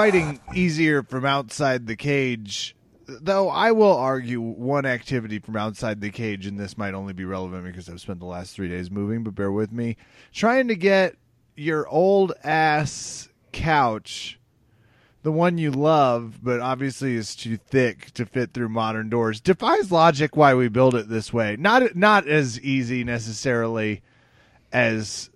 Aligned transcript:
fighting 0.00 0.40
easier 0.54 1.02
from 1.02 1.26
outside 1.26 1.86
the 1.86 1.94
cage. 1.94 2.74
Though 3.06 3.50
I 3.50 3.72
will 3.72 3.94
argue 3.94 4.40
one 4.40 4.86
activity 4.86 5.40
from 5.40 5.58
outside 5.58 6.00
the 6.00 6.08
cage, 6.08 6.46
and 6.46 6.58
this 6.58 6.78
might 6.78 6.94
only 6.94 7.12
be 7.12 7.26
relevant 7.26 7.66
because 7.66 7.86
I've 7.86 8.00
spent 8.00 8.18
the 8.18 8.24
last 8.24 8.54
three 8.54 8.70
days 8.70 8.90
moving, 8.90 9.24
but 9.24 9.34
bear 9.34 9.52
with 9.52 9.70
me. 9.72 9.98
Trying 10.32 10.68
to 10.68 10.74
get 10.74 11.16
your 11.54 11.86
old 11.86 12.32
ass 12.42 13.28
couch, 13.52 14.40
the 15.22 15.32
one 15.32 15.58
you 15.58 15.70
love, 15.70 16.42
but 16.42 16.60
obviously 16.60 17.14
is 17.14 17.36
too 17.36 17.58
thick 17.58 18.10
to 18.12 18.24
fit 18.24 18.54
through 18.54 18.70
modern 18.70 19.10
doors, 19.10 19.38
defies 19.38 19.92
logic 19.92 20.34
why 20.34 20.54
we 20.54 20.68
build 20.68 20.94
it 20.94 21.10
this 21.10 21.30
way. 21.30 21.56
Not 21.58 21.94
not 21.94 22.26
as 22.26 22.58
easy 22.62 23.04
necessarily 23.04 24.00
as 24.72 25.28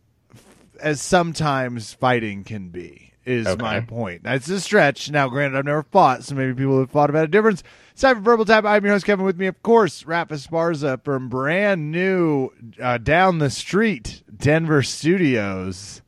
as 0.80 1.02
sometimes 1.02 1.92
fighting 1.92 2.44
can 2.44 2.70
be 2.70 3.03
is 3.26 3.46
Okay. 3.46 3.62
my 3.62 3.80
point. 3.80 4.22
That's 4.22 4.48
a 4.48 4.60
stretch. 4.60 5.10
Now, 5.10 5.28
granted, 5.28 5.56
I've 5.58 5.64
never 5.64 5.82
fought, 5.84 6.24
so 6.24 6.34
maybe 6.34 6.54
people 6.54 6.78
have 6.80 6.90
fought 6.90 7.10
about 7.10 7.24
a 7.24 7.28
difference. 7.28 7.62
It's 7.92 8.02
time 8.02 8.16
for 8.16 8.22
Verbal 8.22 8.44
Tap. 8.44 8.64
I'm 8.64 8.84
your 8.84 8.92
host, 8.94 9.06
Kevin. 9.06 9.24
With 9.24 9.38
me, 9.38 9.46
of 9.46 9.62
course, 9.62 10.02
Raph 10.04 10.28
Esparza 10.28 11.02
from 11.04 11.28
brand 11.28 11.90
new 11.90 12.50
uh, 12.80 12.98
down 12.98 13.38
the 13.38 13.50
street 13.50 14.22
Denver 14.36 14.82
studios. 14.82 16.02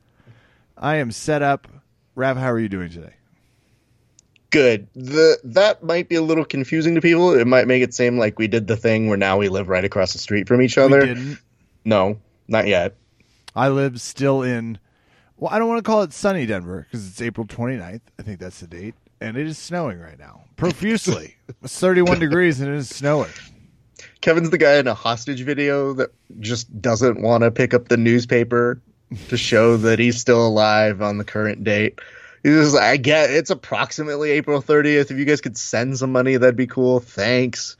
I 0.77 0.97
am 0.97 1.10
set 1.10 1.43
up. 1.43 1.69
Raph, 2.16 2.37
how 2.37 2.51
are 2.51 2.59
you 2.59 2.69
doing 2.69 2.91
today? 2.91 3.12
Good. 4.51 4.87
The 4.95 5.38
that 5.45 5.83
might 5.83 6.09
be 6.09 6.15
a 6.15 6.23
little 6.23 6.45
confusing 6.45 6.95
to 6.95 7.01
people. 7.01 7.35
It 7.35 7.46
might 7.46 7.66
make 7.66 7.83
it 7.83 7.93
seem 7.95 8.18
like 8.18 8.38
we 8.38 8.46
did 8.46 8.66
the 8.68 8.77
thing 8.77 9.09
where 9.09 9.16
now 9.16 9.37
we 9.37 9.49
live 9.49 9.68
right 9.68 9.85
across 9.85 10.12
the 10.12 10.18
street 10.18 10.49
from 10.49 10.62
each 10.62 10.77
We 10.77 10.83
other. 10.85 11.01
didn't. 11.05 11.38
No, 11.85 12.18
not 12.49 12.66
yet. 12.66 12.95
I 13.55 13.68
live 13.68 14.01
still 14.01 14.43
in, 14.43 14.79
well, 15.38 15.52
I 15.52 15.59
don't 15.59 15.68
want 15.68 15.79
to 15.79 15.88
call 15.88 16.02
it 16.02 16.12
sunny 16.12 16.46
Denver 16.46 16.87
because 16.90 17.06
it's 17.06 17.20
April 17.20 17.46
29th. 17.46 18.01
I 18.18 18.23
think 18.23 18.38
that's 18.38 18.60
the 18.60 18.66
date. 18.66 18.95
And 19.20 19.37
it 19.37 19.46
is 19.46 19.59
snowing 19.59 19.98
right 19.98 20.18
now, 20.18 20.45
profusely. 20.56 21.37
it's 21.62 21.78
31 21.78 22.18
degrees 22.18 22.60
and 22.60 22.68
it 22.68 22.76
is 22.76 22.88
snowing. 22.88 23.30
Kevin's 24.20 24.51
the 24.51 24.59
guy 24.59 24.76
in 24.76 24.87
a 24.87 24.95
hostage 24.95 25.43
video 25.43 25.93
that 25.95 26.10
just 26.40 26.80
doesn't 26.80 27.23
want 27.23 27.43
to 27.45 27.51
pick 27.51 27.73
up 27.73 27.88
the 27.88 27.96
newspaper 27.96 28.80
to 29.28 29.37
show 29.37 29.76
that 29.78 29.98
he's 29.98 30.20
still 30.20 30.46
alive 30.46 31.01
on 31.01 31.18
the 31.18 31.24
current 31.24 31.65
date. 31.65 31.98
He's 32.43 32.54
just 32.54 32.74
like, 32.74 32.84
I 32.84 32.96
get 32.96 33.30
it's 33.30 33.50
approximately 33.50 34.30
April 34.30 34.62
30th. 34.62 35.10
If 35.10 35.18
you 35.18 35.24
guys 35.24 35.40
could 35.40 35.56
send 35.56 35.98
some 35.98 36.12
money, 36.12 36.37
that'd 36.37 36.56
be 36.56 36.66
cool. 36.66 37.00
Thanks. 37.00 37.76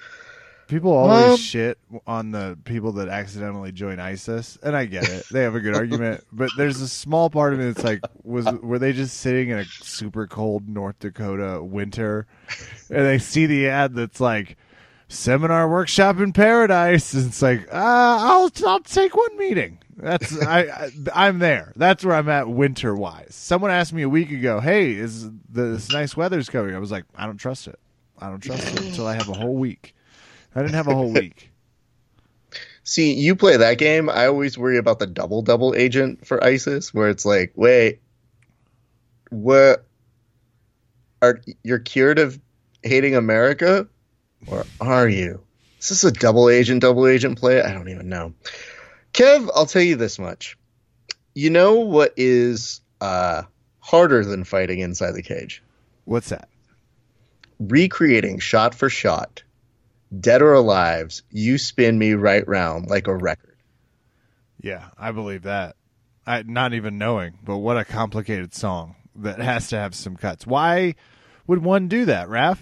People 0.69 0.93
always 0.93 1.33
Um, 1.33 1.37
shit 1.37 1.79
on 2.07 2.33
the 2.33 2.59
people 2.65 2.93
that 2.93 3.09
accidentally 3.09 3.71
join 3.73 4.01
ISIS, 4.01 4.59
and 4.63 4.77
I 4.77 4.87
get 4.87 5.09
it. 5.09 5.27
They 5.31 5.43
have 5.43 5.55
a 5.55 5.61
good 5.61 5.77
argument, 5.77 6.25
but 6.33 6.51
there's 6.57 6.81
a 6.81 6.89
small 6.89 7.31
part 7.31 7.53
of 7.53 7.61
me 7.61 7.67
that's 7.67 7.85
like, 7.85 8.01
was 8.25 8.47
were 8.63 8.79
they 8.79 8.93
just 8.93 9.19
sitting 9.19 9.51
in 9.51 9.59
a 9.59 9.65
super 9.65 10.27
cold 10.27 10.69
North 10.69 10.99
Dakota 10.99 11.63
winter, 11.63 12.27
and 12.91 13.07
they 13.07 13.19
see 13.19 13.47
the 13.47 13.69
ad 13.69 13.95
that's 13.95 14.21
like 14.21 14.57
seminar 15.09 15.69
workshop 15.69 16.19
in 16.19 16.33
paradise, 16.33 17.15
and 17.15 17.27
it's 17.27 17.43
like, 17.43 17.63
uh, 17.69 17.73
I'll 17.73 18.51
I'll 18.67 18.81
take 18.81 19.17
one 19.17 19.37
meeting. 19.39 19.79
That's 19.97 20.37
I, 20.47 20.61
I 20.63 20.91
I'm 21.15 21.39
there. 21.39 21.73
That's 21.77 22.05
where 22.05 22.15
I'm 22.17 22.29
at 22.29 22.49
winter 22.49 22.95
wise. 22.95 23.35
Someone 23.35 23.71
asked 23.71 23.93
me 23.93 24.03
a 24.03 24.09
week 24.09 24.31
ago, 24.31 24.61
"Hey, 24.61 24.93
is 24.93 25.31
this 25.49 25.91
nice 25.93 26.17
weather's 26.17 26.49
coming?" 26.49 26.75
I 26.75 26.79
was 26.79 26.91
like, 26.91 27.05
I 27.15 27.27
don't 27.27 27.39
trust 27.39 27.69
it. 27.69 27.79
I 28.19 28.29
don't 28.31 28.41
trust 28.41 28.67
it 28.75 28.81
until 28.85 29.07
I 29.07 29.15
have 29.15 29.29
a 29.29 29.35
whole 29.35 29.57
week. 29.57 29.95
I 30.57 30.63
didn't 30.63 30.75
have 30.75 30.89
a 30.89 30.95
whole 30.95 31.13
week. 31.13 31.53
See, 32.85 33.13
you 33.13 33.37
play 33.37 33.59
that 33.59 33.79
game. 33.79 34.09
I 34.09 34.27
always 34.27 34.57
worry 34.57 34.79
about 34.79 34.99
the 34.99 35.07
double 35.07 35.43
double 35.43 35.75
agent 35.75 36.27
for 36.27 36.43
ISIS, 36.43 36.95
where 36.95 37.11
it's 37.11 37.27
like, 37.27 37.53
wait, 37.55 38.01
what? 39.29 39.85
Are 41.21 41.41
you're 41.63 41.79
cured 41.79 42.19
of 42.19 42.39
hating 42.83 43.17
America, 43.17 43.87
or 44.47 44.65
are 44.81 45.09
you? 45.09 45.43
Is 45.81 45.89
this 45.89 46.05
a 46.05 46.13
double 46.13 46.49
agent, 46.49 46.81
double 46.81 47.07
agent 47.07 47.39
play? 47.39 47.61
I 47.61 47.73
don't 47.73 47.89
even 47.89 48.09
know. 48.09 48.33
Kev, 49.13 49.51
I'll 49.55 49.67
tell 49.67 49.83
you 49.83 49.97
this 49.97 50.19
much. 50.19 50.57
You 51.35 51.51
know 51.51 51.75
what 51.81 52.15
is 52.17 52.81
uh, 53.01 53.43
harder 53.81 54.25
than 54.25 54.45
fighting 54.45 54.79
inside 54.79 55.13
the 55.13 55.23
cage? 55.23 55.63
What's 56.05 56.31
that? 56.31 56.49
Recreating 57.59 58.39
shot 58.39 58.75
for 58.75 58.89
shot, 58.89 59.43
dead 60.19 60.43
or 60.43 60.55
alive, 60.55 61.21
"You 61.31 61.59
Spin 61.59 61.99
Me 61.99 62.15
Right 62.15 62.47
Round" 62.47 62.89
like 62.89 63.07
a 63.07 63.15
record. 63.15 63.57
Yeah, 64.61 64.89
I 64.99 65.13
believe 65.13 65.43
that. 65.43 65.77
I 66.27 66.43
not 66.43 66.75
even 66.75 66.99
knowing, 66.99 67.39
but 67.45 67.59
what 67.59 67.79
a 67.79 67.85
complicated 67.85 68.55
song 68.55 68.97
that 69.17 69.39
has 69.39 69.69
to 69.69 69.79
have 69.79 69.95
some 69.95 70.17
cuts. 70.17 70.47
Why 70.47 70.95
would 71.47 71.63
one 71.63 71.89
do 71.89 72.07
that, 72.07 72.29
Raph? 72.29 72.59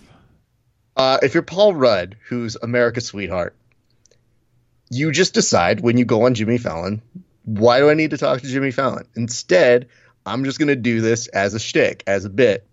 Uh, 0.96 1.18
if 1.22 1.34
you're 1.34 1.42
Paul 1.42 1.74
Rudd, 1.74 2.16
who's 2.28 2.56
America's 2.56 3.06
sweetheart, 3.06 3.56
you 4.90 5.10
just 5.10 5.34
decide 5.34 5.80
when 5.80 5.96
you 5.96 6.04
go 6.04 6.26
on 6.26 6.34
Jimmy 6.34 6.58
Fallon, 6.58 7.02
why 7.44 7.80
do 7.80 7.90
I 7.90 7.94
need 7.94 8.10
to 8.10 8.18
talk 8.18 8.40
to 8.40 8.46
Jimmy 8.46 8.70
Fallon? 8.70 9.06
Instead, 9.16 9.88
I'm 10.24 10.44
just 10.44 10.58
going 10.58 10.68
to 10.68 10.76
do 10.76 11.00
this 11.00 11.26
as 11.28 11.54
a 11.54 11.58
shtick, 11.58 12.04
as 12.06 12.24
a 12.24 12.30
bit. 12.30 12.66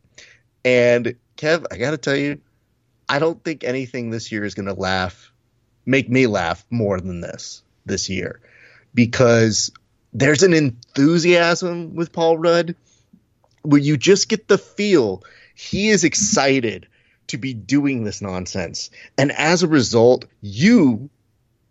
And 0.64 1.16
Kev, 1.38 1.66
I 1.72 1.78
got 1.78 1.92
to 1.92 1.98
tell 1.98 2.16
you, 2.16 2.40
I 3.12 3.20
don't 3.20 3.44
think 3.44 3.66
anything 3.66 4.10
this 4.10 4.32
year 4.32 4.46
is 4.46 4.54
going 4.54 4.68
to 4.68 4.74
laugh, 4.74 5.34
make 5.86 6.10
me 6.10 6.28
laugh 6.28 6.66
more 6.70 6.98
than 6.98 7.20
this 7.20 7.62
this 7.86 8.10
year, 8.10 8.40
because 8.94 9.70
there's 10.14 10.44
an 10.44 10.54
enthusiasm 10.54 11.94
with 11.94 12.14
Paul 12.14 12.38
Rudd 12.38 12.74
where 13.64 13.82
you 13.82 13.98
just 13.98 14.30
get 14.30 14.48
the 14.48 14.58
feel 14.58 15.24
he 15.56 15.90
is 15.90 16.06
excited 16.06 16.88
to 17.28 17.38
be 17.38 17.54
doing 17.54 18.06
this 18.06 18.22
nonsense. 18.22 18.90
And 19.18 19.34
as 19.34 19.62
a 19.62 19.68
result, 19.68 20.24
you, 20.40 21.10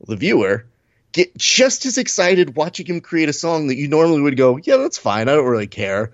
the 0.07 0.17
viewer, 0.17 0.67
get 1.13 1.35
just 1.39 1.87
as 1.87 1.97
excited 1.97 2.55
watching 2.55 2.85
him 2.85 3.01
create 3.01 3.31
a 3.31 3.33
song 3.33 3.69
that 3.69 3.77
you 3.77 3.89
normally 3.89 4.21
would 4.21 4.37
go, 4.37 4.59
yeah, 4.59 4.77
that's 4.77 4.99
fine. 4.99 5.31
I 5.31 5.37
don't 5.37 5.49
really 5.49 5.67
care. 5.67 6.13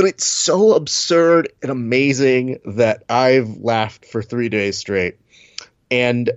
But 0.00 0.08
it's 0.08 0.24
so 0.24 0.72
absurd 0.76 1.52
and 1.60 1.70
amazing 1.70 2.60
that 2.64 3.04
I've 3.10 3.58
laughed 3.58 4.06
for 4.06 4.22
three 4.22 4.48
days 4.48 4.78
straight. 4.78 5.18
And 5.90 6.30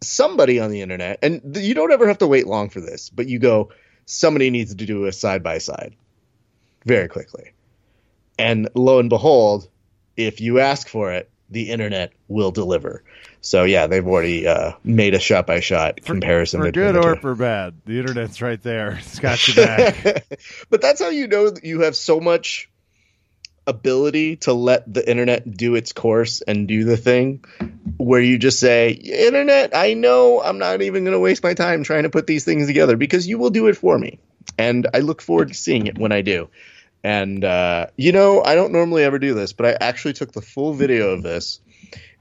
somebody 0.00 0.58
on 0.58 0.72
the 0.72 0.82
internet, 0.82 1.20
and 1.22 1.56
you 1.56 1.74
don't 1.74 1.92
ever 1.92 2.08
have 2.08 2.18
to 2.18 2.26
wait 2.26 2.48
long 2.48 2.70
for 2.70 2.80
this, 2.80 3.10
but 3.10 3.28
you 3.28 3.38
go, 3.38 3.70
somebody 4.04 4.50
needs 4.50 4.74
to 4.74 4.84
do 4.84 5.04
a 5.04 5.12
side 5.12 5.44
by 5.44 5.58
side 5.58 5.94
very 6.86 7.06
quickly. 7.06 7.52
And 8.36 8.68
lo 8.74 8.98
and 8.98 9.08
behold, 9.08 9.68
if 10.16 10.40
you 10.40 10.58
ask 10.58 10.88
for 10.88 11.12
it, 11.12 11.30
the 11.48 11.70
internet 11.70 12.14
will 12.26 12.50
deliver. 12.50 13.04
So 13.42 13.62
yeah, 13.62 13.86
they've 13.86 14.04
already 14.04 14.48
uh, 14.48 14.72
made 14.82 15.14
a 15.14 15.20
shot 15.20 15.46
by 15.46 15.60
shot 15.60 16.00
comparison 16.02 16.62
For 16.62 16.72
good 16.72 16.96
or 16.96 17.14
for 17.14 17.36
bad, 17.36 17.74
the 17.86 18.00
internet's 18.00 18.42
right 18.42 18.60
there. 18.60 18.98
It's 18.98 19.20
got 19.20 19.46
your 19.56 19.64
back. 19.64 20.26
but 20.68 20.80
that's 20.82 21.00
how 21.00 21.10
you 21.10 21.28
know 21.28 21.50
that 21.50 21.62
you 21.62 21.82
have 21.82 21.94
so 21.94 22.18
much 22.18 22.68
ability 23.66 24.36
to 24.36 24.52
let 24.52 24.92
the 24.92 25.08
internet 25.08 25.56
do 25.56 25.74
its 25.74 25.92
course 25.92 26.42
and 26.42 26.68
do 26.68 26.84
the 26.84 26.96
thing 26.96 27.44
where 27.96 28.20
you 28.20 28.38
just 28.38 28.60
say 28.60 28.90
internet 28.90 29.74
i 29.74 29.94
know 29.94 30.42
i'm 30.42 30.58
not 30.58 30.82
even 30.82 31.04
going 31.04 31.14
to 31.14 31.20
waste 31.20 31.42
my 31.42 31.54
time 31.54 31.82
trying 31.82 32.02
to 32.02 32.10
put 32.10 32.26
these 32.26 32.44
things 32.44 32.66
together 32.66 32.96
because 32.96 33.26
you 33.26 33.38
will 33.38 33.50
do 33.50 33.66
it 33.68 33.76
for 33.76 33.98
me. 33.98 34.18
And 34.58 34.86
i 34.92 34.98
look 34.98 35.22
forward 35.22 35.48
to 35.48 35.54
seeing 35.54 35.86
it 35.86 35.98
when 35.98 36.12
i 36.12 36.20
do. 36.20 36.48
And 37.02 37.44
uh, 37.44 37.86
you 37.96 38.12
know 38.12 38.42
i 38.42 38.54
don't 38.54 38.72
normally 38.72 39.02
ever 39.04 39.18
do 39.18 39.34
this 39.34 39.52
but 39.52 39.66
i 39.66 39.86
actually 39.86 40.14
took 40.14 40.32
the 40.32 40.42
full 40.42 40.74
video 40.74 41.10
of 41.10 41.22
this 41.22 41.60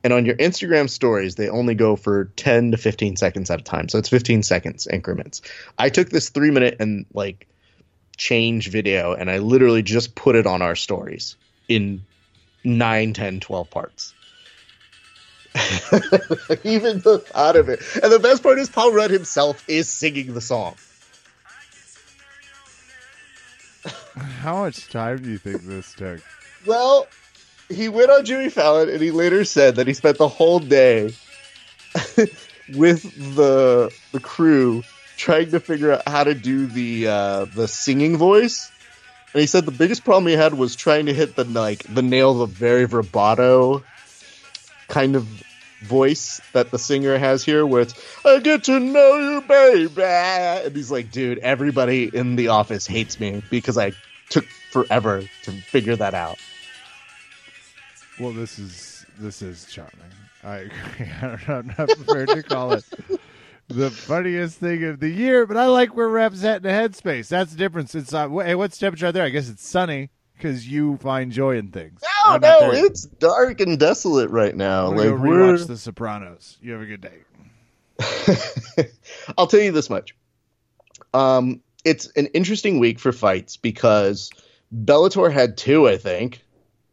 and 0.04 0.14
on 0.14 0.26
your 0.26 0.36
instagram 0.36 0.90
stories 0.90 1.36
they 1.36 1.50
only 1.50 1.76
go 1.76 1.96
for 1.96 2.26
10 2.36 2.72
to 2.72 2.78
15 2.78 3.16
seconds 3.18 3.50
at 3.50 3.60
a 3.60 3.64
time. 3.64 3.90
So 3.90 3.98
it's 3.98 4.10
15 4.10 4.44
seconds 4.44 4.88
increments. 4.88 5.42
I 5.78 5.90
took 5.90 6.10
this 6.10 6.30
three 6.30 6.52
minute 6.52 6.78
and 6.80 7.06
like 7.14 7.48
change 8.18 8.70
video 8.70 9.14
and 9.14 9.30
I 9.30 9.40
literally 9.40 9.84
just 9.84 10.16
put 10.16 10.36
it 10.36 10.46
on 10.46 10.62
our 10.62 10.76
stories 10.76 11.36
in 11.68 12.04
9, 12.64 13.14
10, 13.14 13.40
12 13.40 13.70
parts. 13.70 14.14
Even 16.64 17.00
the 17.02 17.24
thought 17.26 17.56
of 17.56 17.70
it. 17.70 17.80
And 18.02 18.12
the 18.12 18.20
best 18.20 18.42
part 18.42 18.58
is 18.58 18.70
Paul 18.70 18.92
Rudd 18.92 19.12
himself 19.12 19.64
is 19.68 19.88
singing 19.90 20.34
the 20.34 20.42
song. 20.42 20.76
How 24.16 24.64
much 24.64 24.90
time 24.90 25.22
do 25.22 25.30
you 25.30 25.38
think 25.38 25.64
this 25.64 25.94
took? 25.94 26.22
Well, 26.66 27.08
he 27.70 27.90
went 27.90 28.12
on 28.12 28.26
Jimmy 28.26 28.50
Fallon 28.50 28.90
and 28.90 29.02
he 29.02 29.12
later 29.12 29.44
said 29.46 29.76
that 29.76 29.88
he 29.88 29.94
spent 29.94 30.18
the 30.18 30.28
whole 30.28 30.60
day 30.60 31.14
with 32.76 33.36
the 33.36 33.94
the 34.12 34.20
crew 34.20 34.84
trying 35.18 35.52
to 35.52 35.60
figure 35.60 35.94
out 35.94 36.08
how 36.08 36.24
to 36.24 36.34
do 36.34 36.68
the 36.68 37.08
uh, 37.08 37.46
the 37.46 37.68
singing 37.68 38.18
voice. 38.18 38.72
And 39.34 39.42
he 39.42 39.48
said 39.48 39.66
the 39.66 39.72
biggest 39.72 40.04
problem 40.04 40.28
he 40.28 40.34
had 40.34 40.54
was 40.54 40.76
trying 40.76 41.08
to 41.08 41.14
hit 41.14 41.36
the 41.36 41.44
like 41.44 41.84
the 41.94 42.02
nail 42.02 42.32
of 42.32 42.40
a 42.42 42.48
very 42.48 42.86
vibrato 42.86 43.84
kind 44.88 45.16
of 45.16 45.28
voice 45.82 46.40
that 46.54 46.72
the 46.72 46.80
singer 46.80 47.18
has 47.18 47.44
here, 47.44 47.66
where 47.66 47.82
it's 47.82 47.94
"I 48.26 48.40
get 48.40 48.66
to 48.66 48.80
know 48.80 49.18
you, 49.18 49.42
baby," 49.42 50.02
and 50.02 50.76
he's 50.76 50.92
like, 50.92 51.12
"Dude, 51.12 51.40
everybody 51.40 52.10
in 52.14 52.36
the 52.36 52.50
office 52.50 52.86
hates 52.86 53.20
me 53.20 53.44
because 53.50 53.78
I 53.78 53.94
took 54.30 54.46
forever 54.72 55.24
to 55.44 55.52
figure 55.52 55.96
that 55.96 56.14
out." 56.14 56.38
Well, 58.20 58.32
this 58.32 58.60
is 58.60 59.06
this 59.20 59.42
is 59.42 59.66
charming. 59.66 59.94
I 60.44 60.58
agree. 60.58 61.08
I'm 61.48 61.74
not 61.78 61.90
prepared 61.90 62.30
to 62.30 62.44
call 62.44 62.74
it 62.74 62.84
the 63.68 63.90
funniest 63.92 64.60
thing 64.60 64.84
of 64.84 65.00
the 65.00 65.10
year, 65.10 65.46
but 65.46 65.58
I 65.58 65.66
like 65.68 65.96
where 65.96 66.10
Rep's 66.10 66.44
at 66.44 66.58
in 66.58 66.64
the 66.64 66.70
headspace. 66.70 67.28
That's 67.30 67.52
the 67.52 67.58
difference. 67.58 67.96
It's 67.96 68.14
uh, 68.14 68.30
hey, 68.30 68.56
what's 68.56 68.78
the 68.78 68.86
temperature 68.86 69.08
out 69.08 69.14
there? 69.14 69.24
I 69.24 69.30
guess 69.30 69.50
it's 69.50 69.66
sunny 69.68 70.10
because 70.36 70.68
you 70.68 70.98
find 70.98 71.32
joy 71.32 71.58
in 71.58 71.70
things. 71.72 72.02
No, 72.26 72.34
I'm 72.36 72.42
no, 72.42 72.72
it's 72.72 73.04
dark 73.06 73.60
and 73.62 73.80
desolate 73.80 74.30
right 74.30 74.56
now. 74.56 74.88
I'm 74.88 74.96
Like 74.98 75.08
we're 75.08 75.54
rewatch 75.58 75.68
The 75.68 75.78
Sopranos. 75.78 76.58
You 76.62 76.74
have 76.74 76.82
a 76.82 76.86
good 76.86 77.02
day. 77.02 77.20
I'll 79.38 79.48
tell 79.48 79.60
you 79.62 79.72
this 79.72 79.90
much. 79.90 80.16
Um, 81.14 81.62
it's 81.86 82.08
an 82.16 82.28
interesting 82.28 82.80
week 82.80 83.00
for 83.00 83.12
fights 83.12 83.58
because 83.58 84.32
Bellator 84.74 85.32
had 85.32 85.58
two, 85.58 85.88
I 85.88 85.98
think, 85.98 86.44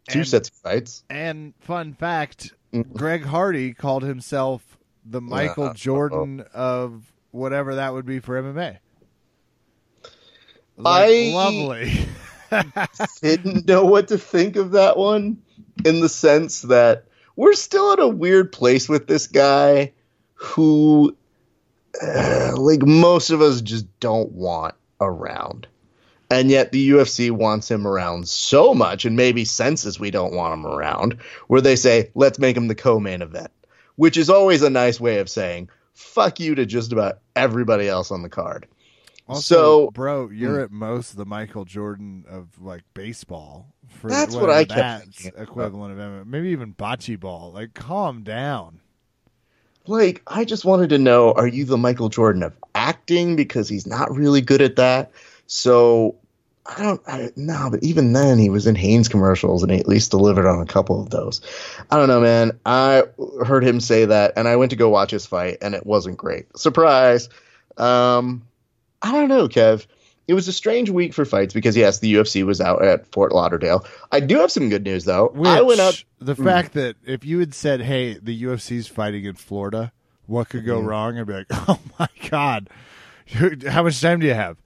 two 0.08 0.20
And- 0.20 0.28
sets 0.28 0.48
of 0.48 0.54
fights. 0.56 1.02
And 1.10 1.54
fun 1.60 1.94
fact, 1.94 2.52
Mm. 2.72 2.92
Greg 2.92 3.24
Hardy 3.24 3.74
called 3.74 4.04
himself 4.04 4.78
the 5.04 5.20
Michael 5.20 5.66
Yeah. 5.66 5.72
Jordan 5.74 6.44
of 6.54 7.10
whatever 7.30 7.76
that 7.76 7.92
would 7.92 8.06
be 8.06 8.20
for 8.20 8.40
MMA. 8.42 8.78
I- 10.84 11.30
lovely. 11.34 12.06
Didn't 13.22 13.66
know 13.68 13.84
what 13.84 14.08
to 14.08 14.18
think 14.18 14.56
of 14.56 14.72
that 14.72 14.96
one 14.96 15.38
in 15.84 16.00
the 16.00 16.08
sense 16.08 16.62
that 16.62 17.04
we're 17.36 17.52
still 17.54 17.92
in 17.92 18.00
a 18.00 18.08
weird 18.08 18.50
place 18.52 18.88
with 18.88 19.06
this 19.06 19.26
guy 19.28 19.92
who, 20.34 21.16
uh, 22.02 22.54
like, 22.56 22.82
most 22.82 23.30
of 23.30 23.40
us 23.40 23.60
just 23.60 23.86
don't 24.00 24.32
want 24.32 24.74
around. 25.00 25.66
And 26.32 26.50
yet 26.50 26.72
the 26.72 26.90
UFC 26.90 27.30
wants 27.30 27.70
him 27.70 27.86
around 27.86 28.28
so 28.28 28.72
much, 28.74 29.04
and 29.04 29.16
maybe 29.16 29.44
senses 29.44 29.98
we 29.98 30.10
don't 30.10 30.32
want 30.32 30.54
him 30.54 30.66
around, 30.66 31.18
where 31.48 31.60
they 31.60 31.76
say, 31.76 32.10
let's 32.14 32.38
make 32.38 32.56
him 32.56 32.68
the 32.68 32.74
co 32.74 33.00
main 33.00 33.20
event, 33.22 33.50
which 34.00 34.16
is 34.16 34.30
always 34.30 34.62
a 34.62 34.70
nice 34.70 34.98
way 34.98 35.18
of 35.18 35.28
saying, 35.28 35.68
fuck 35.92 36.40
you 36.40 36.54
to 36.54 36.64
just 36.64 36.90
about 36.90 37.18
everybody 37.36 37.86
else 37.86 38.10
on 38.10 38.22
the 38.22 38.30
card. 38.30 38.66
Also, 39.28 39.40
So- 39.42 39.90
bro, 39.90 40.30
you're 40.30 40.56
hmm. 40.56 40.64
at 40.64 40.70
most 40.70 41.18
the 41.18 41.26
Michael 41.26 41.66
Jordan 41.66 42.24
of 42.26 42.48
like 42.58 42.82
baseball. 42.94 43.66
For 43.88 44.08
That's 44.08 44.34
what 44.34 44.48
I 44.48 44.64
kept 44.64 45.22
that's 45.22 45.26
equivalent 45.36 46.00
of. 46.00 46.26
Maybe 46.26 46.48
even 46.48 46.72
bocce 46.72 47.20
ball. 47.20 47.52
Like, 47.52 47.74
calm 47.74 48.22
down. 48.22 48.80
like 49.86 50.22
I 50.26 50.46
just 50.46 50.64
wanted 50.64 50.88
to 50.90 50.98
know 50.98 51.32
are 51.32 51.46
you 51.46 51.66
the 51.66 51.76
Michael 51.76 52.08
Jordan 52.08 52.42
of 52.42 52.56
acting 52.74 53.36
because 53.36 53.68
he's 53.68 53.86
not 53.86 54.16
really 54.16 54.40
good 54.40 54.62
at 54.62 54.76
that 54.76 55.12
so 55.46 56.16
I 56.76 56.82
don't 56.82 57.00
I, 57.06 57.30
no 57.36 57.68
but 57.70 57.82
even 57.82 58.12
then 58.12 58.38
he 58.38 58.48
was 58.48 58.66
in 58.66 58.74
Hanes 58.76 59.08
commercials 59.08 59.62
and 59.62 59.72
he 59.72 59.78
at 59.80 59.88
least 59.88 60.10
delivered 60.10 60.46
on 60.46 60.60
a 60.60 60.66
couple 60.66 61.00
of 61.02 61.10
those. 61.10 61.40
I 61.90 61.96
don't 61.96 62.08
know 62.08 62.20
man. 62.20 62.58
I 62.64 63.04
heard 63.44 63.64
him 63.64 63.80
say 63.80 64.04
that 64.04 64.32
and 64.36 64.46
I 64.46 64.54
went 64.56 64.70
to 64.70 64.76
go 64.76 64.88
watch 64.88 65.10
his 65.10 65.26
fight 65.26 65.58
and 65.62 65.74
it 65.74 65.84
wasn't 65.84 66.16
great. 66.16 66.46
Surprise. 66.56 67.28
Um 67.76 68.42
I 69.02 69.12
don't 69.12 69.28
know 69.28 69.48
Kev. 69.48 69.86
It 70.28 70.34
was 70.34 70.46
a 70.46 70.52
strange 70.52 70.90
week 70.90 71.12
for 71.12 71.24
fights 71.24 71.52
because 71.52 71.76
yes 71.76 71.98
the 71.98 72.14
UFC 72.14 72.46
was 72.46 72.60
out 72.60 72.84
at 72.84 73.10
Fort 73.10 73.32
Lauderdale. 73.32 73.84
I 74.12 74.20
do 74.20 74.38
have 74.38 74.52
some 74.52 74.68
good 74.68 74.84
news 74.84 75.04
though. 75.04 75.28
I 75.44 75.62
went 75.62 75.80
Which, 75.80 76.06
The 76.20 76.36
fact 76.36 76.74
that 76.74 76.94
if 77.04 77.24
you 77.24 77.40
had 77.40 77.52
said, 77.52 77.80
"Hey, 77.80 78.14
the 78.14 78.44
UFC's 78.44 78.86
fighting 78.86 79.24
in 79.24 79.34
Florida," 79.34 79.90
what 80.26 80.50
could 80.50 80.64
go 80.64 80.80
Mhm. 80.80 80.86
wrong? 80.86 81.18
I'd 81.18 81.26
be 81.26 81.32
like, 81.32 81.46
"Oh 81.68 81.80
my 81.98 82.06
god, 82.28 82.68
how 83.66 83.82
much 83.82 84.00
time 84.00 84.20
do 84.20 84.26
you 84.26 84.34
have?" 84.34 84.56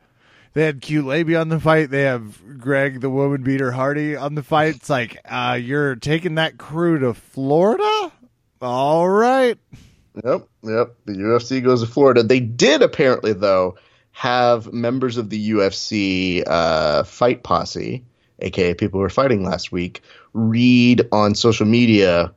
They 0.54 0.64
had 0.64 0.80
Cutelaba 0.80 1.40
on 1.40 1.48
the 1.48 1.58
fight. 1.58 1.90
They 1.90 2.02
have 2.02 2.60
Greg, 2.60 3.00
the 3.00 3.10
woman 3.10 3.42
beater 3.42 3.72
Hardy, 3.72 4.14
on 4.14 4.36
the 4.36 4.42
fight. 4.42 4.76
It's 4.76 4.88
like, 4.88 5.20
uh, 5.24 5.58
you're 5.60 5.96
taking 5.96 6.36
that 6.36 6.58
crew 6.58 7.00
to 7.00 7.12
Florida. 7.12 8.12
All 8.62 9.08
right. 9.08 9.58
Yep, 10.24 10.48
yep. 10.62 10.94
The 11.06 11.12
UFC 11.12 11.62
goes 11.62 11.82
to 11.82 11.88
Florida. 11.88 12.22
They 12.22 12.38
did 12.38 12.82
apparently, 12.82 13.32
though, 13.32 13.76
have 14.12 14.72
members 14.72 15.16
of 15.16 15.28
the 15.28 15.50
UFC 15.50 16.44
uh, 16.46 17.02
fight 17.02 17.42
posse, 17.42 18.04
aka 18.38 18.74
people 18.74 18.98
who 18.98 19.02
were 19.02 19.10
fighting 19.10 19.42
last 19.42 19.72
week, 19.72 20.02
read 20.34 21.08
on 21.10 21.34
social 21.34 21.66
media 21.66 22.32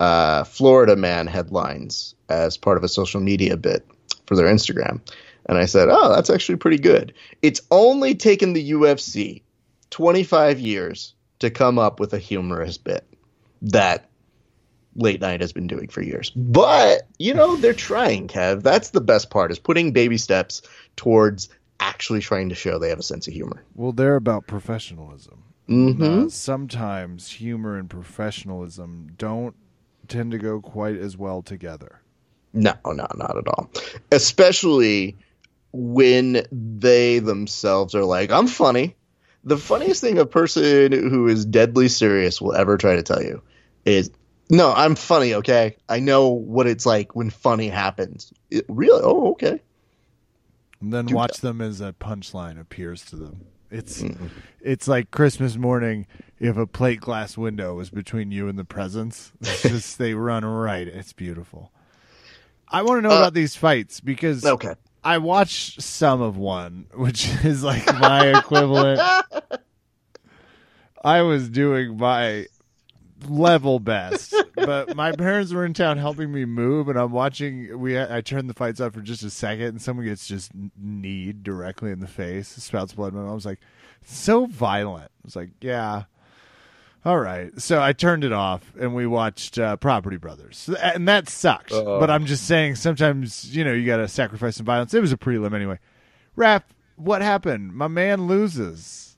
uh, 0.00 0.42
Florida 0.42 0.96
Man 0.96 1.28
headlines 1.28 2.16
as 2.28 2.56
part 2.56 2.76
of 2.76 2.82
a 2.82 2.88
social 2.88 3.20
media 3.20 3.56
bit 3.56 3.86
for 4.26 4.34
their 4.34 4.52
Instagram. 4.52 5.00
And 5.46 5.58
I 5.58 5.66
said, 5.66 5.88
oh, 5.90 6.14
that's 6.14 6.30
actually 6.30 6.56
pretty 6.56 6.78
good. 6.78 7.14
It's 7.40 7.60
only 7.70 8.14
taken 8.14 8.52
the 8.52 8.72
UFC 8.72 9.42
25 9.90 10.60
years 10.60 11.14
to 11.40 11.50
come 11.50 11.78
up 11.78 12.00
with 12.00 12.12
a 12.12 12.18
humorous 12.18 12.78
bit 12.78 13.06
that 13.62 14.08
late 14.94 15.20
night 15.20 15.40
has 15.40 15.52
been 15.52 15.66
doing 15.66 15.88
for 15.88 16.02
years. 16.02 16.30
But, 16.30 17.02
you 17.18 17.34
know, 17.34 17.56
they're 17.56 17.72
trying, 17.72 18.28
Kev. 18.28 18.62
That's 18.62 18.90
the 18.90 19.00
best 19.00 19.30
part 19.30 19.50
is 19.50 19.58
putting 19.58 19.92
baby 19.92 20.18
steps 20.18 20.62
towards 20.96 21.48
actually 21.80 22.20
trying 22.20 22.50
to 22.50 22.54
show 22.54 22.78
they 22.78 22.90
have 22.90 22.98
a 22.98 23.04
sense 23.04 23.26
of 23.26 23.34
humor. 23.34 23.64
Well, 23.74 23.92
they're 23.92 24.16
about 24.16 24.46
professionalism. 24.46 25.42
Mm-hmm. 25.68 26.26
Uh, 26.26 26.28
sometimes 26.28 27.28
humor 27.28 27.76
and 27.76 27.88
professionalism 27.88 29.12
don't 29.16 29.54
tend 30.08 30.32
to 30.32 30.38
go 30.38 30.60
quite 30.60 30.96
as 30.96 31.16
well 31.16 31.42
together. 31.42 32.00
No, 32.52 32.74
no, 32.84 33.06
not 33.16 33.36
at 33.36 33.48
all. 33.48 33.70
Especially 34.10 35.16
when 35.72 36.44
they 36.52 37.18
themselves 37.18 37.94
are 37.94 38.04
like, 38.04 38.30
I'm 38.30 38.46
funny. 38.46 38.96
The 39.44 39.58
funniest 39.58 40.00
thing 40.00 40.18
a 40.18 40.26
person 40.26 40.92
who 40.92 41.26
is 41.28 41.44
deadly 41.44 41.88
serious 41.88 42.40
will 42.40 42.54
ever 42.54 42.76
try 42.76 42.96
to 42.96 43.02
tell 43.02 43.22
you 43.22 43.42
is, 43.84 44.10
no, 44.50 44.72
I'm 44.72 44.94
funny, 44.94 45.34
okay? 45.34 45.76
I 45.88 45.98
know 46.00 46.28
what 46.28 46.66
it's 46.66 46.86
like 46.86 47.16
when 47.16 47.30
funny 47.30 47.68
happens. 47.68 48.32
It, 48.50 48.64
really? 48.68 49.00
Oh, 49.02 49.32
okay. 49.32 49.60
And 50.80 50.92
then 50.92 51.06
Do 51.06 51.14
watch 51.14 51.40
them 51.40 51.60
as 51.60 51.80
a 51.80 51.92
punchline 51.92 52.60
appears 52.60 53.04
to 53.06 53.16
them. 53.16 53.46
It's 53.70 54.02
Mm-hmm. 54.02 54.26
it's 54.60 54.86
like 54.86 55.10
Christmas 55.10 55.56
morning 55.56 56.06
if 56.38 56.56
a 56.56 56.66
plate 56.66 57.00
glass 57.00 57.38
window 57.38 57.74
was 57.74 57.88
between 57.90 58.30
you 58.30 58.48
and 58.48 58.58
the 58.58 58.64
presents. 58.64 59.32
It's 59.40 59.62
just 59.68 59.98
they 59.98 60.14
run 60.14 60.44
right. 60.44 60.86
It's 60.86 61.12
beautiful. 61.12 61.72
I 62.68 62.82
want 62.82 62.98
to 62.98 63.02
know 63.02 63.14
Uh, 63.14 63.20
about 63.20 63.34
these 63.34 63.56
fights 63.56 64.00
because 64.00 64.44
Okay. 64.44 64.74
I 65.04 65.18
watched 65.18 65.82
some 65.82 66.20
of 66.20 66.36
one, 66.36 66.86
which 66.94 67.28
is 67.44 67.62
like 67.62 67.86
my 67.98 68.38
equivalent. 68.38 69.00
I 71.04 71.22
was 71.22 71.48
doing 71.48 71.96
my 71.96 72.46
level 73.28 73.78
best, 73.80 74.34
but 74.54 74.94
my 74.94 75.12
parents 75.12 75.52
were 75.52 75.64
in 75.64 75.74
town 75.74 75.98
helping 75.98 76.32
me 76.32 76.44
move, 76.44 76.88
and 76.88 76.98
I'm 76.98 77.12
watching. 77.12 77.78
We 77.78 78.00
I 78.00 78.20
turned 78.20 78.48
the 78.48 78.54
fights 78.54 78.80
up 78.80 78.94
for 78.94 79.00
just 79.00 79.22
a 79.22 79.30
second, 79.30 79.66
and 79.66 79.82
someone 79.82 80.06
gets 80.06 80.26
just 80.26 80.52
kneed 80.78 81.42
directly 81.42 81.90
in 81.90 82.00
the 82.00 82.06
face, 82.06 82.48
spouts 82.48 82.92
blood. 82.94 83.12
My 83.14 83.22
mom's 83.22 83.46
like, 83.46 83.60
"So 84.04 84.46
violent." 84.46 85.10
I 85.10 85.24
was 85.24 85.36
like, 85.36 85.50
"Yeah." 85.60 86.04
All 87.04 87.18
right, 87.18 87.50
so 87.60 87.82
I 87.82 87.92
turned 87.92 88.22
it 88.22 88.32
off 88.32 88.72
and 88.78 88.94
we 88.94 89.08
watched 89.08 89.58
uh, 89.58 89.76
Property 89.76 90.18
Brothers, 90.18 90.70
and 90.80 91.08
that 91.08 91.28
sucked. 91.28 91.72
Oh. 91.72 91.98
But 91.98 92.10
I'm 92.10 92.26
just 92.26 92.46
saying, 92.46 92.76
sometimes 92.76 93.56
you 93.56 93.64
know 93.64 93.72
you 93.72 93.84
got 93.84 93.96
to 93.96 94.06
sacrifice 94.06 94.56
some 94.56 94.66
violence. 94.66 94.94
It 94.94 95.00
was 95.00 95.10
a 95.10 95.16
prelim 95.16 95.52
anyway. 95.52 95.80
Rap, 96.36 96.72
what 96.94 97.20
happened? 97.20 97.74
My 97.74 97.88
man 97.88 98.28
loses. 98.28 99.16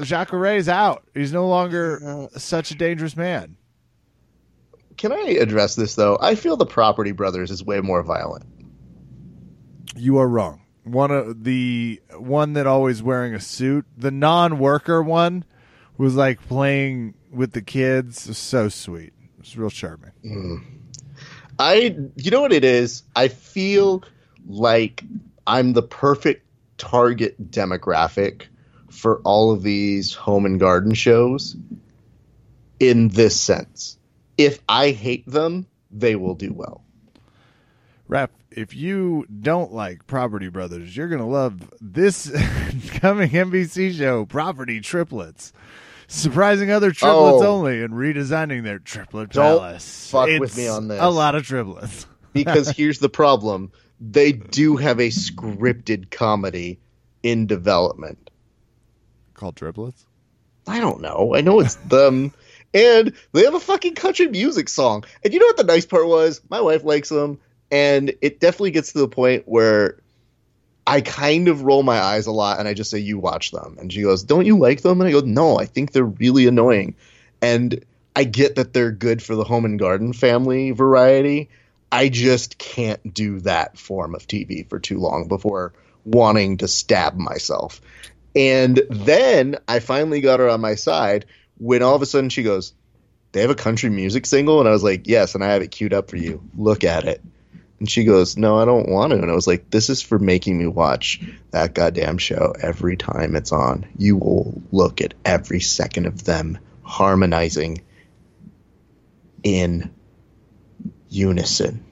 Jacare's 0.00 0.68
out. 0.68 1.04
He's 1.14 1.32
no 1.32 1.46
longer 1.46 2.28
such 2.36 2.70
a 2.70 2.74
dangerous 2.74 3.16
man. 3.16 3.56
Can 4.96 5.12
I 5.12 5.36
address 5.40 5.76
this 5.76 5.94
though? 5.94 6.18
I 6.20 6.34
feel 6.34 6.56
the 6.56 6.66
Property 6.66 7.12
Brothers 7.12 7.50
is 7.50 7.62
way 7.62 7.80
more 7.80 8.02
violent. 8.02 8.46
You 9.96 10.18
are 10.18 10.28
wrong. 10.28 10.62
One 10.84 11.10
of 11.10 11.44
the 11.44 12.00
one 12.16 12.54
that 12.54 12.66
always 12.66 13.02
wearing 13.02 13.34
a 13.34 13.40
suit, 13.40 13.84
the 13.96 14.10
non-worker 14.10 15.02
one, 15.02 15.44
was 15.98 16.14
like 16.16 16.40
playing 16.48 17.14
with 17.30 17.52
the 17.52 17.62
kids. 17.62 18.26
Was 18.26 18.38
so 18.38 18.68
sweet. 18.68 19.12
It's 19.40 19.56
real 19.56 19.70
charming. 19.70 20.12
Mm. 20.24 20.64
I, 21.58 21.96
you 22.16 22.30
know 22.30 22.40
what 22.40 22.52
it 22.52 22.64
is? 22.64 23.02
I 23.16 23.28
feel 23.28 24.04
like 24.46 25.02
I'm 25.46 25.72
the 25.72 25.82
perfect 25.82 26.46
target 26.78 27.50
demographic 27.50 28.42
for 28.90 29.20
all 29.20 29.50
of 29.52 29.62
these 29.62 30.14
home 30.14 30.46
and 30.46 30.60
garden 30.60 30.94
shows 30.94 31.56
in 32.80 33.08
this 33.08 33.40
sense. 33.40 33.98
If 34.36 34.60
I 34.68 34.90
hate 34.90 35.26
them, 35.26 35.66
they 35.90 36.14
will 36.16 36.34
do 36.34 36.52
well. 36.52 36.84
Rap, 38.06 38.30
if 38.50 38.74
you 38.74 39.26
don't 39.40 39.72
like 39.72 40.06
Property 40.06 40.48
Brothers, 40.48 40.96
you're 40.96 41.08
going 41.08 41.20
to 41.20 41.26
love 41.26 41.72
this 41.80 42.30
coming 42.94 43.30
NBC 43.30 43.96
show, 43.96 44.24
Property 44.24 44.80
Triplets. 44.80 45.52
Surprising 46.08 46.70
other 46.70 46.90
triplets 46.90 47.42
Oh. 47.42 47.58
only 47.58 47.82
and 47.82 47.92
redesigning 47.92 48.64
their 48.64 48.78
triplet 48.78 49.30
Don't 49.30 49.58
palace. 49.60 50.10
fuck 50.10 50.28
It's 50.28 50.40
with 50.40 50.56
me 50.56 50.66
on 50.66 50.88
this. 50.88 50.98
A 51.00 51.10
lot 51.10 51.34
of 51.34 51.46
triplets. 51.46 52.06
Because 52.34 52.68
here's 52.70 52.98
the 52.98 53.08
problem 53.08 53.72
they 54.00 54.32
do 54.32 54.76
have 54.76 55.00
a 55.00 55.08
scripted 55.08 56.10
comedy 56.10 56.78
in 57.22 57.46
development. 57.46 58.30
Called 59.34 59.56
triplets? 59.56 60.06
I 60.66 60.78
don't 60.78 61.00
know. 61.00 61.34
I 61.34 61.40
know 61.40 61.58
it's 61.58 61.74
them. 61.76 62.32
And 62.74 63.12
they 63.32 63.44
have 63.44 63.54
a 63.54 63.60
fucking 63.60 63.94
country 63.94 64.28
music 64.28 64.68
song. 64.68 65.04
And 65.24 65.32
you 65.32 65.40
know 65.40 65.46
what 65.46 65.56
the 65.56 65.64
nice 65.64 65.86
part 65.86 66.06
was? 66.06 66.40
My 66.50 66.60
wife 66.60 66.84
likes 66.84 67.08
them, 67.08 67.38
and 67.72 68.12
it 68.20 68.38
definitely 68.40 68.70
gets 68.72 68.92
to 68.92 68.98
the 68.98 69.08
point 69.08 69.44
where 69.48 69.98
I 70.88 71.02
kind 71.02 71.48
of 71.48 71.64
roll 71.64 71.82
my 71.82 72.00
eyes 72.00 72.26
a 72.26 72.32
lot 72.32 72.58
and 72.58 72.66
I 72.66 72.72
just 72.72 72.90
say, 72.90 72.98
You 72.98 73.18
watch 73.18 73.50
them. 73.50 73.76
And 73.78 73.92
she 73.92 74.00
goes, 74.00 74.22
Don't 74.22 74.46
you 74.46 74.58
like 74.58 74.80
them? 74.80 75.00
And 75.00 75.08
I 75.08 75.12
go, 75.12 75.20
No, 75.20 75.58
I 75.58 75.66
think 75.66 75.92
they're 75.92 76.02
really 76.02 76.46
annoying. 76.46 76.96
And 77.42 77.84
I 78.16 78.24
get 78.24 78.56
that 78.56 78.72
they're 78.72 78.90
good 78.90 79.22
for 79.22 79.36
the 79.36 79.44
home 79.44 79.66
and 79.66 79.78
garden 79.78 80.14
family 80.14 80.70
variety. 80.70 81.50
I 81.92 82.08
just 82.08 82.56
can't 82.56 83.12
do 83.12 83.40
that 83.40 83.78
form 83.78 84.14
of 84.14 84.26
TV 84.26 84.66
for 84.66 84.78
too 84.78 84.98
long 84.98 85.28
before 85.28 85.74
wanting 86.04 86.56
to 86.58 86.68
stab 86.68 87.16
myself. 87.16 87.82
And 88.34 88.80
then 88.88 89.56
I 89.68 89.80
finally 89.80 90.22
got 90.22 90.40
her 90.40 90.48
on 90.48 90.62
my 90.62 90.74
side 90.74 91.26
when 91.58 91.82
all 91.82 91.96
of 91.96 92.02
a 92.02 92.06
sudden 92.06 92.30
she 92.30 92.42
goes, 92.42 92.72
They 93.32 93.42
have 93.42 93.50
a 93.50 93.54
country 93.54 93.90
music 93.90 94.24
single? 94.24 94.58
And 94.60 94.68
I 94.68 94.72
was 94.72 94.82
like, 94.82 95.06
Yes, 95.06 95.34
and 95.34 95.44
I 95.44 95.52
have 95.52 95.60
it 95.60 95.70
queued 95.70 95.92
up 95.92 96.08
for 96.08 96.16
you. 96.16 96.42
Look 96.56 96.82
at 96.82 97.04
it. 97.04 97.22
And 97.80 97.90
she 97.90 98.04
goes, 98.04 98.36
No, 98.36 98.58
I 98.58 98.64
don't 98.64 98.88
want 98.88 99.12
to. 99.12 99.18
And 99.18 99.30
I 99.30 99.34
was 99.34 99.46
like, 99.46 99.70
This 99.70 99.90
is 99.90 100.02
for 100.02 100.18
making 100.18 100.58
me 100.58 100.66
watch 100.66 101.20
that 101.50 101.74
goddamn 101.74 102.18
show 102.18 102.54
every 102.60 102.96
time 102.96 103.36
it's 103.36 103.52
on. 103.52 103.86
You 103.96 104.16
will 104.16 104.60
look 104.72 105.00
at 105.00 105.14
every 105.24 105.60
second 105.60 106.06
of 106.06 106.24
them 106.24 106.58
harmonizing 106.82 107.82
in 109.42 109.92
unison. 111.08 111.84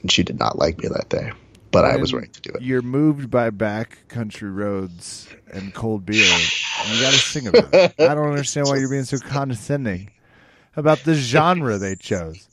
And 0.00 0.10
she 0.10 0.22
did 0.22 0.38
not 0.38 0.58
like 0.58 0.78
me 0.78 0.88
that 0.88 1.08
day. 1.08 1.32
But 1.70 1.86
I 1.86 1.96
was 1.96 2.12
right 2.12 2.30
to 2.30 2.40
do 2.42 2.50
it. 2.50 2.60
You're 2.60 2.82
moved 2.82 3.30
by 3.30 3.48
back 3.48 4.06
country 4.08 4.50
roads 4.50 5.26
and 5.50 5.72
cold 5.72 6.04
beer. 6.04 6.22
and 6.84 6.94
you 6.94 7.00
got 7.00 7.12
to 7.12 7.18
sing 7.18 7.46
about 7.46 7.72
it. 7.72 7.94
I 7.98 8.14
don't 8.14 8.28
understand 8.28 8.66
why 8.68 8.76
you're 8.76 8.90
being 8.90 9.04
so 9.04 9.16
condescending 9.26 10.10
about 10.76 10.98
the 11.04 11.14
genre 11.14 11.78
they 11.78 11.94
chose. 11.96 12.46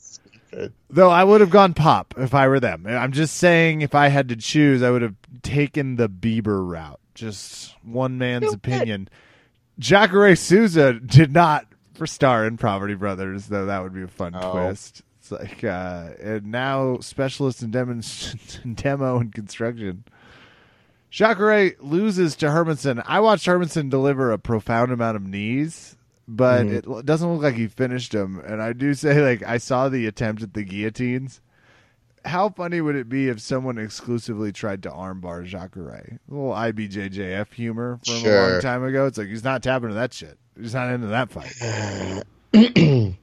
Though 0.88 1.10
I 1.10 1.22
would 1.24 1.40
have 1.40 1.50
gone 1.50 1.74
pop 1.74 2.14
if 2.18 2.34
I 2.34 2.48
were 2.48 2.60
them. 2.60 2.86
I'm 2.86 3.12
just 3.12 3.36
saying, 3.36 3.82
if 3.82 3.94
I 3.94 4.08
had 4.08 4.28
to 4.30 4.36
choose, 4.36 4.82
I 4.82 4.90
would 4.90 5.02
have 5.02 5.14
taken 5.42 5.96
the 5.96 6.08
Bieber 6.08 6.66
route. 6.68 6.98
Just 7.14 7.74
one 7.84 8.18
man's 8.18 8.42
No, 8.46 8.50
opinion. 8.50 9.08
Jacare 9.78 10.34
Souza 10.36 10.94
did 10.94 11.32
not 11.32 11.66
for 11.94 12.06
star 12.06 12.46
in 12.46 12.56
Poverty 12.56 12.94
Brothers, 12.94 13.46
though 13.46 13.66
that 13.66 13.82
would 13.82 13.94
be 13.94 14.02
a 14.02 14.08
fun 14.08 14.34
Oh. 14.34 14.52
twist. 14.52 15.02
It's 15.20 15.30
like, 15.30 15.62
uh, 15.62 16.08
and 16.20 16.46
now 16.46 16.98
specialist 17.00 17.62
in, 17.62 17.70
demonst- 17.70 18.74
demo 18.76 19.18
and 19.20 19.32
construction. 19.34 20.04
Jacare 21.10 21.72
loses 21.80 22.36
to 22.36 22.46
Hermansson. 22.46 23.02
I 23.06 23.20
watched 23.20 23.46
Hermansson 23.46 23.90
deliver 23.90 24.30
a 24.32 24.38
profound 24.38 24.92
amount 24.92 25.16
of 25.16 25.26
knees, 25.26 25.96
but 26.36 26.66
Mhm. 26.66 26.98
it 27.00 27.06
doesn't 27.06 27.32
look 27.32 27.42
like 27.42 27.56
he 27.56 27.66
finished 27.66 28.12
them. 28.12 28.40
And 28.46 28.62
I 28.62 28.72
do 28.72 28.94
say, 28.94 29.20
like, 29.20 29.42
I 29.46 29.58
saw 29.58 29.88
the 29.88 30.06
attempt 30.06 30.42
at 30.42 30.54
the 30.54 30.62
guillotines. 30.62 31.40
How 32.24 32.50
funny 32.50 32.80
would 32.80 32.96
it 32.96 33.08
be 33.08 33.28
if 33.28 33.40
someone 33.40 33.78
exclusively 33.78 34.52
tried 34.52 34.82
to 34.84 34.90
armbar 34.90 35.44
Jacare? 35.44 36.18
A 36.28 36.32
little 36.34 36.52
IBJJF 36.52 37.52
humor 37.52 37.98
from 38.04 38.14
a 38.14 38.50
long 38.52 38.60
time 38.60 38.84
ago. 38.84 39.06
It's 39.06 39.18
like 39.18 39.28
he's 39.28 39.42
not 39.44 39.62
tapping 39.62 39.88
to 39.88 39.94
that 39.94 40.12
shit. 40.12 40.38
He's 40.60 40.74
not 40.74 40.92
into 40.92 41.06
that 41.08 41.30
fight. 41.32 41.54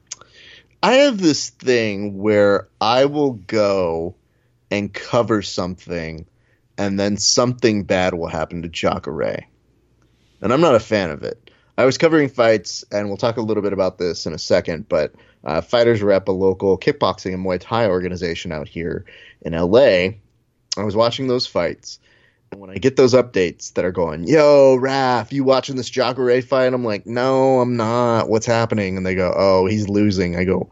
I 0.84 0.94
have 0.94 1.20
this 1.20 1.50
thing 1.50 2.18
where 2.18 2.68
I 2.82 3.06
will 3.06 3.34
go 3.34 4.16
and 4.72 4.94
cover 4.94 5.42
something, 5.42 6.26
and 6.78 7.00
then 7.00 7.18
something 7.18 7.84
bad 7.84 8.14
will 8.14 8.28
happen 8.28 8.64
to 8.64 8.70
Jacare. 8.70 9.46
And 10.42 10.52
I'm 10.54 10.62
not 10.62 10.76
a 10.76 10.80
fan 10.80 11.10
of 11.12 11.24
it. 11.24 11.47
I 11.78 11.86
was 11.86 11.98
covering 11.98 12.30
fights, 12.30 12.84
and 12.92 13.08
we'll 13.08 13.18
talk 13.18 13.38
a 13.38 13.42
little 13.42 13.62
bit 13.62 13.74
about 13.74 14.00
this 14.00 14.26
in 14.26 14.34
a 14.34 14.40
second, 14.40 14.90
but 14.90 15.14
uh, 15.44 15.62
Fighters 15.62 16.02
Rep, 16.02 16.28
a 16.28 16.32
local 16.32 16.78
kickboxing 16.78 17.34
and 17.34 17.46
Muay 17.46 17.60
Thai 17.60 17.88
organization 17.88 18.52
out 18.52 18.68
here 18.68 19.06
in 19.42 19.54
LA, 19.54 20.10
I 20.76 20.84
was 20.84 20.96
watching 20.96 21.28
those 21.28 21.46
fights. 21.46 22.00
And 22.52 22.62
when 22.62 22.70
I 22.70 22.76
get 22.76 22.96
those 22.96 23.14
updates 23.14 23.74
that 23.74 23.86
are 23.86 23.92
going, 23.92 24.26
yo, 24.28 24.76
Raf, 24.76 25.34
you 25.34 25.44
watching 25.44 25.76
this 25.76 25.90
Jacare 25.90 26.42
fight? 26.42 26.74
I'm 26.74 26.86
like, 26.86 27.06
no, 27.06 27.60
I'm 27.60 27.76
not. 27.76 28.30
What's 28.30 28.46
happening? 28.46 28.98
And 28.98 29.06
they 29.06 29.16
go, 29.16 29.34
oh, 29.36 29.66
he's 29.66 29.90
losing. 29.90 30.36
I 30.36 30.46
go, 30.46 30.70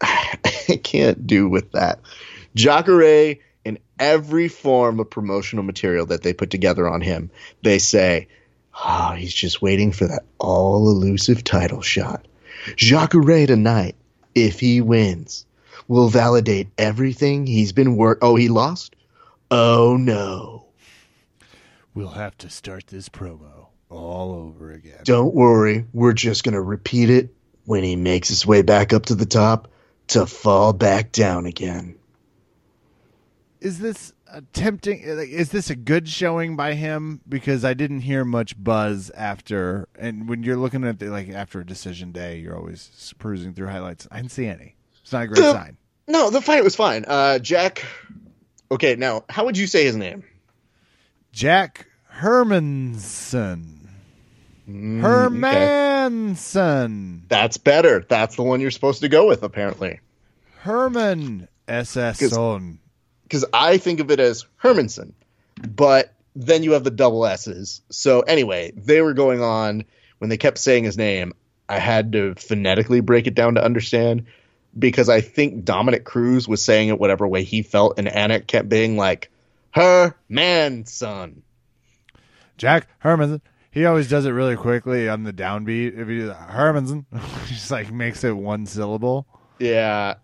I 0.00 0.80
can't 0.84 1.26
do 1.26 1.48
with 1.48 1.72
that. 1.72 2.00
Jacare, 2.54 3.36
in 3.64 3.78
every 3.98 4.48
form 4.48 5.00
of 5.00 5.10
promotional 5.10 5.64
material 5.64 6.06
that 6.06 6.22
they 6.22 6.32
put 6.32 6.50
together 6.50 6.88
on 6.88 7.00
him, 7.00 7.30
they 7.62 7.78
say, 7.78 8.28
oh, 8.84 9.12
he's 9.12 9.34
just 9.34 9.62
waiting 9.62 9.92
for 9.92 10.06
that 10.06 10.24
all 10.38 10.88
elusive 10.88 11.44
title 11.44 11.82
shot. 11.82 12.26
Jacare 12.76 13.46
tonight, 13.46 13.96
if 14.34 14.60
he 14.60 14.80
wins, 14.80 15.46
will 15.86 16.08
validate 16.08 16.68
everything 16.76 17.46
he's 17.46 17.72
been 17.72 17.96
work. 17.96 18.18
Oh, 18.22 18.36
he 18.36 18.48
lost? 18.48 18.94
Oh, 19.50 19.96
no. 19.98 20.66
We'll 21.94 22.08
have 22.08 22.36
to 22.38 22.50
start 22.50 22.86
this 22.88 23.08
promo 23.08 23.68
all 23.90 24.32
over 24.32 24.72
again. 24.72 25.00
Don't 25.04 25.34
worry, 25.34 25.86
we're 25.92 26.12
just 26.12 26.44
going 26.44 26.54
to 26.54 26.60
repeat 26.60 27.10
it 27.10 27.34
when 27.64 27.82
he 27.82 27.96
makes 27.96 28.28
his 28.28 28.46
way 28.46 28.62
back 28.62 28.92
up 28.92 29.06
to 29.06 29.14
the 29.14 29.26
top 29.26 29.68
to 30.08 30.26
fall 30.26 30.72
back 30.72 31.12
down 31.12 31.46
again. 31.46 31.96
is 33.60 33.78
this 33.78 34.12
a 34.30 34.42
tempting 34.52 35.02
like, 35.16 35.28
is 35.28 35.50
this 35.50 35.70
a 35.70 35.76
good 35.76 36.08
showing 36.08 36.54
by 36.56 36.74
him 36.74 37.20
because 37.28 37.64
i 37.64 37.72
didn't 37.74 38.00
hear 38.00 38.24
much 38.24 38.62
buzz 38.62 39.10
after 39.16 39.88
and 39.98 40.28
when 40.28 40.42
you're 40.42 40.56
looking 40.56 40.84
at 40.84 40.98
the, 40.98 41.06
like 41.06 41.28
after 41.30 41.60
a 41.60 41.64
decision 41.66 42.12
day 42.12 42.38
you're 42.38 42.56
always 42.56 43.14
perusing 43.18 43.54
through 43.54 43.68
highlights 43.68 44.06
i 44.10 44.16
didn't 44.18 44.32
see 44.32 44.46
any 44.46 44.74
it's 45.02 45.12
not 45.12 45.22
a 45.24 45.26
great 45.28 45.36
The- 45.40 45.52
sign 45.52 45.76
No, 46.06 46.30
the 46.30 46.40
fight 46.40 46.64
was 46.64 46.74
fine. 46.76 47.04
Uh, 47.06 47.38
Jack. 47.38 47.84
Okay, 48.70 48.96
now, 48.96 49.24
how 49.28 49.44
would 49.46 49.56
you 49.58 49.66
say 49.66 49.84
his 49.84 49.96
name? 49.96 50.24
jack 51.32 51.86
hermansson 52.20 53.74
Mm, 54.68 54.98
okay. 54.98 55.08
hermansson 56.18 57.22
That's 57.28 57.56
better. 57.56 58.04
That's 58.06 58.36
the 58.36 58.42
one 58.42 58.60
you're 58.60 58.70
supposed 58.70 59.00
to 59.00 59.08
go 59.08 59.26
with, 59.26 59.42
apparently. 59.42 60.00
herman 60.60 61.48
ss 61.66 62.18
'Cause- 62.20 62.32
son 62.32 62.78
Because 63.28 63.44
I 63.52 63.76
think 63.76 64.00
of 64.00 64.10
it 64.10 64.20
as 64.20 64.46
Hermansson, 64.62 65.12
but 65.68 66.14
then 66.34 66.62
you 66.62 66.72
have 66.72 66.84
the 66.84 66.90
double 66.90 67.26
S's. 67.26 67.82
So, 67.90 68.20
anyway, 68.20 68.72
they 68.74 69.02
were 69.02 69.12
going 69.12 69.42
on 69.42 69.84
when 70.18 70.30
they 70.30 70.38
kept 70.38 70.58
saying 70.58 70.84
his 70.84 70.96
name. 70.96 71.34
I 71.68 71.78
had 71.78 72.12
to 72.12 72.34
phonetically 72.36 73.00
break 73.00 73.26
it 73.26 73.34
down 73.34 73.56
to 73.56 73.64
understand 73.64 74.24
because 74.78 75.08
I 75.10 75.20
think 75.20 75.64
Dominick 75.64 76.04
Cruz 76.04 76.48
was 76.48 76.62
saying 76.62 76.88
it 76.88 76.98
whatever 76.98 77.28
way 77.28 77.44
he 77.44 77.62
felt, 77.62 77.98
and 77.98 78.08
Anik 78.08 78.46
kept 78.46 78.68
being 78.70 78.96
like, 78.96 79.30
her 79.72 80.14
man 80.28 80.86
son. 80.86 81.42
jack 82.56 82.88
hermansson 83.04 83.40
he 83.70 83.84
always 83.84 84.08
does 84.08 84.24
it 84.24 84.30
really 84.30 84.56
quickly 84.56 85.08
on 85.08 85.22
the 85.24 85.32
downbeat 85.32 85.96
if 85.96 86.08
he 86.08 86.20
hermansson 86.20 87.04
just 87.46 87.70
like 87.70 87.92
makes 87.92 88.24
it 88.24 88.32
one 88.32 88.64
syllable 88.66 89.26
Yeah. 89.58 90.14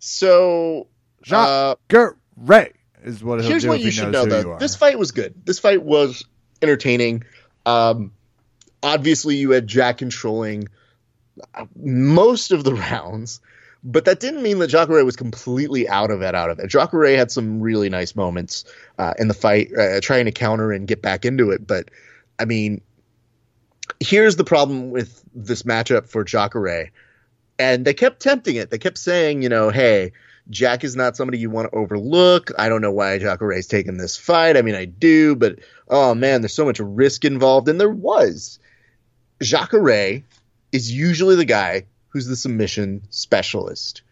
So, 0.00 0.88
uh, 1.30 1.74
Jacare 1.88 2.16
Ray 2.38 2.72
is 3.02 3.22
what 3.22 3.40
he'll 3.40 3.48
here's 3.48 3.62
do 3.62 3.68
what 3.68 3.80
you 3.80 3.90
should 3.90 4.12
know 4.12 4.24
though. 4.24 4.58
this 4.58 4.76
fight 4.76 4.98
was 4.98 5.12
good. 5.12 5.34
This 5.44 5.58
fight 5.58 5.82
was 5.82 6.24
entertaining. 6.62 7.24
Um 7.66 8.12
obviously 8.82 9.36
you 9.36 9.50
had 9.50 9.66
jack 9.66 9.98
controlling 9.98 10.68
uh, 11.54 11.66
most 11.76 12.52
of 12.52 12.64
the 12.64 12.74
rounds 12.90 13.40
but 13.84 14.04
that 14.06 14.18
didn't 14.18 14.42
mean 14.42 14.58
that 14.58 14.68
Jacare 14.68 15.04
was 15.04 15.14
completely 15.14 15.88
out 15.88 16.10
of 16.10 16.20
it 16.22 16.34
out 16.34 16.50
of 16.50 16.58
it. 16.58 16.68
Jacare 16.68 17.16
had 17.16 17.30
some 17.30 17.60
really 17.60 17.88
nice 17.88 18.16
moments 18.16 18.64
uh, 18.98 19.14
in 19.18 19.28
the 19.28 19.34
fight 19.34 19.70
uh, 19.76 20.00
trying 20.00 20.24
to 20.24 20.32
counter 20.32 20.72
and 20.72 20.86
get 20.88 21.00
back 21.02 21.24
into 21.24 21.50
it 21.50 21.66
but 21.66 21.90
i 22.38 22.44
mean 22.44 22.80
here's 24.00 24.36
the 24.36 24.44
problem 24.44 24.90
with 24.90 25.22
this 25.34 25.62
matchup 25.62 26.08
for 26.08 26.24
Jacare 26.24 26.90
and 27.58 27.84
they 27.84 27.94
kept 27.94 28.20
tempting 28.20 28.56
it. 28.56 28.70
They 28.70 28.78
kept 28.78 28.98
saying 28.98 29.42
you 29.42 29.48
know 29.48 29.70
hey 29.70 30.12
Jack 30.50 30.82
is 30.82 30.96
not 30.96 31.16
somebody 31.16 31.38
you 31.38 31.50
want 31.50 31.70
to 31.70 31.78
overlook. 31.78 32.50
I 32.58 32.68
don't 32.68 32.80
know 32.80 32.92
why 32.92 33.18
Jacare's 33.18 33.66
taking 33.66 33.98
this 33.98 34.16
fight. 34.16 34.56
I 34.56 34.62
mean, 34.62 34.74
I 34.74 34.86
do, 34.86 35.36
but 35.36 35.58
oh 35.88 36.14
man, 36.14 36.40
there's 36.40 36.54
so 36.54 36.64
much 36.64 36.80
risk 36.80 37.24
involved, 37.24 37.68
and 37.68 37.78
there 37.80 37.90
was. 37.90 38.58
Jacare 39.42 40.22
is 40.72 40.90
usually 40.92 41.36
the 41.36 41.44
guy 41.44 41.84
who's 42.08 42.26
the 42.26 42.36
submission 42.36 43.02
specialist, 43.10 44.02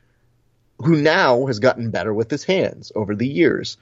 who 0.78 0.96
now 0.96 1.46
has 1.46 1.58
gotten 1.58 1.90
better 1.90 2.12
with 2.12 2.30
his 2.30 2.44
hands 2.44 2.92
over 2.94 3.14
the 3.14 3.26
years. 3.26 3.78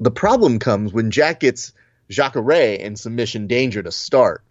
The 0.00 0.10
problem 0.10 0.58
comes 0.58 0.92
when 0.92 1.10
Jack 1.10 1.40
gets 1.40 1.72
Jacare 2.08 2.74
in 2.74 2.96
submission 2.96 3.46
danger 3.46 3.82
to 3.82 3.92
start, 3.92 4.42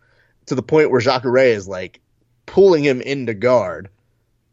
to 0.46 0.56
the 0.56 0.64
point 0.64 0.92
where 0.92 1.02
Jacare 1.02 1.38
is 1.38 1.68
like 1.68 2.00
pulling 2.46 2.84
him 2.84 3.02
into 3.02 3.34
guard 3.34 3.90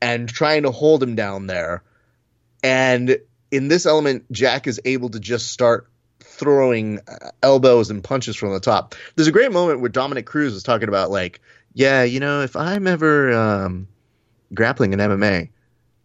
and 0.01 0.29
trying 0.29 0.63
to 0.63 0.71
hold 0.71 1.03
him 1.03 1.15
down 1.15 1.47
there. 1.47 1.83
And 2.63 3.19
in 3.51 3.69
this 3.69 3.87
element, 3.87 4.31
Jack 4.33 4.67
is 4.67 4.81
able 4.85 5.11
to 5.11 5.21
just 5.21 5.51
start 5.51 5.89
throwing 6.21 7.01
uh, 7.07 7.31
elbows 7.43 7.91
and 7.91 8.03
punches 8.03 8.37
from 8.37 8.53
the 8.53 8.61
top. 8.61 8.95
There's 9.15 9.29
a 9.29 9.33
great 9.33 9.53
moment 9.53 9.81
where 9.81 9.89
Dominick 9.89 10.27
Cruz 10.27 10.55
is 10.55 10.63
talking 10.63 10.89
about 10.89 11.11
like, 11.11 11.41
yeah, 11.75 12.03
you 12.03 12.21
know, 12.21 12.43
if 12.43 12.57
I'm 12.57 12.87
ever 12.87 13.33
um, 13.33 13.89
grappling 14.55 14.93
in 14.93 14.99
MMA, 14.99 15.51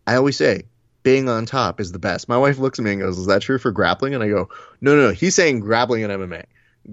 I 0.05 0.15
always 0.15 0.37
say 0.37 0.63
being 1.03 1.29
on 1.29 1.45
top 1.45 1.79
is 1.79 1.91
the 1.91 1.99
best. 1.99 2.29
My 2.29 2.37
wife 2.37 2.57
looks 2.57 2.79
at 2.79 2.85
me 2.85 2.91
and 2.91 3.01
goes, 3.01 3.17
"Is 3.17 3.27
that 3.27 3.41
true 3.41 3.57
for 3.57 3.71
grappling?" 3.71 4.13
And 4.13 4.23
I 4.23 4.29
go, 4.29 4.49
"No, 4.81 4.95
no, 4.95 5.07
no. 5.07 5.13
He's 5.13 5.35
saying 5.35 5.61
grappling 5.61 6.03
in 6.03 6.11
MMA. 6.11 6.45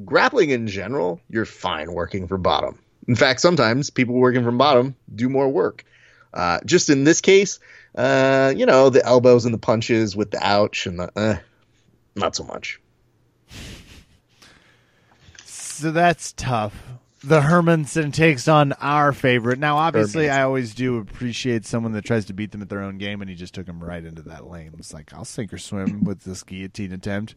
Grappling 0.05 0.51
in 0.51 0.67
general, 0.67 1.21
you're 1.29 1.45
fine 1.45 1.93
working 1.93 2.27
for 2.27 2.39
bottom. 2.39 2.79
In 3.07 3.17
fact, 3.17 3.41
sometimes 3.41 3.91
people 3.91 4.15
working 4.15 4.45
from 4.45 4.59
bottom 4.59 4.97
do 5.15 5.29
more 5.29 5.49
work. 5.49 5.85
Uh, 6.33 6.59
just 6.65 6.91
in 6.91 7.05
this 7.05 7.21
case, 7.21 7.61
uh, 7.95 8.53
you 8.57 8.67
know, 8.67 8.91
the 8.91 9.05
elbows 9.05 9.45
and 9.45 9.55
the 9.55 9.59
punches 9.59 10.17
with 10.17 10.31
the 10.31 10.45
ouch 10.45 10.87
and 10.87 10.99
the 10.99 11.11
uh, 11.17 11.37
not 12.15 12.35
so 12.37 12.45
much. 12.45 12.81
So 15.45 15.91
that's 15.91 16.33
tough. 16.33 16.75
The 17.23 17.41
Hermansson 17.41 18.13
takes 18.13 18.49
on 18.49 18.75
our 18.75 19.13
favorite. 19.13 19.59
Now, 19.59 19.79
obviously, 19.79 20.27
Hermansson. 20.27 20.39
I 20.39 20.43
always 20.43 20.75
do 20.75 20.99
appreciate 20.99 21.65
someone 21.65 21.93
that 21.93 22.05
tries 22.05 22.27
to 22.27 22.35
beat 22.35 22.53
them 22.53 22.63
at 22.63 22.69
their 22.69 22.83
own 22.83 22.99
game, 22.99 23.23
and 23.23 23.31
he 23.31 23.35
just 23.35 23.55
took 23.55 23.67
him 23.67 23.83
right 23.83 24.05
into 24.05 24.23
that 24.23 24.47
lane. 24.47 24.75
It's 24.79 24.93
like, 24.93 25.13
I'll 25.15 25.25
sink 25.25 25.53
or 25.53 25.59
swim 25.59 26.05
with 26.05 26.21
this 26.25 26.43
guillotine 26.43 26.93
attempt. 26.93 27.35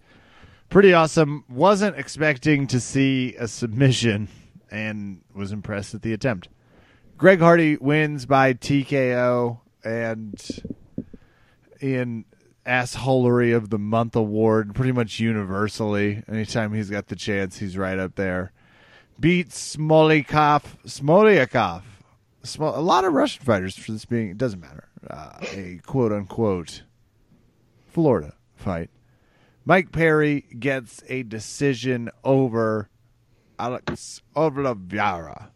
Pretty 0.69 0.93
awesome. 0.93 1.45
Wasn't 1.47 1.97
expecting 1.97 2.67
to 2.67 2.81
see 2.81 3.35
a 3.39 3.47
submission 3.47 4.27
and 4.69 5.21
was 5.33 5.53
impressed 5.53 5.95
at 5.95 6.01
the 6.01 6.11
attempt. 6.11 6.49
Greg 7.17 7.39
Hardy 7.39 7.77
wins 7.77 8.25
by 8.25 8.53
TKO 8.53 9.59
and 9.87 10.83
in 11.79 12.25
assholery 12.65 13.55
of 13.55 13.69
the 13.69 13.79
month 13.79 14.15
award 14.15 14.75
pretty 14.75 14.91
much 14.91 15.19
universally. 15.19 16.23
Anytime 16.27 16.73
he's 16.73 16.89
got 16.89 17.07
the 17.07 17.15
chance, 17.15 17.57
he's 17.57 17.77
right 17.77 17.97
up 17.97 18.15
there. 18.15 18.51
Beats 19.19 19.75
Smolikov. 19.75 20.63
Smolyakov. 20.85 21.83
Smo- 22.43 22.77
a 22.77 22.81
lot 22.81 23.05
of 23.05 23.13
Russian 23.13 23.43
fighters 23.43 23.77
for 23.77 23.91
this 23.91 24.05
being, 24.05 24.29
it 24.29 24.37
doesn't 24.37 24.59
matter. 24.59 24.87
Uh, 25.09 25.37
a 25.53 25.79
quote 25.85 26.11
unquote 26.11 26.83
Florida 27.87 28.33
fight. 28.55 28.89
Mike 29.65 29.91
Perry 29.91 30.41
gets 30.59 31.03
a 31.07 31.23
decision 31.23 32.09
over 32.23 32.89
Alex 33.59 34.21
Oliveira. 34.35 35.51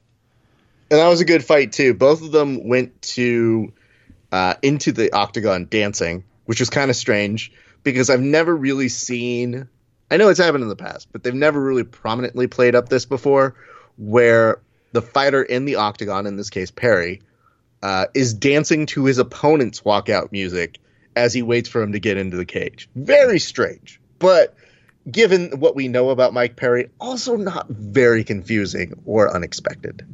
And 0.90 1.00
that 1.00 1.08
was 1.08 1.22
a 1.22 1.26
good 1.26 1.46
fight 1.46 1.72
too. 1.72 1.94
Both 1.94 2.22
of 2.22 2.32
them 2.32 2.68
went 2.68 3.02
to 3.04 3.72
uh, 4.32 4.56
into 4.62 4.92
the 4.92 5.12
octagon 5.14 5.68
dancing, 5.70 6.24
which 6.46 6.60
was 6.60 6.70
kind 6.70 6.90
of 6.90 6.96
strange 6.96 7.52
because 7.84 8.10
I've 8.10 8.22
never 8.22 8.56
really 8.56 8.90
seen. 8.90 9.68
I 10.10 10.18
know 10.18 10.30
it's 10.30 10.40
happened 10.40 10.64
in 10.64 10.70
the 10.70 10.76
past, 10.76 11.08
but 11.12 11.24
they've 11.24 11.34
never 11.34 11.62
really 11.62 11.84
prominently 11.84 12.48
played 12.48 12.76
up 12.76 12.90
this 12.90 13.06
before, 13.06 13.56
where 13.98 14.60
the 14.92 15.02
fighter 15.02 15.42
in 15.42 15.66
the 15.66 15.76
octagon, 15.76 16.26
in 16.28 16.36
this 16.36 16.50
case 16.50 16.72
Perry, 16.72 17.22
uh, 17.82 18.08
is 18.14 18.34
dancing 18.34 18.86
to 18.88 19.06
his 19.06 19.18
opponent's 19.18 19.82
walkout 19.82 20.32
music 20.32 20.80
as 21.16 21.34
he 21.34 21.42
waits 21.42 21.70
for 21.70 21.82
him 21.82 21.94
to 21.94 22.00
get 22.00 22.18
into 22.18 22.38
the 22.38 22.46
cage. 22.46 22.90
Very 22.96 23.40
strange, 23.40 24.00
but 24.20 24.56
given 25.10 25.60
what 25.60 25.76
we 25.76 25.88
know 25.88 26.10
about 26.10 26.34
Mike 26.34 26.56
Perry, 26.56 26.90
also 27.00 27.36
not 27.36 27.68
very 27.70 28.24
confusing 28.24 28.94
or 29.06 29.34
unexpected. 29.34 30.06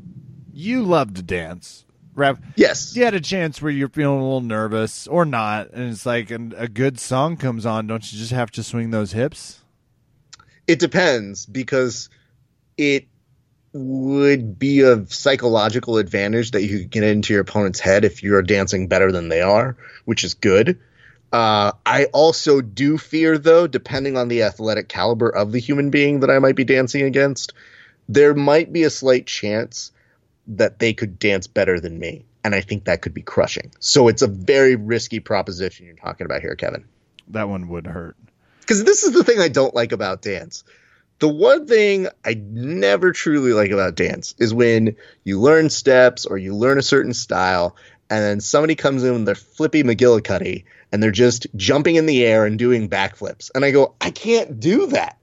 You 0.54 0.84
love 0.84 1.14
to 1.16 1.22
dance. 1.22 1.86
Rev, 2.18 2.40
Yes. 2.56 2.96
you 2.96 3.04
had 3.06 3.14
a 3.14 3.22
chance 3.22 3.62
where 3.62 3.72
you're 3.72 3.90
feeling 3.90 4.20
a 4.20 4.24
little 4.24 4.42
nervous 4.42 5.06
or 5.08 5.24
not, 5.24 5.70
and 5.72 5.92
it's 5.92 6.04
like 6.06 6.32
an, 6.32 6.54
a 6.58 6.68
good 6.68 7.00
song 7.00 7.38
comes 7.38 7.64
on. 7.64 7.86
Don't 7.86 8.12
you 8.12 8.18
just 8.18 8.32
have 8.32 8.50
to 8.52 8.64
swing 8.64 8.90
those 8.90 9.12
hips? 9.12 9.60
It 10.66 10.80
depends 10.80 11.46
because 11.46 12.10
it 12.76 13.06
would 13.72 14.58
be 14.58 14.82
a 14.82 15.06
psychological 15.06 15.98
advantage 15.98 16.52
that 16.52 16.64
you 16.64 16.80
could 16.80 16.90
get 16.90 17.04
into 17.04 17.34
your 17.34 17.44
opponent's 17.44 17.80
head 17.80 18.04
if 18.04 18.24
you're 18.24 18.42
dancing 18.42 18.88
better 18.88 19.12
than 19.12 19.30
they 19.30 19.42
are, 19.42 19.78
which 20.06 20.24
is 20.24 20.34
good. 20.34 20.80
Uh, 21.32 21.72
I 21.86 22.06
also 22.06 22.62
do 22.62 22.98
fear, 22.98 23.38
though, 23.38 23.68
depending 23.68 24.18
on 24.18 24.28
the 24.28 24.42
athletic 24.42 24.90
caliber 24.90 25.30
of 25.30 25.52
the 25.52 25.60
human 25.60 25.92
being 25.92 26.22
that 26.22 26.32
I 26.32 26.40
might 26.40 26.56
be 26.56 26.64
dancing 26.64 27.04
against, 27.04 27.54
there 28.10 28.34
might 28.34 28.74
be 28.74 28.84
a 28.84 28.90
slight 28.90 29.28
chance 29.28 29.92
that 30.48 30.80
they 30.80 30.94
could 30.94 31.20
dance 31.20 31.48
better 31.48 31.80
than 31.80 32.00
me. 32.00 32.26
And 32.44 32.56
I 32.56 32.62
think 32.62 32.86
that 32.86 33.02
could 33.02 33.14
be 33.14 33.22
crushing. 33.22 33.72
So 33.80 34.08
it's 34.08 34.22
a 34.22 34.28
very 34.28 34.76
risky 34.76 35.20
proposition 35.20 35.86
you're 35.86 35.96
talking 35.96 36.26
about 36.26 36.42
here, 36.42 36.56
Kevin 36.56 36.86
That 37.30 37.50
one 37.50 37.68
would 37.70 37.86
hurt. 37.88 38.16
because 38.62 38.84
this 38.84 39.04
is 39.04 39.14
the 39.14 39.24
thing 39.24 39.40
I 39.40 39.50
don't 39.50 39.76
like 39.76 39.92
about 39.92 40.22
dance. 40.22 40.64
The 41.20 41.28
one 41.28 41.66
thing 41.66 42.08
I 42.24 42.36
never 42.36 43.12
truly 43.12 43.52
like 43.52 43.72
about 43.72 43.96
dance 43.96 44.36
is 44.38 44.54
when 44.54 44.96
you 45.24 45.40
learn 45.40 45.70
steps 45.70 46.26
or 46.26 46.38
you 46.38 46.56
learn 46.56 46.78
a 46.78 46.84
certain 46.84 47.14
style, 47.14 47.76
and 48.10 48.24
then 48.24 48.40
somebody 48.40 48.76
comes 48.76 49.04
in 49.04 49.14
with 49.14 49.26
their 49.26 49.36
flippy 49.36 49.84
McGillicuddy 49.84 50.64
and 50.92 51.04
they're 51.04 51.12
just 51.12 51.48
jumping 51.56 51.96
in 51.96 52.06
the 52.06 52.24
air 52.24 52.46
and 52.46 52.58
doing 52.58 52.88
backflips. 52.88 53.52
And 53.54 53.66
I 53.66 53.72
go, 53.72 53.96
I 54.00 54.12
can't 54.12 54.60
do 54.60 54.88
that. 54.88 55.17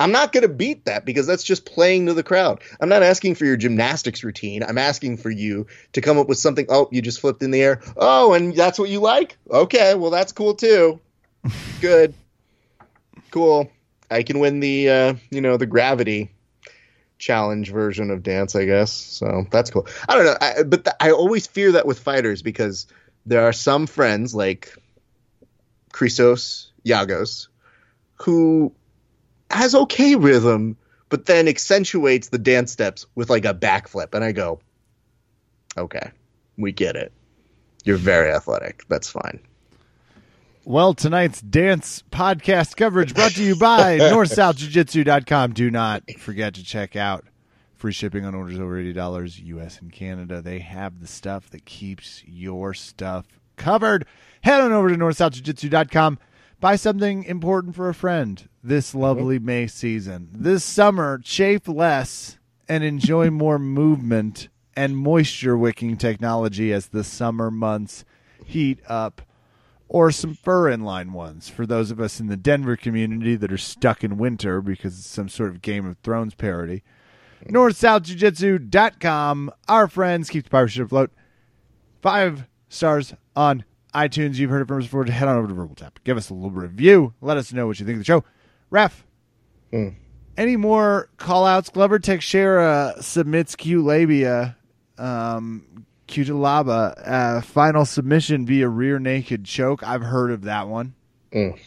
I'm 0.00 0.10
not 0.10 0.32
going 0.32 0.42
to 0.42 0.48
beat 0.48 0.86
that 0.86 1.04
because 1.04 1.26
that's 1.26 1.44
just 1.44 1.64
playing 1.64 2.06
to 2.06 2.14
the 2.14 2.24
crowd. 2.24 2.62
I'm 2.80 2.88
not 2.88 3.04
asking 3.04 3.36
for 3.36 3.44
your 3.44 3.56
gymnastics 3.56 4.24
routine. 4.24 4.64
I'm 4.64 4.78
asking 4.78 5.18
for 5.18 5.30
you 5.30 5.68
to 5.92 6.00
come 6.00 6.18
up 6.18 6.28
with 6.28 6.38
something. 6.38 6.66
Oh, 6.68 6.88
you 6.90 7.02
just 7.02 7.20
flipped 7.20 7.42
in 7.42 7.52
the 7.52 7.62
air. 7.62 7.80
Oh, 7.96 8.32
and 8.32 8.56
that's 8.56 8.78
what 8.78 8.88
you 8.88 9.00
like? 9.00 9.36
Okay, 9.48 9.94
well, 9.94 10.10
that's 10.10 10.32
cool 10.32 10.54
too. 10.54 11.00
Good 11.80 12.14
cool. 13.30 13.70
I 14.10 14.22
can 14.22 14.38
win 14.40 14.60
the 14.60 14.88
uh, 14.88 15.14
you 15.30 15.40
know 15.40 15.56
the 15.56 15.66
gravity 15.66 16.30
challenge 17.18 17.70
version 17.70 18.10
of 18.10 18.22
dance, 18.22 18.56
I 18.56 18.64
guess. 18.64 18.92
So 18.92 19.46
that's 19.50 19.70
cool. 19.70 19.86
I 20.08 20.16
don't 20.16 20.24
know, 20.24 20.36
I, 20.40 20.62
but 20.62 20.84
th- 20.84 20.96
I 21.00 21.10
always 21.10 21.46
fear 21.46 21.72
that 21.72 21.86
with 21.86 21.98
fighters 21.98 22.42
because 22.42 22.86
there 23.26 23.42
are 23.42 23.52
some 23.52 23.86
friends 23.86 24.34
like 24.34 24.74
Christos 25.92 26.72
Giagos 26.84 27.48
who 28.14 28.72
has 29.50 29.74
okay 29.74 30.14
rhythm, 30.16 30.76
but 31.08 31.26
then 31.26 31.48
accentuates 31.48 32.28
the 32.28 32.38
dance 32.38 32.72
steps 32.72 33.06
with 33.14 33.30
like 33.30 33.44
a 33.44 33.54
backflip, 33.54 34.14
and 34.14 34.24
I 34.24 34.32
go, 34.32 34.60
okay, 35.76 36.10
we 36.56 36.72
get 36.72 36.96
it. 36.96 37.12
You're 37.84 37.96
very 37.96 38.30
athletic. 38.30 38.84
That's 38.88 39.08
fine. 39.08 39.40
Well, 40.64 40.92
tonight's 40.92 41.40
dance 41.40 42.04
podcast 42.10 42.76
coverage 42.76 43.14
brought 43.14 43.32
to 43.32 43.42
you 43.42 43.56
by 43.56 43.98
NorthSouthJujitsu.com. 43.98 45.54
Do 45.54 45.70
not 45.70 46.02
forget 46.18 46.54
to 46.54 46.64
check 46.64 46.96
out 46.96 47.24
free 47.74 47.92
shipping 47.92 48.26
on 48.26 48.34
orders 48.34 48.60
over 48.60 48.74
$80 48.80 49.46
US 49.46 49.80
and 49.80 49.90
Canada. 49.90 50.42
They 50.42 50.58
have 50.58 51.00
the 51.00 51.06
stuff 51.06 51.48
that 51.50 51.64
keeps 51.64 52.22
your 52.26 52.74
stuff 52.74 53.26
covered. 53.56 54.06
Head 54.42 54.60
on 54.60 54.72
over 54.72 54.90
to 54.90 54.96
NorthSouthJujitsu.com. 54.96 56.18
Buy 56.60 56.76
something 56.76 57.24
important 57.24 57.74
for 57.74 57.88
a 57.88 57.94
friend 57.94 58.46
this 58.62 58.94
lovely 58.94 59.38
May 59.38 59.66
season. 59.66 60.28
This 60.30 60.62
summer, 60.62 61.18
chafe 61.18 61.66
less 61.66 62.36
and 62.68 62.84
enjoy 62.84 63.30
more 63.30 63.58
movement 63.58 64.50
and 64.76 64.94
moisture 64.96 65.56
wicking 65.56 65.96
technology 65.96 66.70
as 66.72 66.88
the 66.88 67.02
summer 67.02 67.50
months 67.50 68.04
heat 68.44 68.80
up 68.86 69.22
or 69.88 70.10
some 70.10 70.34
fur 70.34 70.70
inline 70.70 71.12
ones 71.12 71.48
for 71.48 71.64
those 71.66 71.90
of 71.90 71.98
us 71.98 72.20
in 72.20 72.26
the 72.28 72.36
Denver 72.36 72.76
community 72.76 73.36
that 73.36 73.52
are 73.52 73.58
stuck 73.58 74.04
in 74.04 74.18
winter 74.18 74.60
because 74.60 74.98
it's 74.98 75.08
some 75.08 75.30
sort 75.30 75.48
of 75.50 75.62
Game 75.62 75.86
of 75.86 75.96
Thrones 76.02 76.34
parody. 76.34 76.82
NorthSouthJujitsu.com. 77.46 79.50
Our 79.66 79.88
friends 79.88 80.28
keep 80.28 80.44
the 80.44 80.50
pirate 80.50 80.68
ship 80.68 80.84
afloat. 80.86 81.10
Five 82.02 82.44
stars 82.68 83.14
on 83.34 83.64
iTunes. 83.94 84.36
You've 84.36 84.50
heard 84.50 84.62
it 84.62 84.68
from 84.68 84.78
us 84.78 84.84
before. 84.84 85.04
Head 85.04 85.28
on 85.28 85.36
over 85.36 85.48
to 85.48 85.54
Verbal 85.54 85.74
Tap. 85.74 85.98
Give 86.04 86.16
us 86.16 86.30
a 86.30 86.34
little 86.34 86.50
review. 86.50 87.14
Let 87.20 87.36
us 87.36 87.52
know 87.52 87.66
what 87.66 87.80
you 87.80 87.86
think 87.86 87.96
of 87.96 88.00
the 88.00 88.04
show. 88.04 88.24
Ref, 88.70 89.04
Hmm. 89.72 89.88
any 90.36 90.56
more 90.56 91.08
call 91.16 91.44
outs? 91.46 91.68
Glover 91.70 91.98
Teixeira 91.98 92.94
submits 93.00 93.56
Cutelaba. 93.56 94.54
Um, 94.98 95.86
Cutelaba, 96.08 96.94
uh, 97.06 97.40
final 97.40 97.84
submission 97.84 98.44
via 98.46 98.68
rear 98.68 98.98
naked 98.98 99.44
choke. 99.44 99.82
I've 99.82 100.02
heard 100.02 100.30
of 100.32 100.42
that 100.42 100.68
one. 100.68 100.94
Mm. 101.32 101.58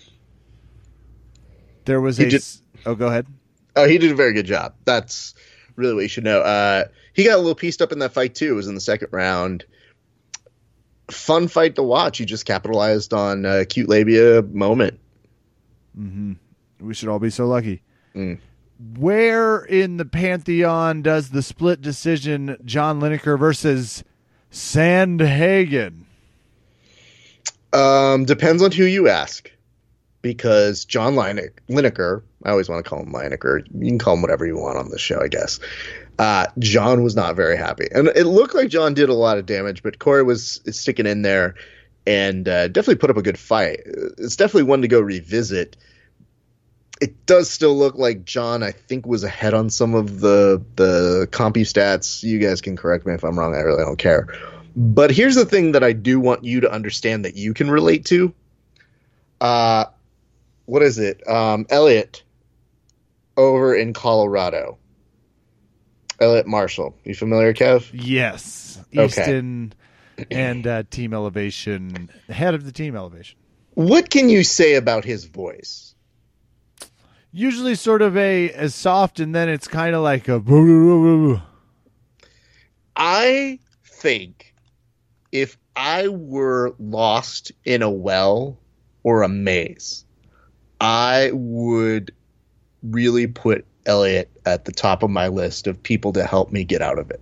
There 1.85 2.01
was 2.01 2.17
He 2.17 2.25
a. 2.25 2.29
did- 2.29 2.43
oh, 2.85 2.95
go 2.95 3.07
ahead. 3.07 3.27
Oh, 3.75 3.87
he 3.87 3.97
did 3.97 4.11
a 4.11 4.15
very 4.15 4.33
good 4.33 4.45
job. 4.45 4.73
That's 4.85 5.33
really 5.75 5.93
what 5.95 6.01
you 6.01 6.07
should 6.07 6.23
know. 6.23 6.41
Uh, 6.41 6.85
he 7.13 7.23
got 7.23 7.35
a 7.35 7.37
little 7.37 7.55
pieced 7.55 7.81
up 7.81 7.91
in 7.91 7.99
that 7.99 8.13
fight 8.13 8.35
too. 8.35 8.51
It 8.51 8.55
was 8.55 8.67
in 8.67 8.75
the 8.75 8.81
second 8.81 9.09
round. 9.11 9.65
Fun 11.11 11.47
fight 11.47 11.75
to 11.75 11.83
watch. 11.83 12.17
He 12.17 12.25
just 12.25 12.45
capitalized 12.45 13.13
on 13.13 13.45
a 13.45 13.65
cute 13.65 13.89
labia 13.89 14.41
moment. 14.41 14.99
We 16.79 16.93
should 16.93 17.09
all 17.09 17.19
be 17.19 17.29
so 17.29 17.45
lucky. 17.45 17.81
Mm. 18.15 18.39
Where 18.97 19.63
in 19.63 19.97
the 19.97 20.05
pantheon 20.05 21.01
does 21.01 21.29
the 21.29 21.41
split 21.41 21.81
decision 21.81 22.57
John 22.65 22.99
Lineker 22.99 23.37
versus 23.37 24.03
Sandhagen? 24.51 26.05
Um, 27.71 28.25
depends 28.25 28.61
on 28.61 28.71
who 28.71 28.83
you 28.83 29.07
ask, 29.07 29.51
because 30.23 30.85
John 30.85 31.13
Lineker, 31.13 32.23
I 32.43 32.49
always 32.49 32.67
want 32.69 32.83
to 32.83 32.89
call 32.89 33.03
him 33.03 33.13
Lineker. 33.13 33.63
You 33.71 33.87
can 33.87 33.99
call 33.99 34.15
him 34.15 34.23
whatever 34.23 34.47
you 34.47 34.57
want 34.57 34.79
on 34.79 34.89
the 34.89 34.97
show, 34.97 35.21
I 35.21 35.27
guess. 35.27 35.59
Uh, 36.17 36.47
John 36.57 37.03
was 37.03 37.15
not 37.15 37.35
very 37.35 37.57
happy, 37.57 37.87
and 37.93 38.07
it 38.07 38.25
looked 38.25 38.55
like 38.55 38.69
John 38.69 38.95
did 38.95 39.09
a 39.09 39.13
lot 39.13 39.37
of 39.37 39.45
damage, 39.45 39.83
but 39.83 39.99
Cory 39.99 40.23
was 40.23 40.61
sticking 40.71 41.05
in 41.05 41.21
there 41.21 41.55
and 42.07 42.47
uh, 42.47 42.67
definitely 42.69 42.95
put 42.95 43.09
up 43.09 43.17
a 43.17 43.21
good 43.21 43.37
fight. 43.37 43.81
It's 43.85 44.35
definitely 44.35 44.63
one 44.63 44.81
to 44.81 44.87
go 44.87 44.99
revisit. 44.99 45.75
It 47.01 47.25
does 47.25 47.49
still 47.49 47.75
look 47.75 47.95
like 47.95 48.23
John, 48.23 48.63
I 48.63 48.71
think, 48.71 49.05
was 49.05 49.23
ahead 49.23 49.53
on 49.53 49.69
some 49.69 49.93
of 49.93 50.21
the 50.21 50.63
the 50.77 51.27
compy 51.31 51.63
stats. 51.63 52.23
You 52.23 52.39
guys 52.39 52.61
can 52.61 52.77
correct 52.77 53.05
me 53.05 53.13
if 53.13 53.23
I'm 53.23 53.37
wrong. 53.37 53.53
I 53.53 53.59
really 53.59 53.83
don't 53.83 53.97
care. 53.97 54.27
But 54.75 55.11
here's 55.11 55.35
the 55.35 55.45
thing 55.45 55.73
that 55.73 55.83
I 55.83 55.91
do 55.91 56.19
want 56.19 56.45
you 56.45 56.61
to 56.61 56.71
understand 56.71 57.25
that 57.25 57.35
you 57.35 57.53
can 57.53 57.69
relate 57.69 58.05
to. 58.05 58.33
Uh, 59.41 59.85
what 60.65 60.81
is 60.81 60.99
it? 60.99 61.27
Um, 61.27 61.65
Eliot 61.69 62.23
over 63.37 63.75
in 63.75 63.93
Colorado. 63.93 64.77
Eliot 66.19 66.47
Marshall. 66.47 66.97
You 67.03 67.15
familiar, 67.15 67.53
Kev? 67.53 67.89
Yes. 67.91 68.79
Okay. 68.95 69.05
Easton 69.05 69.73
and 70.31 70.67
uh, 70.67 70.83
Team 70.89 71.13
Elevation, 71.13 72.09
head 72.29 72.53
of 72.53 72.65
the 72.65 72.71
Team 72.71 72.95
Elevation. 72.95 73.37
What 73.73 74.09
can 74.09 74.29
you 74.29 74.43
say 74.43 74.75
about 74.75 75.03
his 75.03 75.25
voice? 75.25 75.95
Usually 77.31 77.73
sort 77.73 78.03
of 78.03 78.15
a 78.15 78.51
as 78.51 78.75
soft, 78.75 79.19
and 79.19 79.33
then 79.33 79.49
it's 79.49 79.67
kind 79.67 79.95
of 79.95 80.03
like 80.03 80.27
a. 80.27 81.41
I 82.95 83.59
think 83.85 84.53
if 85.31 85.57
I 85.75 86.09
were 86.09 86.75
lost 86.77 87.51
in 87.65 87.81
a 87.81 87.89
well 87.89 88.59
or 89.01 89.23
a 89.23 89.29
maze, 89.29 90.05
I 90.83 91.31
would 91.33 92.13
really 92.83 93.25
put 93.25 93.65
Eliot 93.85 94.29
at 94.45 94.65
the 94.65 94.73
top 94.73 95.01
of 95.01 95.09
my 95.09 95.29
list 95.29 95.65
of 95.65 95.81
people 95.81 96.11
to 96.11 96.25
help 96.25 96.51
me 96.51 96.65
get 96.65 96.81
out 96.81 96.99
of 96.99 97.09
it. 97.09 97.21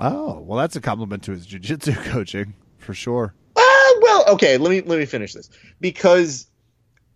Oh, 0.00 0.40
well, 0.40 0.58
that's 0.58 0.76
a 0.76 0.82
compliment 0.82 1.22
to 1.22 1.32
his 1.32 1.46
jiu-jitsu 1.46 1.94
coaching 2.04 2.54
for 2.76 2.92
sure. 2.92 3.34
Uh, 3.56 3.92
well, 4.02 4.24
okay, 4.28 4.58
let 4.58 4.70
me 4.70 4.82
let 4.82 4.98
me 4.98 5.06
finish 5.06 5.32
this 5.32 5.48
because 5.80 6.46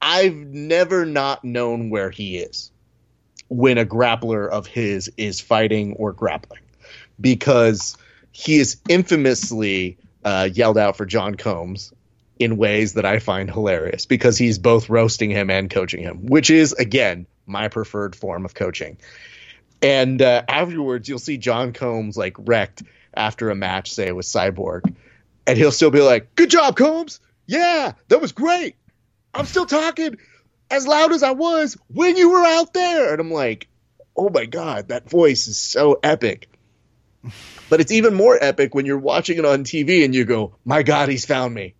I've 0.01 0.35
never 0.35 1.05
not 1.05 1.44
known 1.44 1.90
where 1.90 2.11
he 2.11 2.38
is 2.38 2.70
when 3.49 3.77
a 3.77 3.85
grappler 3.85 4.49
of 4.49 4.66
his 4.66 5.12
is 5.18 5.38
fighting 5.38 5.92
or 5.94 6.12
grappling 6.12 6.62
because 7.20 7.97
he 8.33 8.59
is 8.59 8.79
infamously 8.88 9.99
uh, 10.25 10.49
yelled 10.51 10.79
out 10.79 10.97
for 10.97 11.05
John 11.05 11.35
Combs 11.35 11.92
in 12.38 12.57
ways 12.57 12.94
that 12.94 13.05
I 13.05 13.18
find 13.18 13.51
hilarious 13.51 14.07
because 14.07 14.37
he's 14.37 14.59
both 14.59 14.88
roasting 14.88 15.31
him 15.31 15.51
and 15.51 15.70
coaching 15.70 16.03
him, 16.03 16.27
which 16.27 16.51
is 16.51 16.73
again 16.73 17.27
my 17.47 17.68
preferred 17.68 18.16
form 18.16 18.44
of 18.44 18.55
coaching. 18.55 18.99
And 19.83 20.20
uh, 20.20 20.42
afterwards, 20.49 21.09
you'll 21.09 21.18
see 21.18 21.37
John 21.37 21.73
Combs 21.73 22.16
like 22.16 22.37
wrecked 22.38 22.83
after 23.12 23.51
a 23.51 23.55
match, 23.55 23.92
say 23.92 24.12
with 24.12 24.27
Cyborg, 24.27 24.94
and 25.47 25.59
he'll 25.59 25.73
still 25.73 25.90
be 25.90 26.01
like, 26.01 26.35
"Good 26.35 26.51
job, 26.51 26.77
Combs. 26.77 27.20
Yeah, 27.47 27.92
that 28.09 28.20
was 28.20 28.33
great. 28.33 28.77
I'm 29.35 29.47
still 29.47 29.66
talking 29.66 30.16
as 30.70 30.87
loud 30.87 31.12
as 31.12 31.23
I 31.23 31.33
was 31.33 31.77
when 31.88 32.16
you 32.16 32.31
were 32.31 32.44
out 32.44 32.73
there." 32.73 33.12
And 33.12 33.20
I'm 33.20 33.31
like, 33.31 33.68
"Oh 34.16 34.31
my 34.31 34.47
god, 34.47 34.88
that 34.88 35.09
voice 35.09 35.47
is 35.47 35.59
so 35.59 36.01
epic." 36.03 36.49
But 37.70 37.81
it's 37.81 37.92
even 37.92 38.14
more 38.14 38.37
epic 38.38 38.75
when 38.75 38.87
you're 38.87 38.99
watching 38.99 39.38
it 39.38 39.44
on 39.44 39.64
TV 39.64 40.05
and 40.05 40.14
you 40.14 40.25
go, 40.25 40.57
"My 40.64 40.83
god, 40.83 41.09
he's 41.09 41.27
found 41.27 41.55
me." 41.55 41.75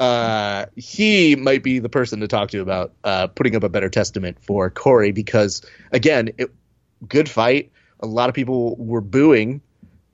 Uh, 0.00 0.66
he 0.76 1.36
might 1.36 1.62
be 1.62 1.78
the 1.78 1.88
person 1.88 2.20
to 2.20 2.28
talk 2.28 2.50
to 2.50 2.60
about 2.60 2.92
uh, 3.04 3.28
putting 3.28 3.54
up 3.54 3.62
a 3.62 3.68
better 3.68 3.88
testament 3.88 4.36
for 4.42 4.68
Cory 4.70 5.12
because 5.12 5.62
again, 5.92 6.30
it, 6.36 6.50
good 7.08 7.28
fight. 7.28 7.70
A 8.00 8.06
lot 8.06 8.28
of 8.28 8.34
people 8.34 8.76
were 8.76 9.00
booing, 9.00 9.60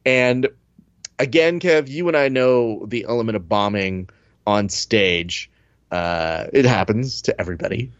and 0.04 0.48
again, 1.18 1.60
Kev, 1.60 1.88
you 1.88 2.08
and 2.08 2.16
I 2.16 2.28
know 2.28 2.84
the 2.86 3.04
element 3.08 3.36
of 3.36 3.48
bombing 3.48 4.08
on 4.46 4.68
stage. 4.68 5.50
Uh, 5.90 6.46
it 6.52 6.64
happens 6.64 7.22
to 7.22 7.40
everybody, 7.40 7.90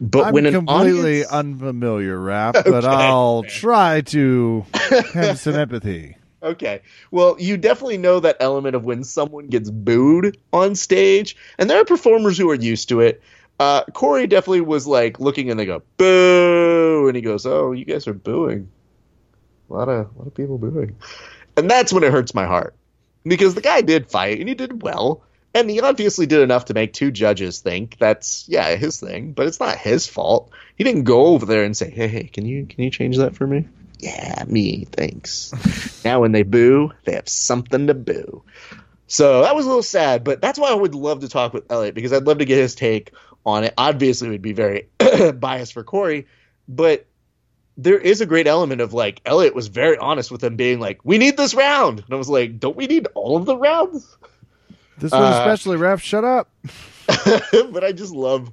but 0.00 0.26
I'm 0.26 0.34
when 0.34 0.46
an 0.46 0.52
completely 0.52 1.24
audience, 1.24 1.32
unfamiliar 1.32 2.18
rap, 2.18 2.54
but 2.64 2.84
Okay. 2.84 2.88
I'll 2.88 3.44
try 3.44 4.00
to 4.02 4.66
have 5.14 5.38
some 5.38 5.54
empathy. 5.54 6.16
Okay. 6.42 6.80
Well, 7.10 7.36
you 7.38 7.56
definitely 7.56 7.98
know 7.98 8.20
that 8.20 8.38
element 8.40 8.74
of 8.74 8.84
when 8.84 9.04
someone 9.04 9.48
gets 9.48 9.70
booed 9.70 10.38
on 10.52 10.74
stage, 10.74 11.36
and 11.58 11.68
there 11.68 11.80
are 11.80 11.84
performers 11.84 12.38
who 12.38 12.48
are 12.50 12.54
used 12.54 12.88
to 12.88 13.00
it. 13.00 13.22
Uh, 13.58 13.84
Cory 13.92 14.26
definitely 14.26 14.62
was 14.62 14.86
like 14.86 15.20
looking 15.20 15.50
and 15.50 15.60
they 15.60 15.66
go, 15.66 15.82
boo! 15.98 17.08
And 17.08 17.14
he 17.14 17.20
goes, 17.20 17.44
oh, 17.44 17.72
you 17.72 17.84
guys 17.84 18.08
are 18.08 18.14
booing. 18.14 18.70
A 19.68 19.72
lot 19.74 19.90
of, 19.90 20.06
a 20.16 20.18
lot 20.18 20.28
of 20.28 20.34
people 20.34 20.56
booing. 20.56 20.96
And 21.58 21.70
that's 21.70 21.92
when 21.92 22.02
it 22.02 22.10
hurts 22.10 22.34
my 22.34 22.46
heart. 22.46 22.74
Because 23.22 23.54
the 23.54 23.60
guy 23.60 23.82
did 23.82 24.10
fight 24.10 24.40
and 24.40 24.48
he 24.48 24.54
did 24.54 24.82
well. 24.82 25.22
And 25.52 25.68
he 25.68 25.78
obviously 25.82 26.24
did 26.24 26.40
enough 26.40 26.66
to 26.66 26.74
make 26.74 26.94
two 26.94 27.10
judges 27.10 27.60
think 27.60 27.98
that's, 27.98 28.48
yeah, 28.48 28.76
his 28.76 28.98
thing, 28.98 29.32
but 29.32 29.46
it's 29.46 29.60
not 29.60 29.76
his 29.76 30.06
fault. 30.06 30.50
He 30.76 30.84
didn't 30.84 31.04
go 31.04 31.26
over 31.26 31.44
there 31.44 31.64
and 31.64 31.76
say, 31.76 31.90
hey, 31.90 32.08
hey, 32.08 32.24
can 32.24 32.46
you, 32.46 32.64
can 32.64 32.82
you 32.82 32.90
change 32.90 33.18
that 33.18 33.36
for 33.36 33.46
me? 33.46 33.68
Yeah, 34.00 34.44
me, 34.46 34.86
thanks. 34.90 35.52
now 36.04 36.20
when 36.20 36.32
they 36.32 36.42
boo, 36.42 36.92
they 37.04 37.12
have 37.12 37.28
something 37.28 37.86
to 37.88 37.94
boo. 37.94 38.42
So 39.06 39.42
that 39.42 39.54
was 39.54 39.66
a 39.66 39.68
little 39.68 39.82
sad, 39.82 40.24
but 40.24 40.40
that's 40.40 40.58
why 40.58 40.70
I 40.70 40.74
would 40.74 40.94
love 40.94 41.20
to 41.20 41.28
talk 41.28 41.52
with 41.52 41.70
Eliot 41.70 41.94
because 41.94 42.12
I'd 42.12 42.26
love 42.26 42.38
to 42.38 42.44
get 42.44 42.58
his 42.58 42.74
take 42.74 43.12
on 43.44 43.64
it. 43.64 43.74
Obviously, 43.76 44.28
it 44.28 44.30
would 44.30 44.42
be 44.42 44.52
very 44.52 44.88
biased 45.34 45.72
for 45.72 45.82
Cory, 45.82 46.26
but 46.68 47.06
there 47.76 47.98
is 47.98 48.20
a 48.20 48.26
great 48.26 48.46
element 48.46 48.80
of 48.80 48.92
like 48.92 49.20
Eliot 49.26 49.54
was 49.54 49.68
very 49.68 49.98
honest 49.98 50.30
with 50.30 50.42
him 50.42 50.56
being 50.56 50.80
like, 50.80 51.04
"We 51.04 51.18
need 51.18 51.36
this 51.36 51.54
round," 51.54 51.98
and 52.00 52.14
I 52.14 52.16
was 52.16 52.28
like, 52.28 52.58
"Don't 52.60 52.76
we 52.76 52.86
need 52.86 53.08
all 53.14 53.36
of 53.36 53.46
the 53.46 53.56
rounds?" 53.56 54.16
This 54.98 55.12
one 55.12 55.22
Uh, 55.22 55.40
especially, 55.40 55.76
ref. 55.76 56.02
Shut 56.02 56.24
up. 56.24 56.50
but 57.06 57.82
I 57.82 57.92
just 57.92 58.12
love 58.12 58.52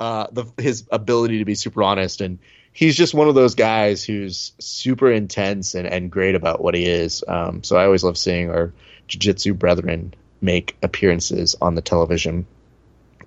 uh, 0.00 0.26
the 0.32 0.44
his 0.58 0.86
ability 0.90 1.38
to 1.38 1.44
be 1.44 1.54
super 1.54 1.82
honest, 1.82 2.20
and 2.20 2.38
he's 2.74 2.96
just 2.96 3.14
one 3.14 3.28
of 3.28 3.34
those 3.34 3.54
guys 3.54 4.04
who's 4.04 4.52
super 4.58 5.10
intense 5.10 5.74
and, 5.74 5.86
and 5.86 6.10
great 6.10 6.34
about 6.34 6.60
what 6.60 6.74
he 6.74 6.84
is. 6.84 7.24
Um, 7.26 7.62
so 7.62 7.76
I 7.76 7.84
always 7.86 8.04
love 8.04 8.18
seeing 8.18 8.50
our 8.50 8.74
jiu-jitsu 9.08 9.54
brethren 9.54 10.12
make 10.42 10.76
appearances 10.82 11.56
on 11.62 11.76
the 11.76 11.80
television. 11.80 12.46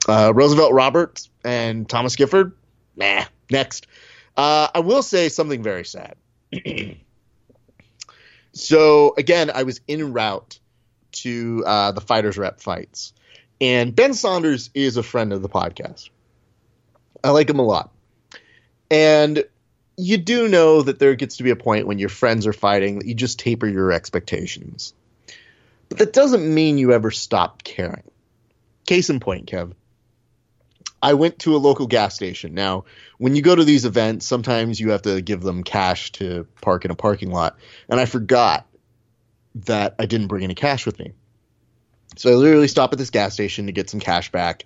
Uh, 0.07 0.31
Roosevelt 0.35 0.73
Roberts 0.73 1.29
and 1.43 1.89
Thomas 1.89 2.15
Gifford, 2.15 2.53
nah. 2.95 3.23
Next, 3.49 3.87
uh, 4.35 4.67
I 4.75 4.81
will 4.81 5.01
say 5.01 5.29
something 5.29 5.63
very 5.63 5.85
sad. 5.85 6.15
so 8.51 9.15
again, 9.17 9.49
I 9.53 9.63
was 9.63 9.79
en 9.87 10.11
route 10.11 10.59
to 11.13 11.63
uh, 11.65 11.91
the 11.93 12.01
fighters 12.01 12.37
rep 12.37 12.59
fights. 12.59 13.13
And 13.59 13.95
Ben 13.95 14.13
Saunders 14.13 14.69
is 14.73 14.97
a 14.97 15.03
friend 15.03 15.31
of 15.31 15.41
the 15.41 15.49
podcast. 15.49 16.09
I 17.23 17.31
like 17.31 17.49
him 17.49 17.59
a 17.59 17.63
lot. 17.63 17.91
And 18.89 19.43
you 19.97 20.17
do 20.17 20.47
know 20.47 20.81
that 20.81 20.99
there 20.99 21.15
gets 21.15 21.37
to 21.37 21.43
be 21.43 21.49
a 21.49 21.55
point 21.55 21.87
when 21.87 21.99
your 21.99 22.09
friends 22.09 22.45
are 22.47 22.53
fighting 22.53 22.99
that 22.99 23.07
you 23.07 23.15
just 23.15 23.39
taper 23.39 23.67
your 23.67 23.91
expectations. 23.91 24.93
But 25.89 25.97
that 25.99 26.13
doesn't 26.13 26.53
mean 26.53 26.77
you 26.77 26.93
ever 26.93 27.11
stop 27.11 27.63
caring. 27.63 28.03
Case 28.85 29.09
in 29.09 29.19
point, 29.19 29.47
Kev. 29.47 29.73
I 31.01 31.13
went 31.13 31.39
to 31.39 31.55
a 31.55 31.57
local 31.57 31.87
gas 31.87 32.15
station. 32.15 32.53
Now, 32.53 32.85
when 33.17 33.35
you 33.35 33.41
go 33.41 33.55
to 33.55 33.63
these 33.63 33.85
events, 33.85 34.25
sometimes 34.25 34.79
you 34.79 34.91
have 34.91 35.03
to 35.03 35.21
give 35.21 35.41
them 35.41 35.63
cash 35.63 36.11
to 36.13 36.47
park 36.61 36.85
in 36.85 36.91
a 36.91 36.95
parking 36.95 37.31
lot. 37.31 37.57
And 37.87 37.99
I 37.99 38.05
forgot 38.05 38.65
that 39.65 39.95
I 39.99 40.05
didn't 40.05 40.27
bring 40.27 40.43
any 40.43 40.55
cash 40.55 40.85
with 40.85 40.99
me. 40.99 41.13
So 42.15 42.31
I 42.31 42.33
literally 42.33 42.67
stopped 42.67 42.93
at 42.93 42.99
this 42.99 43.11
gas 43.11 43.33
station 43.33 43.67
to 43.67 43.71
get 43.71 43.89
some 43.89 43.99
cash 43.99 44.31
back. 44.31 44.65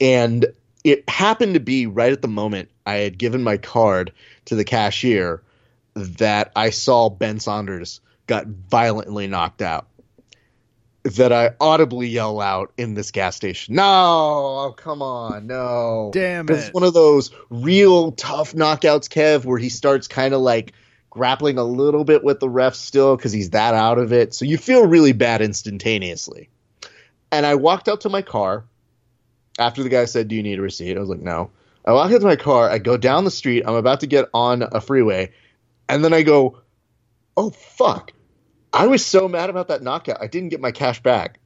And 0.00 0.46
it 0.84 1.08
happened 1.08 1.54
to 1.54 1.60
be 1.60 1.86
right 1.86 2.12
at 2.12 2.22
the 2.22 2.28
moment 2.28 2.70
I 2.86 2.94
had 2.94 3.18
given 3.18 3.42
my 3.42 3.56
card 3.56 4.12
to 4.46 4.54
the 4.54 4.64
cashier 4.64 5.42
that 5.94 6.52
I 6.56 6.70
saw 6.70 7.10
Ben 7.10 7.40
Saunders 7.40 8.00
got 8.26 8.46
violently 8.46 9.26
knocked 9.26 9.62
out. 9.62 9.86
That 11.02 11.32
I 11.32 11.52
audibly 11.58 12.08
yell 12.08 12.42
out 12.42 12.72
in 12.76 12.92
this 12.92 13.10
gas 13.10 13.34
station. 13.34 13.74
No, 13.74 13.84
oh, 13.84 14.74
come 14.76 15.00
on, 15.00 15.46
no. 15.46 16.10
Damn 16.12 16.46
it. 16.46 16.52
It's 16.52 16.68
it. 16.68 16.74
one 16.74 16.82
of 16.82 16.92
those 16.92 17.30
real 17.48 18.12
tough 18.12 18.52
knockouts, 18.52 19.08
Kev, 19.08 19.46
where 19.46 19.58
he 19.58 19.70
starts 19.70 20.08
kind 20.08 20.34
of 20.34 20.42
like 20.42 20.74
grappling 21.08 21.56
a 21.56 21.64
little 21.64 22.04
bit 22.04 22.22
with 22.22 22.38
the 22.38 22.50
ref 22.50 22.74
still 22.74 23.16
because 23.16 23.32
he's 23.32 23.50
that 23.50 23.74
out 23.74 23.98
of 23.98 24.12
it. 24.12 24.34
So 24.34 24.44
you 24.44 24.58
feel 24.58 24.86
really 24.86 25.12
bad 25.12 25.40
instantaneously. 25.40 26.50
And 27.32 27.46
I 27.46 27.54
walked 27.54 27.88
out 27.88 28.02
to 28.02 28.10
my 28.10 28.20
car 28.20 28.64
after 29.60 29.82
the 29.82 29.88
guy 29.88 30.06
said, 30.06 30.28
Do 30.28 30.34
you 30.34 30.42
need 30.42 30.58
a 30.58 30.62
receipt? 30.62 30.96
I 30.96 31.00
was 31.00 31.08
like, 31.08 31.20
No. 31.20 31.50
I 31.84 31.92
walk 31.92 32.10
into 32.10 32.26
my 32.26 32.36
car, 32.36 32.68
I 32.68 32.78
go 32.78 32.96
down 32.96 33.24
the 33.24 33.30
street, 33.30 33.64
I'm 33.66 33.74
about 33.74 34.00
to 34.00 34.06
get 34.06 34.28
on 34.34 34.62
a 34.62 34.80
freeway, 34.80 35.32
and 35.88 36.04
then 36.04 36.12
I 36.12 36.22
go, 36.22 36.60
Oh, 37.36 37.50
fuck. 37.50 38.12
I 38.72 38.86
was 38.86 39.04
so 39.04 39.28
mad 39.28 39.50
about 39.50 39.68
that 39.68 39.82
knockout. 39.82 40.18
I 40.20 40.26
didn't 40.26 40.50
get 40.50 40.60
my 40.60 40.72
cash 40.72 41.02
back. 41.02 41.40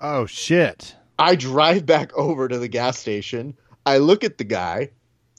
Oh 0.00 0.26
shit. 0.26 0.94
I 1.18 1.36
drive 1.36 1.86
back 1.86 2.12
over 2.16 2.48
to 2.48 2.58
the 2.58 2.68
gas 2.68 2.98
station. 2.98 3.56
I 3.86 3.98
look 3.98 4.24
at 4.24 4.38
the 4.38 4.44
guy. 4.44 4.90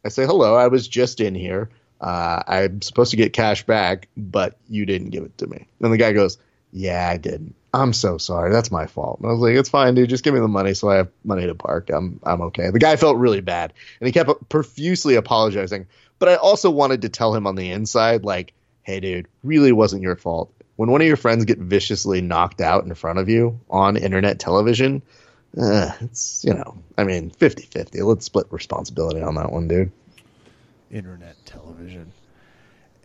I 0.04 0.10
say, 0.10 0.26
hello, 0.26 0.56
I 0.56 0.68
was 0.68 0.88
just 0.88 1.20
in 1.20 1.36
here. 1.36 1.70
Uh, 2.00 2.44
I'm 2.48 2.82
supposed 2.82 3.12
to 3.12 3.18
get 3.18 3.34
cash 3.34 3.66
back, 3.66 4.08
but 4.16 4.58
you 4.70 4.86
didn't 4.86 5.10
give 5.10 5.24
it 5.24 5.38
to 5.40 5.48
me. 5.48 5.68
And 5.82 5.92
the 5.92 5.98
guy 5.98 6.14
goes, 6.14 6.38
Yeah, 6.72 7.10
I 7.10 7.18
didn't. 7.18 7.56
I'm 7.76 7.92
so 7.92 8.18
sorry. 8.18 8.52
That's 8.52 8.72
my 8.72 8.88
fault. 8.88 9.20
And 9.20 9.28
I 9.28 9.32
was 9.34 9.42
like, 9.42 9.56
It's 9.56 9.70
fine, 9.70 9.96
dude. 9.96 10.10
Just 10.10 10.24
give 10.24 10.34
me 10.34 10.40
the 10.40 10.48
money 10.48 10.74
so 10.74 10.90
I 10.90 10.96
have 10.96 11.10
money 11.24 11.46
to 11.46 11.56
park. 11.56 11.90
I'm 11.90 12.20
I'm 12.24 12.42
okay. 12.44 12.70
The 12.70 12.80
guy 12.80 12.96
felt 12.96 13.18
really 13.18 13.42
bad, 13.42 13.74
and 14.00 14.08
he 14.08 14.14
kept 14.14 14.50
profusely 14.50 15.16
apologizing. 15.16 15.88
But 16.18 16.30
I 16.30 16.36
also 16.36 16.72
wanted 16.72 17.02
to 17.02 17.10
tell 17.10 17.36
him 17.36 17.46
on 17.46 17.56
the 17.56 17.72
inside, 17.72 18.24
like, 18.24 18.54
Hey, 18.84 19.00
dude, 19.02 19.28
really 19.44 19.74
wasn't 19.74 20.04
your 20.04 20.16
fault. 20.16 20.54
When 20.78 20.90
one 20.90 21.02
of 21.02 21.08
your 21.08 21.18
friends 21.18 21.46
get 21.46 21.58
viciously 21.58 22.22
knocked 22.22 22.62
out 22.62 22.86
in 22.86 22.94
front 22.94 23.20
of 23.20 23.28
you 23.28 23.60
on 23.70 23.98
internet 23.98 24.40
television, 24.40 25.02
uh, 25.58 25.92
it's 26.02 26.46
you 26.46 26.54
know, 26.54 26.78
I 26.98 27.04
mean, 27.04 27.30
50-50. 27.32 28.04
Let's 28.04 28.26
split 28.26 28.48
responsibility 28.52 29.22
on 29.22 29.36
that 29.36 29.52
one, 29.52 29.68
dude. 29.68 29.92
Internet 30.92 31.36
television. 31.46 32.14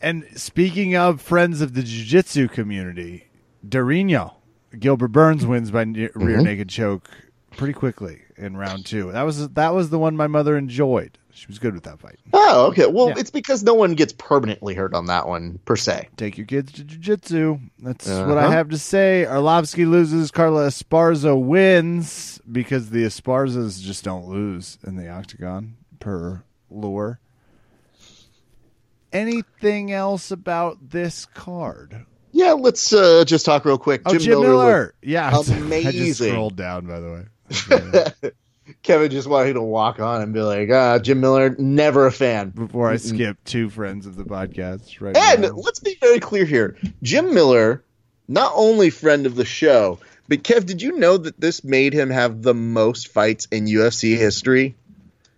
And 0.00 0.26
speaking 0.36 0.96
of 0.96 1.20
friends 1.20 1.60
of 1.60 1.74
the 1.74 1.82
jiu-jitsu 1.82 2.48
community, 2.48 3.26
Durinho, 3.66 4.34
Gilbert 4.78 5.08
Burns 5.08 5.44
wins 5.46 5.70
by 5.70 5.84
ne- 5.84 6.08
rear 6.14 6.38
Mhm. 6.38 6.44
naked 6.44 6.68
choke 6.68 7.10
pretty 7.56 7.72
quickly 7.72 8.20
in 8.36 8.56
round 8.56 8.86
two. 8.86 9.10
That 9.12 9.22
was 9.22 9.48
that 9.50 9.74
was 9.74 9.90
the 9.90 9.98
one 9.98 10.16
my 10.16 10.26
mother 10.28 10.56
enjoyed. 10.56 11.18
She 11.32 11.46
was 11.46 11.58
good 11.58 11.74
with 11.74 11.84
that 11.84 12.00
fight. 12.00 12.18
Oh, 12.32 12.66
okay. 12.66 12.86
Well, 12.86 13.08
Yeah. 13.08 13.14
it's 13.18 13.30
because 13.30 13.62
no 13.62 13.72
one 13.72 13.94
gets 13.94 14.12
permanently 14.12 14.74
hurt 14.74 14.94
on 14.94 15.06
that 15.06 15.26
one 15.28 15.58
per 15.64 15.76
se. 15.76 16.08
Take 16.16 16.36
your 16.36 16.46
kids 16.46 16.72
to 16.72 16.84
jiu-jitsu. 16.84 17.58
That's 17.78 18.06
what 18.08 18.36
I 18.36 18.44
Uh-huh. 18.44 18.50
have 18.50 18.68
to 18.70 18.78
say. 18.78 19.24
Arlovsky 19.28 19.88
loses. 19.88 20.30
Carla 20.32 20.66
Esparza 20.66 21.40
wins 21.40 22.40
because 22.50 22.90
the 22.90 23.04
Esparzas 23.04 23.80
just 23.80 24.04
don't 24.04 24.26
lose 24.28 24.76
in 24.86 24.96
the 24.96 25.08
octagon 25.08 25.74
per 26.00 26.42
lore. 26.68 27.20
Anything 29.12 29.90
else 29.92 30.30
about 30.30 30.90
this 30.90 31.26
card? 31.26 32.04
Yeah, 32.32 32.52
let's 32.52 32.92
uh, 32.92 33.24
just 33.24 33.44
talk 33.44 33.64
real 33.64 33.78
quick. 33.78 34.02
Oh, 34.06 34.16
Jim, 34.16 34.40
Miller. 34.40 34.94
Yeah, 35.02 35.36
amazing. 35.36 35.86
I 35.86 35.92
just 35.92 36.22
scrolled 36.22 36.56
down. 36.56 36.86
By 36.86 37.00
the 37.00 37.10
way, 38.22 38.30
Kevin 38.82 39.10
just 39.10 39.28
wanted 39.28 39.54
to 39.54 39.62
walk 39.62 40.00
on 40.00 40.22
and 40.22 40.32
be 40.32 40.40
like, 40.40 40.70
ah, 40.70 40.98
Jim 40.98 41.20
Miller, 41.20 41.54
never 41.58 42.06
a 42.06 42.12
fan. 42.12 42.50
before 42.50 42.90
I 42.90 42.96
skip 42.96 43.38
two 43.44 43.68
friends 43.68 44.06
of 44.06 44.16
the 44.16 44.24
podcast, 44.24 45.00
right? 45.00 45.16
And 45.16 45.42
now. 45.42 45.48
let's 45.48 45.80
be 45.80 45.96
very 46.00 46.20
clear 46.20 46.44
here. 46.44 46.76
Jim 47.02 47.34
Miller, 47.34 47.84
not 48.28 48.52
only 48.54 48.90
friend 48.90 49.26
of 49.26 49.34
the 49.34 49.44
show, 49.44 49.98
but 50.28 50.44
Kev, 50.44 50.64
did 50.66 50.80
you 50.80 50.96
know 50.98 51.16
that 51.16 51.40
this 51.40 51.64
made 51.64 51.92
him 51.92 52.10
have 52.10 52.42
the 52.42 52.54
most 52.54 53.08
fights 53.08 53.48
in 53.50 53.66
UFC 53.66 54.16
history? 54.16 54.76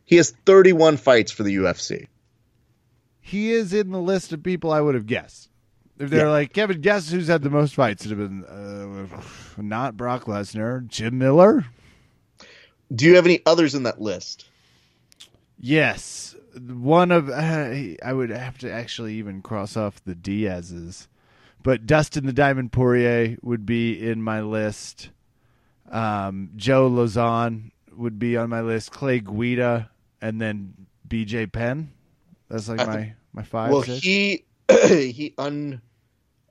He 0.04 0.16
has 0.16 0.30
31 0.44 0.98
fights 0.98 1.32
for 1.32 1.42
the 1.42 1.56
UFC. 1.56 2.06
he 3.20 3.52
is 3.52 3.72
in 3.72 3.90
the 3.90 4.00
list 4.00 4.32
of 4.32 4.42
people 4.42 4.70
I 4.70 4.80
would 4.80 4.94
have 4.94 5.06
guessed. 5.06 5.48
If 6.02 6.10
they're 6.10 6.26
Yeah. 6.26 6.32
like 6.32 6.52
Kevin, 6.52 6.80
guess 6.80 7.10
who's 7.10 7.28
had 7.28 7.42
the 7.42 7.50
most 7.50 7.74
fights? 7.74 8.04
It'd 8.04 8.18
have 8.18 8.28
been 8.28 8.44
uh, 8.44 9.20
not 9.62 9.96
Brock 9.96 10.24
Lesnar, 10.24 10.86
Jim 10.88 11.16
Miller. 11.18 11.64
Do 12.92 13.04
you 13.06 13.14
have 13.16 13.24
any 13.24 13.40
others 13.46 13.74
in 13.74 13.84
that 13.84 14.00
list? 14.00 14.46
Yes, 15.58 16.34
one 16.58 17.12
of 17.12 17.28
uh, 17.30 17.32
I 18.04 18.12
would 18.12 18.30
have 18.30 18.58
to 18.58 18.70
actually 18.72 19.14
even 19.14 19.42
cross 19.42 19.76
off 19.76 20.02
the 20.04 20.14
Diaz's, 20.16 21.06
but 21.62 21.86
Dustin 21.86 22.26
the 22.26 22.32
Diamond 22.32 22.72
Poirier 22.72 23.36
would 23.42 23.64
be 23.64 23.92
in 24.10 24.22
my 24.22 24.40
list. 24.40 25.10
Um, 25.90 26.50
Joe 26.56 26.90
Lauzon 26.90 27.70
would 27.96 28.18
be 28.18 28.36
on 28.36 28.50
my 28.50 28.60
list. 28.60 28.90
Clay 28.90 29.20
Guida, 29.20 29.88
and 30.20 30.40
then 30.40 30.74
BJ 31.08 31.50
Penn. 31.50 31.92
That's 32.48 32.68
like 32.68 32.78
my 32.78 33.14
my 33.32 33.42
five. 33.44 33.70
well, 33.70 33.82
six. 33.84 34.00
he 34.02 34.44
he 34.68 35.32
un 35.38 35.80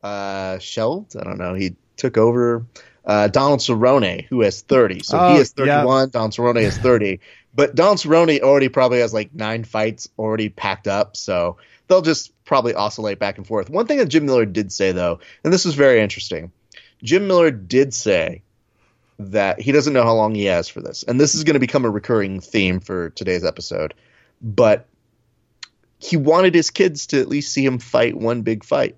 uh, 0.04 0.60
shelved. 0.60 1.16
I 1.18 1.24
don't 1.24 1.38
know. 1.38 1.54
He 1.54 1.76
took 1.98 2.18
over 2.18 2.66
uh, 3.06 3.28
Donald 3.28 3.60
Cerrone, 3.60 4.26
who 4.26 4.42
has 4.42 4.62
30. 4.62 5.04
So 5.04 5.20
Oh, 5.20 5.32
he 5.34 5.38
has 5.38 5.54
yeah. 5.58 5.82
31. 5.84 6.10
Donald 6.10 6.32
Cerrone 6.32 6.62
is 6.62 6.78
30. 6.78 7.20
But 7.54 7.76
Donald 7.76 7.98
Cerrone 7.98 8.40
already 8.42 8.70
probably 8.70 9.00
has 9.00 9.14
like 9.14 9.34
nine 9.34 9.64
fights 9.64 10.10
already 10.18 10.50
packed 10.50 10.88
up. 10.88 11.18
So 11.18 11.58
they'll 11.88 12.02
just 12.02 12.32
probably 12.46 12.74
oscillate 12.74 13.20
back 13.20 13.38
and 13.38 13.46
forth. 13.46 13.70
One 13.70 13.88
thing 13.88 13.98
that 13.98 14.08
Jim 14.08 14.26
Miller 14.26 14.46
did 14.46 14.72
say, 14.72 14.92
though, 14.92 15.20
and 15.44 15.52
this 15.52 15.66
was 15.66 15.76
very 15.76 16.02
interesting 16.02 16.52
Jim 17.04 17.28
Miller 17.28 17.52
did 17.52 17.94
say 17.94 18.44
that 19.20 19.60
he 19.60 19.72
doesn't 19.72 19.94
know 19.94 20.04
how 20.04 20.14
long 20.14 20.36
he 20.36 20.46
has 20.46 20.68
for 20.68 20.82
this. 20.82 21.04
And 21.04 21.20
this 21.20 21.36
is 21.36 21.44
going 21.44 21.54
to 21.56 21.60
become 21.60 21.86
a 21.86 21.90
recurring 21.90 22.40
theme 22.40 22.80
for 22.80 23.10
today's 23.12 23.44
episode. 23.44 23.94
But 24.42 24.88
he 26.00 26.18
wanted 26.18 26.56
his 26.56 26.70
kids 26.70 27.08
to 27.08 27.22
at 27.22 27.28
least 27.28 27.54
see 27.54 27.66
him 27.66 27.78
fight 27.80 28.16
one 28.16 28.42
big 28.42 28.64
fight. 28.64 28.98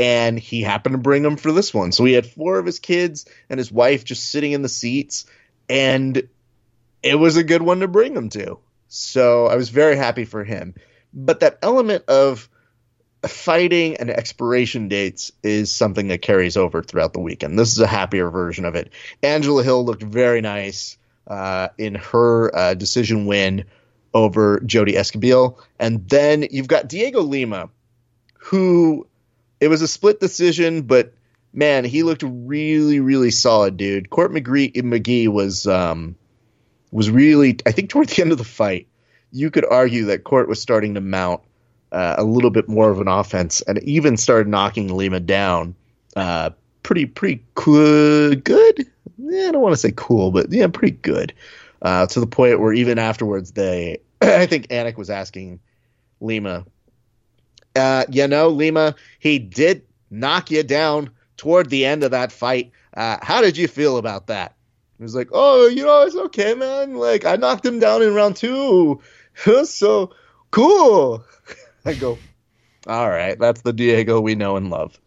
And 0.00 0.38
he 0.38 0.62
happened 0.62 0.94
to 0.94 0.98
bring 0.98 1.22
them 1.22 1.36
for 1.36 1.52
this 1.52 1.74
one. 1.74 1.92
So 1.92 2.06
he 2.06 2.14
had 2.14 2.24
four 2.24 2.58
of 2.58 2.64
his 2.64 2.78
kids 2.78 3.26
and 3.50 3.58
his 3.58 3.70
wife 3.70 4.02
just 4.02 4.30
sitting 4.30 4.52
in 4.52 4.62
the 4.62 4.68
seats. 4.68 5.26
And 5.68 6.26
it 7.02 7.16
was 7.16 7.36
a 7.36 7.44
good 7.44 7.60
one 7.60 7.80
to 7.80 7.88
bring 7.88 8.14
them 8.14 8.30
to. 8.30 8.60
So 8.88 9.46
I 9.46 9.56
was 9.56 9.68
very 9.68 9.96
happy 9.96 10.24
for 10.24 10.42
him. 10.42 10.74
But 11.12 11.40
that 11.40 11.58
element 11.60 12.06
of 12.08 12.48
fighting 13.26 13.98
and 13.98 14.08
expiration 14.08 14.88
dates 14.88 15.32
is 15.42 15.70
something 15.70 16.08
that 16.08 16.22
carries 16.22 16.56
over 16.56 16.82
throughout 16.82 17.12
the 17.12 17.20
weekend. 17.20 17.58
This 17.58 17.72
is 17.72 17.80
a 17.80 17.86
happier 17.86 18.30
version 18.30 18.64
of 18.64 18.76
it. 18.76 18.90
Angela 19.22 19.62
Hill 19.62 19.84
looked 19.84 20.02
very 20.02 20.40
nice 20.40 20.96
uh, 21.26 21.68
in 21.76 21.96
her 21.96 22.56
uh, 22.56 22.72
decision 22.72 23.26
win 23.26 23.66
over 24.14 24.60
Jodie 24.60 24.94
Esquibel. 24.94 25.58
And 25.78 26.08
then 26.08 26.46
you've 26.50 26.68
got 26.68 26.88
Diego 26.88 27.20
Lima, 27.20 27.68
who 28.38 29.06
it 29.60 29.68
was 29.68 29.82
a 29.82 29.88
split 29.88 30.20
decision, 30.20 30.82
but 30.82 31.12
man, 31.52 31.84
he 31.84 32.02
looked 32.02 32.24
really, 32.24 33.00
really 33.00 33.30
solid, 33.30 33.76
dude. 33.76 34.10
Court 34.10 34.32
McGree, 34.32 34.74
McGee 34.74 35.28
was 35.28 35.66
um, 35.66 36.16
was 36.90 37.10
really, 37.10 37.58
I 37.66 37.72
think, 37.72 37.90
toward 37.90 38.08
the 38.08 38.22
end 38.22 38.32
of 38.32 38.38
the 38.38 38.44
fight, 38.44 38.88
you 39.32 39.50
could 39.50 39.64
argue 39.64 40.06
that 40.06 40.24
Court 40.24 40.48
was 40.48 40.60
starting 40.60 40.94
to 40.94 41.00
mount 41.00 41.42
uh, 41.92 42.16
a 42.18 42.24
little 42.24 42.50
bit 42.50 42.68
more 42.68 42.90
of 42.90 43.00
an 43.00 43.08
offense, 43.08 43.60
and 43.62 43.82
even 43.82 44.16
started 44.16 44.48
knocking 44.48 44.88
Lima 44.88 45.20
down. 45.20 45.74
Uh, 46.16 46.50
pretty, 46.82 47.06
pretty 47.06 47.44
cool, 47.54 48.34
good. 48.34 48.86
Yeah, 49.18 49.48
I 49.48 49.52
don't 49.52 49.62
want 49.62 49.74
to 49.74 49.80
say 49.80 49.92
cool, 49.94 50.30
but 50.30 50.50
yeah, 50.50 50.66
pretty 50.68 50.96
good. 50.96 51.32
Uh, 51.82 52.06
to 52.06 52.20
the 52.20 52.26
point 52.26 52.60
where 52.60 52.72
even 52.72 52.98
afterwards, 52.98 53.52
they, 53.52 53.98
I 54.20 54.46
think 54.46 54.68
Anik 54.68 54.96
was 54.96 55.10
asking 55.10 55.60
Lima, 56.20 56.64
uh, 57.76 58.04
you 58.10 58.26
know, 58.26 58.48
Lima, 58.48 58.94
he 59.18 59.38
did 59.38 59.82
knock 60.10 60.50
you 60.50 60.62
down 60.62 61.10
toward 61.36 61.70
the 61.70 61.84
end 61.84 62.02
of 62.02 62.10
that 62.10 62.32
fight. 62.32 62.72
Uh, 62.94 63.18
how 63.22 63.40
did 63.40 63.56
you 63.56 63.68
feel 63.68 63.96
about 63.96 64.26
that? 64.26 64.54
He 64.98 65.02
was 65.02 65.14
like, 65.14 65.28
oh, 65.32 65.66
you 65.68 65.84
know, 65.84 66.02
it's 66.02 66.16
okay, 66.16 66.54
man. 66.54 66.94
Like, 66.96 67.24
I 67.24 67.36
knocked 67.36 67.64
him 67.64 67.78
down 67.78 68.02
in 68.02 68.14
round 68.14 68.36
two. 68.36 69.00
so 69.64 70.10
cool. 70.50 71.24
I 71.84 71.94
go, 71.94 72.18
all 72.86 73.08
right, 73.08 73.38
that's 73.38 73.62
the 73.62 73.72
Diego 73.72 74.20
we 74.20 74.34
know 74.34 74.56
and 74.56 74.70
love. 74.70 74.98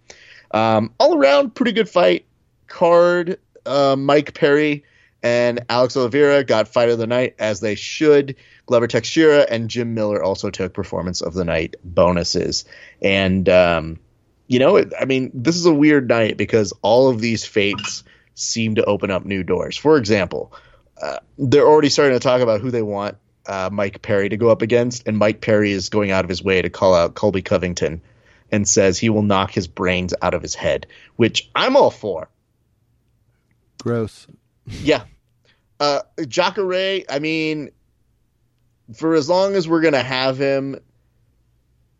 Um, 0.51 0.93
all 0.99 1.17
around, 1.17 1.55
pretty 1.55 1.71
good 1.71 1.89
fight. 1.89 2.25
Card, 2.67 3.39
uh, 3.65 3.95
Mike 3.97 4.33
Perry 4.33 4.83
and 5.21 5.63
Alex 5.69 5.95
Oliveira 5.95 6.43
got 6.43 6.67
fight 6.67 6.89
of 6.89 6.97
the 6.97 7.07
night 7.07 7.35
as 7.39 7.59
they 7.59 7.75
should. 7.75 8.35
Glover 8.65 8.87
Teixeira 8.87 9.45
and 9.49 9.69
Jim 9.69 9.93
Miller 9.93 10.23
also 10.23 10.49
took 10.49 10.73
performance 10.73 11.21
of 11.21 11.33
the 11.33 11.43
night 11.43 11.75
bonuses. 11.83 12.65
And, 13.01 13.47
um, 13.49 13.99
you 14.47 14.59
know, 14.59 14.77
it, 14.77 14.93
I 14.99 15.05
mean, 15.05 15.31
this 15.33 15.55
is 15.55 15.65
a 15.65 15.73
weird 15.73 16.07
night 16.07 16.37
because 16.37 16.73
all 16.81 17.09
of 17.09 17.19
these 17.19 17.45
fates 17.45 18.03
seem 18.35 18.75
to 18.75 18.85
open 18.85 19.11
up 19.11 19.25
new 19.25 19.43
doors. 19.43 19.77
For 19.77 19.97
example, 19.97 20.53
uh, 21.01 21.17
they're 21.37 21.67
already 21.67 21.89
starting 21.89 22.15
to 22.15 22.23
talk 22.23 22.41
about 22.41 22.61
who 22.61 22.71
they 22.71 22.81
want 22.81 23.17
uh, 23.45 23.69
Mike 23.71 24.01
Perry 24.01 24.29
to 24.29 24.37
go 24.37 24.49
up 24.49 24.61
against, 24.61 25.07
and 25.07 25.17
Mike 25.17 25.41
Perry 25.41 25.71
is 25.71 25.89
going 25.89 26.11
out 26.11 26.23
of 26.23 26.29
his 26.29 26.43
way 26.43 26.61
to 26.61 26.69
call 26.69 26.93
out 26.93 27.15
Colby 27.15 27.41
Covington 27.41 28.01
and 28.51 28.67
says 28.67 28.97
he 28.97 29.09
will 29.09 29.23
knock 29.23 29.51
his 29.51 29.67
brains 29.67 30.13
out 30.21 30.33
of 30.33 30.41
his 30.41 30.55
head, 30.55 30.87
which 31.15 31.49
I'm 31.55 31.75
all 31.75 31.91
for. 31.91 32.29
Gross. 33.81 34.27
Yeah. 34.67 35.03
Uh, 35.79 36.01
Jacare, 36.27 37.01
I 37.09 37.19
mean, 37.19 37.71
for 38.93 39.15
as 39.15 39.29
long 39.29 39.55
as 39.55 39.67
we're 39.67 39.81
going 39.81 39.93
to 39.93 40.03
have 40.03 40.37
him, 40.37 40.79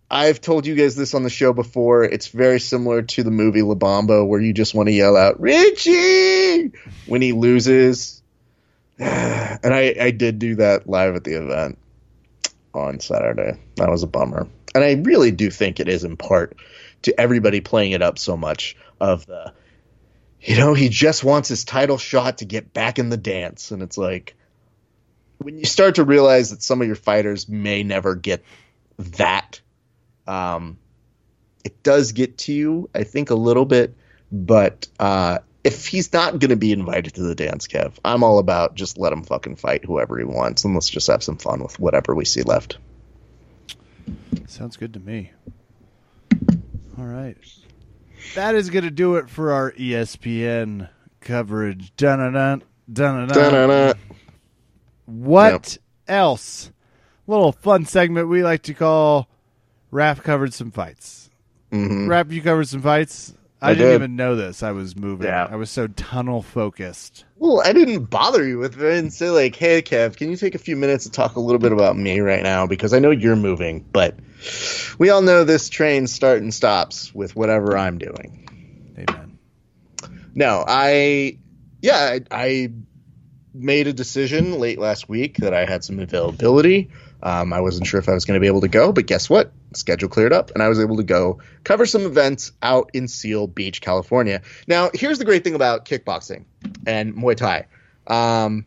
I've 0.09 0.41
told 0.41 0.67
you 0.67 0.75
guys 0.75 0.95
this 0.95 1.13
on 1.13 1.23
the 1.23 1.29
show 1.29 1.53
before. 1.53 2.03
It's 2.03 2.27
very 2.27 2.59
similar 2.59 3.01
to 3.01 3.23
the 3.23 3.31
movie 3.31 3.61
La 3.61 3.75
Bamba, 3.75 4.27
where 4.27 4.39
you 4.39 4.53
just 4.53 4.75
want 4.75 4.87
to 4.87 4.93
yell 4.93 5.17
out, 5.17 5.39
Richie! 5.39 6.71
when 7.07 7.21
he 7.21 7.33
loses. 7.33 8.21
And 9.63 9.73
I, 9.73 9.95
I 9.99 10.11
did 10.11 10.39
do 10.39 10.55
that 10.55 10.89
live 10.89 11.15
at 11.15 11.23
the 11.23 11.35
event 11.35 11.77
on 12.73 12.99
Saturday. 12.99 13.57
That 13.77 13.89
was 13.89 14.03
a 14.03 14.07
bummer. 14.07 14.47
And 14.75 14.83
I 14.83 14.93
really 14.93 15.31
do 15.31 15.49
think 15.49 15.79
it 15.79 15.87
is 15.87 16.03
in 16.03 16.17
part 16.17 16.57
to 17.03 17.17
everybody 17.17 17.61
playing 17.61 17.93
it 17.93 18.01
up 18.01 18.19
so 18.19 18.35
much 18.35 18.75
of 18.99 19.25
the 19.25 19.53
you 20.43 20.57
know, 20.57 20.73
he 20.73 20.89
just 20.89 21.23
wants 21.23 21.47
his 21.47 21.63
title 21.63 21.97
shot 21.97 22.39
to 22.39 22.45
get 22.45 22.73
back 22.73 22.99
in 22.99 23.09
the 23.09 23.17
dance. 23.17 23.71
And 23.71 23.81
it's 23.81 23.97
like, 23.97 24.35
when 25.39 25.57
you 25.57 25.65
start 25.65 25.95
to 25.95 26.03
realize 26.03 26.51
that 26.51 26.63
some 26.63 26.81
of 26.81 26.87
your 26.87 26.95
fighters 26.95 27.47
may 27.49 27.83
never 27.83 28.15
get 28.15 28.43
that, 28.97 29.59
Um, 30.25 30.77
it 31.65 31.83
does 31.83 32.11
get 32.13 32.37
to 32.39 32.53
you, 32.53 32.89
I 32.95 33.03
think, 33.03 33.29
a 33.29 33.35
little 33.35 33.65
bit, 33.65 33.95
but 34.31 34.87
uh, 34.99 35.39
if 35.63 35.87
he's 35.87 36.11
not 36.13 36.39
going 36.39 36.49
to 36.49 36.55
be 36.55 36.71
invited 36.71 37.13
to 37.15 37.23
the 37.23 37.35
dance, 37.35 37.67
Kev, 37.67 37.93
I'm 38.03 38.23
all 38.23 38.39
about 38.39 38.75
just 38.75 38.97
let 38.97 39.13
him 39.13 39.23
fucking 39.23 39.55
fight 39.57 39.83
whoever 39.85 40.17
he 40.17 40.25
wants, 40.25 40.63
and 40.65 40.73
let's 40.73 40.89
just 40.89 41.07
have 41.07 41.23
some 41.23 41.37
fun 41.37 41.61
with 41.61 41.79
whatever 41.79 42.15
we 42.15 42.25
see 42.25 42.41
left. 42.43 42.77
Sounds 44.47 44.77
good 44.77 44.93
to 44.93 44.99
me. 44.99 45.31
All 46.97 47.05
right. 47.05 47.37
That 48.35 48.55
is 48.55 48.69
going 48.69 48.85
to 48.85 48.91
do 48.91 49.15
it 49.15 49.29
for 49.29 49.51
our 49.51 49.71
ESPN 49.71 50.89
coverage. 51.21 51.95
Dun-dun-dun, 51.95 52.63
dun-dun-dun. 52.91 53.51
Da-na-na. 53.51 53.93
What 55.05 55.77
else? 56.07 56.71
Little 57.27 57.51
fun 57.51 57.85
segment 57.85 58.27
we 58.29 58.43
like 58.43 58.63
to 58.63 58.73
call 58.73 59.29
Raph 59.91 60.23
covered 60.23 60.53
some 60.53 60.71
fights. 60.71 61.29
Mhm. 61.71 62.07
Raph, 62.07 62.31
you 62.31 62.41
covered 62.41 62.67
some 62.67 62.81
fights. 62.81 63.33
I, 63.61 63.71
I 63.71 63.73
didn't 63.75 63.87
did. 63.87 63.95
even 63.95 64.15
know 64.17 64.35
this. 64.35 64.61
I 64.61 64.71
was 64.71 64.95
moving. 64.97 65.27
Yeah. 65.27 65.47
I 65.49 65.55
was 65.55 65.69
so 65.69 65.87
tunnel 65.87 66.41
focused. 66.41 67.23
Well, 67.37 67.61
I 67.63 67.71
didn't 67.71 68.05
bother 68.05 68.45
you 68.45 68.57
with 68.57 68.81
it 68.81 68.97
and 68.99 69.13
say 69.13 69.29
like, 69.29 69.55
"Hey, 69.55 69.81
Kev, 69.81 70.17
can 70.17 70.29
you 70.29 70.35
take 70.35 70.53
a 70.53 70.57
few 70.59 70.75
minutes 70.75 71.05
to 71.05 71.11
talk 71.11 71.37
a 71.37 71.39
little 71.39 71.59
bit 71.59 71.71
about 71.71 71.95
me 71.95 72.19
right 72.19 72.43
now?" 72.43 72.67
Because 72.67 72.93
I 72.93 72.99
know 72.99 73.11
you're 73.11 73.37
moving, 73.37 73.85
but 73.93 74.17
we 74.97 75.09
all 75.09 75.21
know 75.21 75.45
this 75.45 75.69
train 75.69 76.07
start 76.07 76.41
and 76.41 76.53
stops 76.53 77.15
with 77.15 77.37
whatever 77.37 77.77
I'm 77.77 77.97
doing. 77.97 78.97
Amen. 78.97 79.37
No, 80.35 80.65
I, 80.67 81.37
yeah, 81.81 82.17
I, 82.17 82.21
I 82.31 82.71
made 83.53 83.87
a 83.87 83.93
decision 83.93 84.59
late 84.59 84.79
last 84.79 85.07
week 85.07 85.37
that 85.37 85.53
I 85.53 85.65
had 85.65 85.83
some 85.83 85.99
availability. 85.99 86.89
Um, 87.21 87.53
I 87.53 87.61
wasn't 87.61 87.87
sure 87.87 87.99
if 87.99 88.09
I 88.09 88.13
was 88.13 88.25
going 88.25 88.35
to 88.35 88.41
be 88.41 88.47
able 88.47 88.61
to 88.61 88.67
go, 88.67 88.91
but 88.91 89.05
guess 89.05 89.29
what? 89.29 89.51
Schedule 89.73 90.09
cleared 90.09 90.33
up, 90.33 90.51
and 90.51 90.61
I 90.61 90.69
was 90.69 90.79
able 90.79 90.97
to 90.97 91.03
go 91.03 91.39
cover 91.63 91.85
some 91.85 92.05
events 92.05 92.51
out 92.61 92.91
in 92.93 93.07
Seal 93.07 93.47
Beach, 93.47 93.79
California. 93.81 94.41
Now, 94.67 94.89
here's 94.93 95.19
the 95.19 95.25
great 95.25 95.43
thing 95.43 95.55
about 95.55 95.85
kickboxing 95.85 96.45
and 96.85 97.15
Muay 97.15 97.37
Thai. 97.37 97.67
Um, 98.07 98.65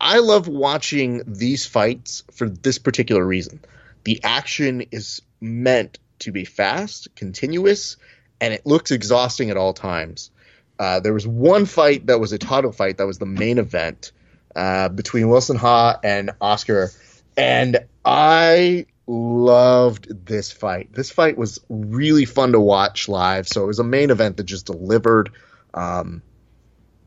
I 0.00 0.18
love 0.18 0.46
watching 0.46 1.22
these 1.26 1.66
fights 1.66 2.24
for 2.32 2.48
this 2.48 2.78
particular 2.78 3.24
reason. 3.24 3.60
The 4.04 4.22
action 4.22 4.82
is 4.90 5.22
meant 5.40 5.98
to 6.20 6.30
be 6.30 6.44
fast, 6.44 7.14
continuous, 7.16 7.96
and 8.40 8.52
it 8.52 8.66
looks 8.66 8.90
exhausting 8.90 9.50
at 9.50 9.56
all 9.56 9.72
times. 9.72 10.30
Uh, 10.78 11.00
there 11.00 11.14
was 11.14 11.26
one 11.26 11.66
fight 11.66 12.06
that 12.06 12.18
was 12.18 12.32
a 12.32 12.38
title 12.38 12.72
fight 12.72 12.98
that 12.98 13.06
was 13.06 13.18
the 13.18 13.26
main 13.26 13.58
event 13.58 14.12
uh, 14.56 14.88
between 14.88 15.28
Wilson 15.28 15.56
Ha 15.56 15.98
and 16.02 16.32
Oscar, 16.40 16.90
and 17.36 17.78
I 18.04 18.86
loved 19.06 20.26
this 20.26 20.50
fight. 20.50 20.92
This 20.92 21.10
fight 21.10 21.36
was 21.36 21.60
really 21.68 22.24
fun 22.24 22.52
to 22.52 22.60
watch 22.60 23.08
live. 23.08 23.46
So 23.48 23.64
it 23.64 23.66
was 23.66 23.78
a 23.78 23.84
main 23.84 24.10
event 24.10 24.36
that 24.36 24.44
just 24.44 24.66
delivered. 24.66 25.30
Um, 25.72 26.22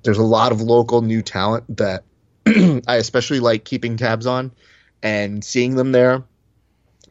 there's 0.03 0.17
a 0.17 0.23
lot 0.23 0.51
of 0.51 0.61
local 0.61 1.01
new 1.01 1.21
talent 1.21 1.77
that 1.77 2.03
I 2.45 2.95
especially 2.95 3.39
like 3.39 3.65
keeping 3.65 3.97
tabs 3.97 4.27
on 4.27 4.51
and 5.01 5.43
seeing 5.43 5.75
them 5.75 5.91
there. 5.91 6.23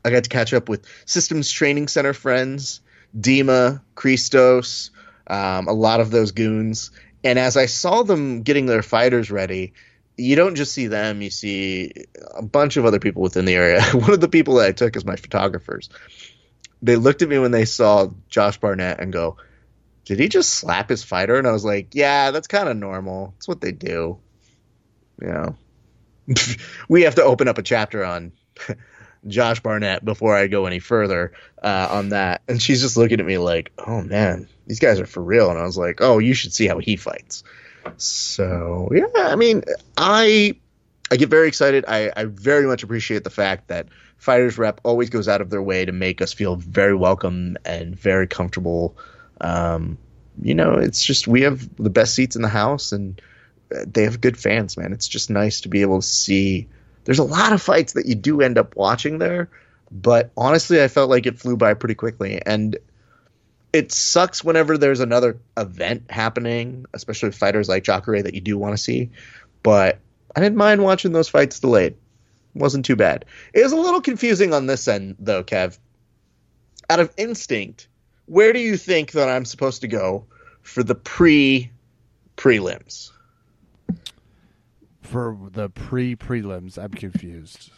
I 0.04 0.10
got 0.10 0.24
to 0.24 0.30
catch 0.30 0.54
up 0.54 0.68
with 0.68 0.86
Systems 1.04 1.50
Training 1.50 1.88
Center 1.88 2.12
friends, 2.12 2.80
Dima, 3.18 3.82
Christos, 3.96 4.90
um, 5.26 5.68
a 5.68 5.72
lot 5.72 6.00
of 6.00 6.10
those 6.10 6.32
goons. 6.32 6.90
And 7.24 7.38
as 7.38 7.56
I 7.56 7.66
saw 7.66 8.02
them 8.02 8.42
getting 8.42 8.66
their 8.66 8.82
fighters 8.82 9.30
ready, 9.30 9.72
you 10.16 10.36
don't 10.36 10.54
just 10.54 10.72
see 10.72 10.86
them, 10.86 11.20
you 11.20 11.30
see 11.30 11.92
a 12.34 12.42
bunch 12.42 12.76
of 12.76 12.86
other 12.86 13.00
people 13.00 13.22
within 13.22 13.44
the 13.44 13.54
area. 13.54 13.82
One 13.92 14.12
of 14.12 14.20
the 14.20 14.28
people 14.28 14.54
that 14.54 14.66
I 14.66 14.72
took 14.72 14.96
as 14.96 15.04
my 15.04 15.16
photographers, 15.16 15.90
they 16.82 16.96
looked 16.96 17.22
at 17.22 17.28
me 17.28 17.38
when 17.38 17.50
they 17.50 17.64
saw 17.64 18.08
Josh 18.28 18.58
Barnett 18.58 19.00
and 19.00 19.12
go, 19.12 19.36
Did 20.04 20.18
he 20.18 20.28
just 20.28 20.54
slap 20.54 20.88
his 20.88 21.02
fighter? 21.02 21.36
And 21.36 21.46
I 21.46 21.52
was 21.52 21.64
like, 21.64 21.94
Yeah, 21.94 22.30
that's 22.30 22.48
kind 22.48 22.68
of 22.68 22.76
normal. 22.76 23.34
It's 23.36 23.48
what 23.48 23.60
they 23.60 23.72
do. 23.72 24.18
You 25.20 25.28
know, 25.28 25.56
we 26.88 27.02
have 27.02 27.16
to 27.16 27.24
open 27.24 27.48
up 27.48 27.58
a 27.58 27.62
chapter 27.62 28.04
on 28.04 28.32
Josh 29.26 29.60
Barnett 29.60 30.04
before 30.04 30.36
I 30.36 30.46
go 30.46 30.66
any 30.66 30.78
further 30.78 31.32
uh, 31.62 31.88
on 31.90 32.10
that. 32.10 32.42
And 32.48 32.60
she's 32.60 32.80
just 32.80 32.96
looking 32.96 33.20
at 33.20 33.26
me 33.26 33.38
like, 33.38 33.72
oh 33.78 34.02
man, 34.02 34.48
these 34.66 34.80
guys 34.80 35.00
are 35.00 35.06
for 35.06 35.22
real. 35.22 35.50
And 35.50 35.58
I 35.58 35.64
was 35.64 35.78
like, 35.78 36.00
oh, 36.00 36.18
you 36.18 36.34
should 36.34 36.52
see 36.52 36.66
how 36.66 36.78
he 36.78 36.96
fights. 36.96 37.44
So 37.96 38.90
yeah, 38.92 39.06
I 39.14 39.36
mean, 39.36 39.62
I 39.96 40.56
I 41.10 41.16
get 41.16 41.28
very 41.28 41.48
excited. 41.48 41.84
I, 41.86 42.10
I 42.16 42.24
very 42.24 42.66
much 42.66 42.82
appreciate 42.82 43.24
the 43.24 43.30
fact 43.30 43.68
that 43.68 43.86
Fighters 44.18 44.58
Rep 44.58 44.80
always 44.82 45.10
goes 45.10 45.28
out 45.28 45.40
of 45.40 45.50
their 45.50 45.62
way 45.62 45.84
to 45.84 45.92
make 45.92 46.20
us 46.20 46.32
feel 46.32 46.56
very 46.56 46.94
welcome 46.94 47.56
and 47.64 47.96
very 47.96 48.26
comfortable. 48.26 48.96
Um, 49.40 49.98
you 50.40 50.54
know, 50.54 50.74
it's 50.74 51.04
just 51.04 51.28
we 51.28 51.42
have 51.42 51.76
the 51.76 51.90
best 51.90 52.14
seats 52.14 52.34
in 52.34 52.42
the 52.42 52.48
house 52.48 52.92
and 52.92 53.20
they 53.68 54.04
have 54.04 54.20
good 54.20 54.36
fans, 54.36 54.76
man. 54.76 54.92
It's 54.92 55.08
just 55.08 55.30
nice 55.30 55.62
to 55.62 55.68
be 55.68 55.82
able 55.82 56.00
to 56.00 56.06
see. 56.06 56.68
There's 57.04 57.18
a 57.18 57.24
lot 57.24 57.52
of 57.52 57.62
fights 57.62 57.92
that 57.92 58.06
you 58.06 58.14
do 58.14 58.40
end 58.40 58.58
up 58.58 58.74
watching 58.74 59.18
there, 59.18 59.48
but 59.92 60.30
honestly, 60.36 60.82
I 60.82 60.88
felt 60.88 61.10
like 61.10 61.26
it 61.26 61.38
flew 61.38 61.56
by 61.56 61.74
pretty 61.74 61.94
quickly. 61.94 62.40
And 62.44 62.76
it 63.76 63.92
sucks 63.92 64.42
whenever 64.42 64.78
there's 64.78 65.00
another 65.00 65.38
event 65.56 66.10
happening, 66.10 66.86
especially 66.94 67.28
with 67.28 67.36
fighters 67.36 67.68
like 67.68 67.84
Jacare 67.84 68.22
that 68.22 68.32
you 68.32 68.40
do 68.40 68.56
want 68.56 68.72
to 68.72 68.82
see. 68.82 69.10
But 69.62 69.98
I 70.34 70.40
didn't 70.40 70.56
mind 70.56 70.82
watching 70.82 71.12
those 71.12 71.28
fights 71.28 71.60
delayed. 71.60 71.94
wasn't 72.54 72.86
too 72.86 72.96
bad. 72.96 73.26
It 73.52 73.62
was 73.62 73.72
a 73.72 73.76
little 73.76 74.00
confusing 74.00 74.54
on 74.54 74.66
this 74.66 74.88
end, 74.88 75.16
though, 75.18 75.44
Kev. 75.44 75.78
Out 76.88 77.00
of 77.00 77.12
instinct, 77.18 77.88
where 78.24 78.54
do 78.54 78.60
you 78.60 78.78
think 78.78 79.12
that 79.12 79.28
I'm 79.28 79.44
supposed 79.44 79.82
to 79.82 79.88
go 79.88 80.24
for 80.62 80.82
the 80.82 80.94
pre 80.94 81.70
prelims? 82.38 83.10
For 85.02 85.36
the 85.52 85.68
pre 85.68 86.16
prelims, 86.16 86.82
I'm 86.82 86.92
confused. 86.92 87.70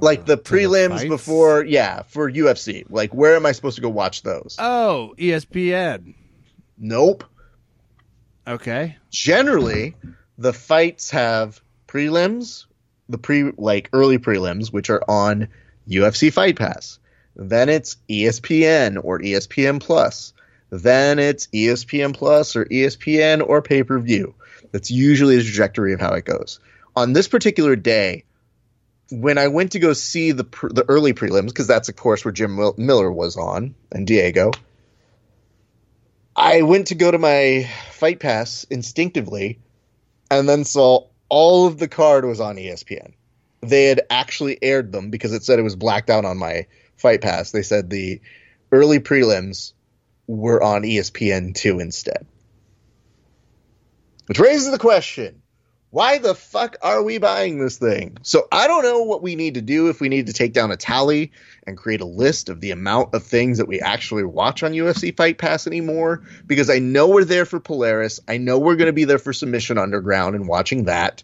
Like 0.00 0.26
the 0.26 0.32
Uh, 0.34 0.36
the 0.36 0.42
prelims 0.42 1.08
before, 1.08 1.64
yeah, 1.64 2.02
for 2.02 2.30
UFC. 2.30 2.84
Like, 2.88 3.14
where 3.14 3.36
am 3.36 3.46
I 3.46 3.52
supposed 3.52 3.76
to 3.76 3.82
go 3.82 3.88
watch 3.88 4.22
those? 4.22 4.56
Oh, 4.58 5.14
ESPN. 5.18 6.14
nope. 6.78 7.24
Okay. 8.46 8.96
Generally, 9.10 9.94
the 10.36 10.52
fights 10.52 11.10
have 11.10 11.60
prelims, 11.88 12.66
the 13.08 13.18
pre 13.18 13.52
like 13.56 13.88
early 13.92 14.18
prelims, 14.18 14.72
which 14.72 14.90
are 14.90 15.02
on 15.08 15.48
UFC 15.88 16.32
Fight 16.32 16.56
Pass. 16.56 16.98
Then 17.36 17.68
it's 17.68 17.96
ESPN 18.08 19.02
or 19.02 19.18
ESPN 19.20 19.80
Plus. 19.80 20.32
Then 20.70 21.18
it's 21.18 21.46
ESPN 21.48 22.14
Plus 22.14 22.56
or 22.56 22.64
ESPN 22.66 23.46
or 23.46 23.62
pay 23.62 23.82
per 23.82 23.98
view. 23.98 24.34
That's 24.72 24.90
usually 24.90 25.36
the 25.36 25.44
trajectory 25.44 25.92
of 25.92 26.00
how 26.00 26.12
it 26.14 26.24
goes. 26.24 26.60
On 26.96 27.12
this 27.12 27.28
particular 27.28 27.76
day, 27.76 28.24
when 29.20 29.38
I 29.38 29.48
went 29.48 29.72
to 29.72 29.78
go 29.78 29.92
see 29.92 30.32
the 30.32 30.44
pr- 30.44 30.68
the 30.68 30.84
early 30.88 31.14
prelims, 31.14 31.48
because 31.48 31.66
that's 31.66 31.88
of 31.88 31.96
course 31.96 32.24
where 32.24 32.32
Jim 32.32 32.56
Mil- 32.56 32.74
Miller 32.76 33.10
was 33.10 33.36
on 33.36 33.74
and 33.92 34.06
Diego, 34.06 34.50
I 36.34 36.62
went 36.62 36.88
to 36.88 36.94
go 36.94 37.10
to 37.10 37.18
my 37.18 37.70
Fight 37.92 38.20
Pass 38.20 38.64
instinctively, 38.64 39.60
and 40.30 40.48
then 40.48 40.64
saw 40.64 41.06
all 41.28 41.66
of 41.66 41.78
the 41.78 41.88
card 41.88 42.24
was 42.24 42.40
on 42.40 42.56
ESPN. 42.56 43.14
They 43.60 43.84
had 43.84 44.02
actually 44.10 44.62
aired 44.62 44.92
them 44.92 45.10
because 45.10 45.32
it 45.32 45.44
said 45.44 45.58
it 45.58 45.62
was 45.62 45.76
blacked 45.76 46.10
out 46.10 46.24
on 46.24 46.36
my 46.36 46.66
Fight 46.96 47.20
Pass. 47.20 47.50
They 47.50 47.62
said 47.62 47.88
the 47.88 48.20
early 48.72 48.98
prelims 48.98 49.72
were 50.26 50.62
on 50.62 50.82
ESPN 50.82 51.54
two 51.54 51.80
instead. 51.80 52.26
Which 54.26 54.38
raises 54.38 54.70
the 54.70 54.78
question 54.78 55.42
why 55.94 56.18
the 56.18 56.34
fuck 56.34 56.74
are 56.82 57.04
we 57.04 57.18
buying 57.18 57.60
this 57.60 57.78
thing? 57.78 58.18
So 58.22 58.48
I 58.50 58.66
don't 58.66 58.82
know 58.82 59.04
what 59.04 59.22
we 59.22 59.36
need 59.36 59.54
to 59.54 59.62
do 59.62 59.90
if 59.90 60.00
we 60.00 60.08
need 60.08 60.26
to 60.26 60.32
take 60.32 60.52
down 60.52 60.72
a 60.72 60.76
tally 60.76 61.30
and 61.68 61.78
create 61.78 62.00
a 62.00 62.04
list 62.04 62.48
of 62.48 62.60
the 62.60 62.72
amount 62.72 63.14
of 63.14 63.22
things 63.22 63.58
that 63.58 63.68
we 63.68 63.80
actually 63.80 64.24
watch 64.24 64.64
on 64.64 64.72
UFC 64.72 65.16
Fight 65.16 65.38
Pass 65.38 65.68
anymore 65.68 66.24
because 66.48 66.68
I 66.68 66.80
know 66.80 67.06
we're 67.06 67.24
there 67.24 67.44
for 67.44 67.60
Polaris. 67.60 68.18
I 68.26 68.38
know 68.38 68.58
we're 68.58 68.74
going 68.74 68.88
to 68.88 68.92
be 68.92 69.04
there 69.04 69.20
for 69.20 69.32
Submission 69.32 69.78
Underground 69.78 70.34
and 70.34 70.48
watching 70.48 70.86
that. 70.86 71.22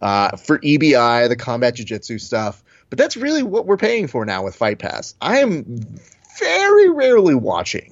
Uh, 0.00 0.36
for 0.36 0.60
EBI, 0.60 1.28
the 1.28 1.34
combat 1.34 1.74
jiu-jitsu 1.74 2.18
stuff. 2.18 2.62
But 2.90 2.98
that's 2.98 3.16
really 3.16 3.42
what 3.42 3.66
we're 3.66 3.76
paying 3.76 4.06
for 4.06 4.24
now 4.24 4.44
with 4.44 4.54
Fight 4.54 4.78
Pass. 4.78 5.16
I 5.20 5.38
am 5.38 5.98
very 6.38 6.90
rarely 6.90 7.34
watching 7.34 7.90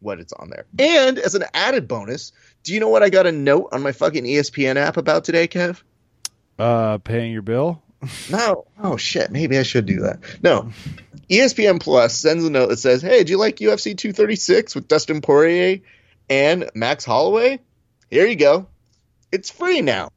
what 0.00 0.20
it's 0.20 0.32
on 0.32 0.48
there. 0.48 0.64
And 0.78 1.18
as 1.18 1.34
an 1.34 1.44
added 1.52 1.86
bonus, 1.86 2.32
do 2.62 2.74
you 2.74 2.80
know 2.80 2.88
what 2.88 3.02
I 3.02 3.10
got 3.10 3.26
a 3.26 3.32
note 3.32 3.68
on 3.72 3.82
my 3.82 3.92
fucking 3.92 4.24
ESPN 4.24 4.76
app 4.76 4.96
about 4.96 5.24
today, 5.24 5.48
Kev? 5.48 5.82
Uh, 6.58 6.98
paying 6.98 7.32
your 7.32 7.42
bill. 7.42 7.82
No. 8.30 8.64
Oh 8.82 8.96
shit. 8.96 9.30
Maybe 9.30 9.58
I 9.58 9.62
should 9.62 9.84
do 9.84 10.00
that. 10.00 10.20
No. 10.42 10.70
ESPN 11.28 11.80
Plus 11.80 12.16
sends 12.16 12.44
a 12.44 12.50
note 12.50 12.68
that 12.70 12.78
says, 12.78 13.02
"Hey, 13.02 13.24
do 13.24 13.32
you 13.32 13.38
like 13.38 13.56
UFC 13.56 13.94
236 13.96 14.74
with 14.74 14.88
Dustin 14.88 15.20
Poirier 15.20 15.80
and 16.30 16.70
Max 16.74 17.04
Holloway? 17.04 17.60
Here 18.10 18.26
you 18.26 18.36
go. 18.36 18.66
It's 19.30 19.50
free 19.50 19.82
now." 19.82 20.10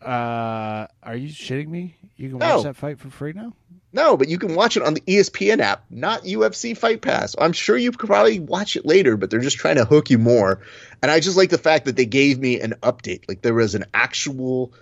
Uh, 0.00 0.86
are 1.02 1.16
you 1.16 1.28
shitting 1.28 1.68
me? 1.68 1.96
You 2.16 2.30
can 2.30 2.38
No. 2.38 2.56
watch 2.56 2.64
that 2.64 2.76
fight 2.76 2.98
for 2.98 3.10
free 3.10 3.32
now. 3.34 3.52
No, 3.98 4.16
but 4.16 4.28
you 4.28 4.38
can 4.38 4.54
watch 4.54 4.76
it 4.76 4.84
on 4.84 4.94
the 4.94 5.00
ESPN 5.00 5.58
app, 5.58 5.84
not 5.90 6.22
UFC 6.22 6.78
Fight 6.78 7.02
Pass. 7.02 7.34
I'm 7.36 7.52
sure 7.52 7.76
you 7.76 7.90
could 7.90 8.06
probably 8.06 8.38
watch 8.38 8.76
it 8.76 8.86
later, 8.86 9.16
but 9.16 9.28
they're 9.28 9.40
just 9.40 9.56
trying 9.56 9.74
to 9.74 9.84
hook 9.84 10.08
you 10.08 10.18
more. 10.18 10.60
And 11.02 11.10
I 11.10 11.18
just 11.18 11.36
like 11.36 11.50
the 11.50 11.58
fact 11.58 11.86
that 11.86 11.96
they 11.96 12.06
gave 12.06 12.38
me 12.38 12.60
an 12.60 12.74
update. 12.80 13.24
Like 13.28 13.42
there 13.42 13.54
was 13.54 13.74
an 13.74 13.86
actual 13.92 14.72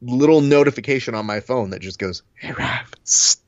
little 0.00 0.40
notification 0.40 1.16
on 1.16 1.26
my 1.26 1.40
phone 1.40 1.70
that 1.70 1.80
just 1.80 1.98
goes, 1.98 2.22
"Hey, 2.34 2.52
Raph." 2.52 3.38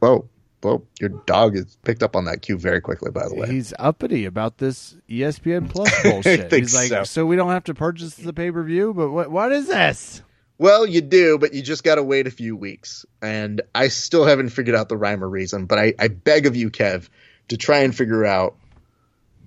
Whoa, 0.00 0.28
whoa! 0.60 0.84
Your 1.00 1.10
dog 1.10 1.54
is 1.54 1.78
picked 1.84 2.02
up 2.02 2.16
on 2.16 2.24
that 2.24 2.42
cue 2.42 2.58
very 2.58 2.80
quickly. 2.80 3.12
By 3.12 3.28
the 3.28 3.36
way, 3.36 3.46
He's 3.46 3.72
uppity 3.78 4.24
about 4.24 4.58
this 4.58 4.96
ESPN 5.08 5.70
Plus 5.70 5.92
bullshit. 6.02 6.52
He's 6.52 6.74
like, 6.74 6.88
so. 6.88 7.04
so. 7.04 7.24
we 7.26 7.36
don't 7.36 7.50
have 7.50 7.64
to 7.64 7.74
purchase 7.74 8.16
the 8.16 8.32
pay 8.32 8.50
per 8.50 8.64
view, 8.64 8.92
but 8.94 9.10
what 9.10 9.30
what 9.30 9.52
is 9.52 9.68
this? 9.68 10.22
Well, 10.58 10.86
you 10.86 11.00
do, 11.00 11.38
but 11.38 11.54
you 11.54 11.62
just 11.62 11.84
got 11.84 11.94
to 11.94 12.02
wait 12.02 12.26
a 12.26 12.32
few 12.32 12.56
weeks. 12.56 13.06
And 13.22 13.62
I 13.74 13.88
still 13.88 14.24
haven't 14.24 14.50
figured 14.50 14.74
out 14.74 14.88
the 14.88 14.96
rhyme 14.96 15.22
or 15.22 15.28
reason, 15.28 15.66
but 15.66 15.78
I, 15.78 15.94
I 15.98 16.08
beg 16.08 16.46
of 16.46 16.56
you, 16.56 16.70
Kev, 16.70 17.08
to 17.48 17.56
try 17.56 17.78
and 17.78 17.94
figure 17.94 18.24
out 18.24 18.56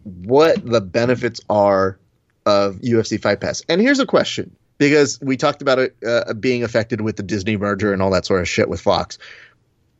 what 0.03 0.65
the 0.65 0.79
benefits 0.81 1.41
are 1.49 1.99
of 2.45 2.77
UFC 2.77 3.21
Fight 3.21 3.41
Pass. 3.41 3.61
And 3.67 3.81
here's 3.81 3.99
a 3.99 4.05
question 4.05 4.55
because 4.77 5.19
we 5.21 5.37
talked 5.37 5.61
about 5.61 5.79
it 5.79 5.95
uh, 6.05 6.33
being 6.33 6.63
affected 6.63 7.01
with 7.01 7.17
the 7.17 7.23
Disney 7.23 7.57
merger 7.57 7.91
and 7.93 8.01
all 8.01 8.11
that 8.11 8.25
sort 8.25 8.41
of 8.41 8.47
shit 8.47 8.69
with 8.69 8.81
Fox. 8.81 9.17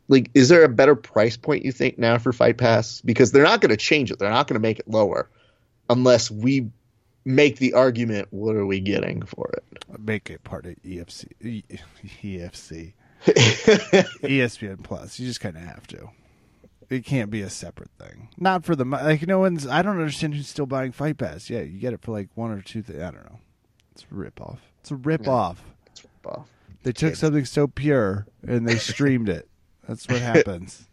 Like, 0.07 0.31
is 0.33 0.49
there 0.49 0.63
a 0.63 0.69
better 0.69 0.95
price 0.95 1.37
point 1.37 1.65
you 1.65 1.71
think 1.71 1.99
now 1.99 2.17
for 2.17 2.33
Fight 2.33 2.57
Pass? 2.57 3.01
Because 3.01 3.31
they're 3.31 3.43
not 3.43 3.61
going 3.61 3.69
to 3.69 3.77
change 3.77 4.11
it, 4.11 4.17
they're 4.17 4.31
not 4.31 4.47
going 4.47 4.59
to 4.59 4.61
make 4.61 4.79
it 4.79 4.87
lower 4.87 5.29
unless 5.89 6.31
we 6.31 6.71
make 7.25 7.57
the 7.57 7.73
argument 7.73 8.27
what 8.31 8.55
are 8.55 8.65
we 8.65 8.79
getting 8.79 9.21
for 9.23 9.49
it? 9.53 9.85
Make 9.99 10.29
it 10.29 10.43
part 10.43 10.65
of 10.65 10.75
EFC, 10.83 11.25
E- 11.41 11.63
EFC, 12.23 12.93
ESPN 13.25 14.83
Plus. 14.83 15.19
You 15.19 15.27
just 15.27 15.41
kind 15.41 15.55
of 15.55 15.63
have 15.63 15.87
to. 15.87 16.09
It 16.89 17.05
can't 17.05 17.29
be 17.31 17.41
a 17.41 17.49
separate 17.49 17.91
thing. 17.97 18.27
Not 18.37 18.65
for 18.65 18.75
the 18.75 18.83
like. 18.83 19.25
No 19.25 19.39
one's. 19.39 19.65
I 19.65 19.81
don't 19.81 19.97
understand 19.97 20.33
who's 20.35 20.49
still 20.49 20.65
buying 20.65 20.91
Fight 20.91 21.17
Pass. 21.17 21.49
Yeah, 21.49 21.61
you 21.61 21.79
get 21.79 21.93
it 21.93 22.01
for 22.01 22.11
like 22.11 22.27
one 22.35 22.51
or 22.51 22.61
two. 22.61 22.81
Th- 22.81 22.99
I 22.99 23.11
don't 23.11 23.23
know. 23.25 23.39
It's 23.93 24.03
a 24.03 24.13
rip 24.13 24.41
off. 24.41 24.59
It's 24.81 24.91
a 24.91 24.95
rip 24.95 25.27
off. 25.27 25.63
Well, 26.25 26.47
They 26.83 26.91
took 26.91 27.15
something 27.15 27.45
so 27.45 27.67
pure 27.67 28.25
and 28.45 28.67
they 28.67 28.75
streamed 28.77 29.29
it. 29.29 29.47
That's 29.87 30.07
what 30.07 30.19
happens. 30.21 30.87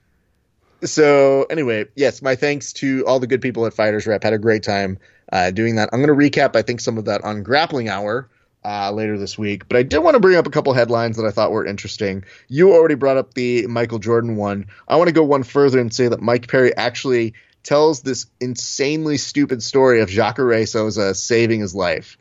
so 0.85 1.45
anyway, 1.51 1.87
yes, 1.97 2.23
my 2.23 2.37
thanks 2.37 2.73
to 2.75 3.05
all 3.07 3.19
the 3.19 3.27
good 3.27 3.43
people 3.43 3.67
at 3.67 3.75
Fighters 3.75 4.07
Rep. 4.07 4.23
Had 4.23 4.33
a 4.35 4.39
great 4.39 4.63
time 4.63 4.99
uh, 5.33 5.51
doing 5.51 5.77
that. 5.77 5.91
I'm 5.93 6.03
going 6.03 6.19
to 6.19 6.31
recap, 6.31 6.57
I 6.57 6.63
think, 6.63 6.81
some 6.81 6.99
of 6.99 7.07
that 7.07 7.25
on 7.25 7.43
Grappling 7.43 7.89
Hour 7.89 8.29
uh, 8.65 8.93
later 8.93 9.19
this 9.19 9.39
week. 9.39 9.69
But 9.69 9.79
I 9.79 9.83
did 9.83 9.99
want 9.99 10.15
to 10.15 10.21
bring 10.21 10.37
up 10.37 10.47
a 10.47 10.51
couple 10.51 10.73
headlines 10.73 11.17
that 11.17 11.27
I 11.27 11.31
thought 11.31 11.53
were 11.53 11.65
interesting. 11.65 12.25
You 12.49 12.75
already 12.75 12.95
brought 12.95 13.17
up 13.17 13.35
the 13.35 13.67
Michael 13.67 13.99
Jordan 13.99 14.37
one. 14.37 14.67
I 14.87 14.97
want 14.97 15.09
to 15.09 15.15
go 15.15 15.25
one 15.25 15.43
further 15.43 15.79
and 15.79 15.93
say 15.93 16.09
that 16.09 16.21
Mike 16.21 16.49
Perry 16.49 16.77
actually 16.77 17.35
tells 17.63 18.03
this 18.03 18.27
insanely 18.41 19.17
stupid 19.19 19.63
story 19.63 20.01
of 20.01 20.09
Jacare 20.09 20.67
Souza 20.67 21.15
saving 21.15 21.61
his 21.61 21.75
life. 21.75 22.17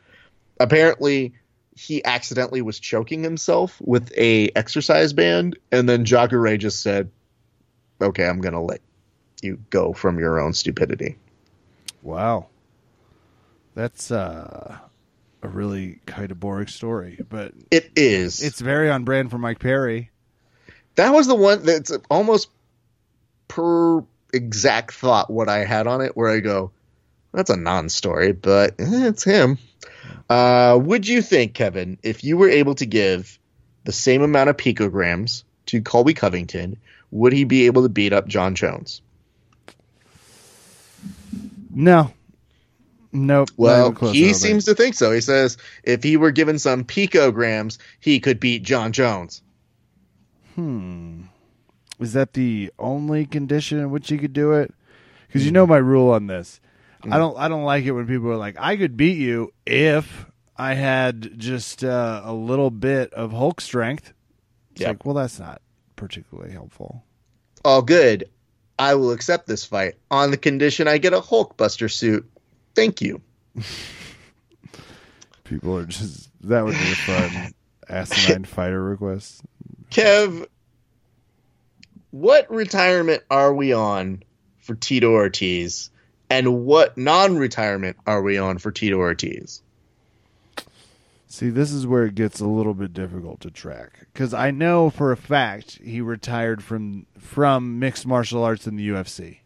Apparently, 0.60 1.34
he 1.76 2.04
accidentally 2.04 2.60
was 2.60 2.80
choking 2.80 3.22
himself 3.22 3.80
with 3.80 4.12
a 4.16 4.50
exercise 4.56 5.12
band, 5.12 5.58
and 5.70 5.88
then 5.88 6.04
Jacare 6.04 6.56
just 6.56 6.82
said, 6.82 7.10
"Okay, 8.00 8.26
I'm 8.26 8.40
gonna 8.40 8.62
let 8.62 8.80
you 9.42 9.58
go 9.70 9.92
from 9.92 10.18
your 10.18 10.40
own 10.40 10.52
stupidity." 10.52 11.16
Wow. 12.02 12.48
That's 13.78 14.10
uh, 14.10 14.76
a 15.40 15.48
really 15.48 16.00
kind 16.04 16.32
of 16.32 16.40
boring 16.40 16.66
story, 16.66 17.20
but 17.28 17.52
It 17.70 17.92
is. 17.94 18.42
it's 18.42 18.60
very 18.60 18.90
on 18.90 19.04
brand 19.04 19.30
for 19.30 19.38
Mike 19.38 19.60
Perry. 19.60 20.10
that 20.96 21.10
was 21.10 21.28
the 21.28 21.36
one 21.36 21.62
that's 21.64 21.92
almost 22.10 22.48
per 23.46 24.02
exact 24.34 24.94
thought 24.94 25.30
what 25.30 25.48
I 25.48 25.58
had 25.58 25.86
on 25.86 26.00
it, 26.00 26.16
where 26.16 26.28
I 26.28 26.40
go, 26.40 26.72
"That's 27.32 27.50
a 27.50 27.56
non-story," 27.56 28.32
but 28.32 28.74
eh, 28.80 29.06
it's 29.06 29.22
him. 29.22 29.58
Uh, 30.28 30.76
would 30.82 31.06
you 31.06 31.22
think, 31.22 31.54
Kevin, 31.54 31.98
if 32.02 32.24
you 32.24 32.36
were 32.36 32.48
able 32.48 32.74
to 32.74 32.84
give 32.84 33.38
the 33.84 33.92
same 33.92 34.22
amount 34.22 34.50
of 34.50 34.56
picograms 34.56 35.44
to 35.66 35.82
Colby 35.82 36.14
Covington, 36.14 36.78
would 37.12 37.32
he 37.32 37.44
be 37.44 37.66
able 37.66 37.84
to 37.84 37.88
beat 37.88 38.12
up 38.12 38.26
Jon 38.26 38.56
Jones? 38.56 39.02
No. 41.70 42.12
Nope. 43.12 43.48
Well, 43.56 43.86
even 43.86 43.94
close, 43.94 44.10
I 44.12 44.18
he 44.18 44.32
seems 44.34 44.64
to 44.66 44.74
think 44.74 44.94
so. 44.94 45.12
He 45.12 45.20
says 45.20 45.56
if 45.82 46.02
he 46.02 46.16
were 46.16 46.30
given 46.30 46.58
some 46.58 46.84
picograms, 46.84 47.78
he 48.00 48.20
could 48.20 48.38
beat 48.38 48.62
Jon 48.62 48.92
Jones. 48.92 49.42
Hmm. 50.54 51.22
Is 52.00 52.12
that 52.12 52.34
the 52.34 52.72
only 52.78 53.26
condition 53.26 53.78
in 53.78 53.90
which 53.90 54.08
he 54.08 54.18
could 54.18 54.32
do 54.32 54.52
it? 54.52 54.72
Because 55.26 55.44
you 55.44 55.52
know 55.52 55.66
my 55.66 55.78
rule 55.78 56.10
on 56.10 56.26
this. 56.26 56.60
Mm. 57.04 57.12
I 57.12 57.18
don't. 57.18 57.36
I 57.38 57.48
don't 57.48 57.64
like 57.64 57.84
it 57.84 57.92
when 57.92 58.06
people 58.06 58.30
are 58.30 58.36
like, 58.36 58.56
"I 58.58 58.76
could 58.76 58.96
beat 58.96 59.18
you 59.18 59.52
if 59.66 60.26
I 60.56 60.74
had 60.74 61.38
just 61.38 61.84
uh, 61.84 62.22
a 62.24 62.32
little 62.32 62.70
bit 62.70 63.12
of 63.14 63.32
Hulk 63.32 63.60
strength." 63.60 64.12
It's 64.72 64.80
Yep. 64.82 64.88
like, 64.88 65.04
well, 65.06 65.14
that's 65.14 65.38
not 65.38 65.60
particularly 65.96 66.52
helpful. 66.52 67.02
All 67.64 67.82
good. 67.82 68.28
I 68.78 68.94
will 68.94 69.10
accept 69.10 69.48
this 69.48 69.64
fight 69.64 69.94
on 70.10 70.30
the 70.30 70.36
condition 70.36 70.86
I 70.86 70.98
get 70.98 71.12
a 71.12 71.20
Hulkbuster 71.20 71.90
suit. 71.90 72.30
Thank 72.78 73.00
you. 73.00 73.20
People 75.42 75.76
are 75.76 75.84
just 75.84 76.30
that 76.42 76.64
would 76.64 76.74
be 76.74 76.92
a 76.92 76.94
fun 76.94 77.52
asinine 77.88 78.44
fighter 78.44 78.80
request. 78.80 79.42
Kev, 79.90 80.46
what 82.12 82.48
retirement 82.48 83.24
are 83.32 83.52
we 83.52 83.72
on 83.72 84.22
for 84.60 84.76
Tito 84.76 85.10
Ortiz? 85.10 85.90
And 86.30 86.66
what 86.66 86.96
non 86.96 87.36
retirement 87.36 87.96
are 88.06 88.22
we 88.22 88.38
on 88.38 88.58
for 88.58 88.70
Tito 88.70 88.98
Ortiz? 88.98 89.60
See, 91.26 91.50
this 91.50 91.72
is 91.72 91.84
where 91.84 92.04
it 92.04 92.14
gets 92.14 92.38
a 92.38 92.46
little 92.46 92.74
bit 92.74 92.94
difficult 92.94 93.40
to 93.40 93.50
track 93.50 94.06
because 94.12 94.32
I 94.32 94.52
know 94.52 94.88
for 94.88 95.10
a 95.10 95.16
fact 95.16 95.80
he 95.82 96.00
retired 96.00 96.62
from 96.62 97.06
from 97.18 97.80
mixed 97.80 98.06
martial 98.06 98.44
arts 98.44 98.68
in 98.68 98.76
the 98.76 98.88
UFC. 98.88 99.38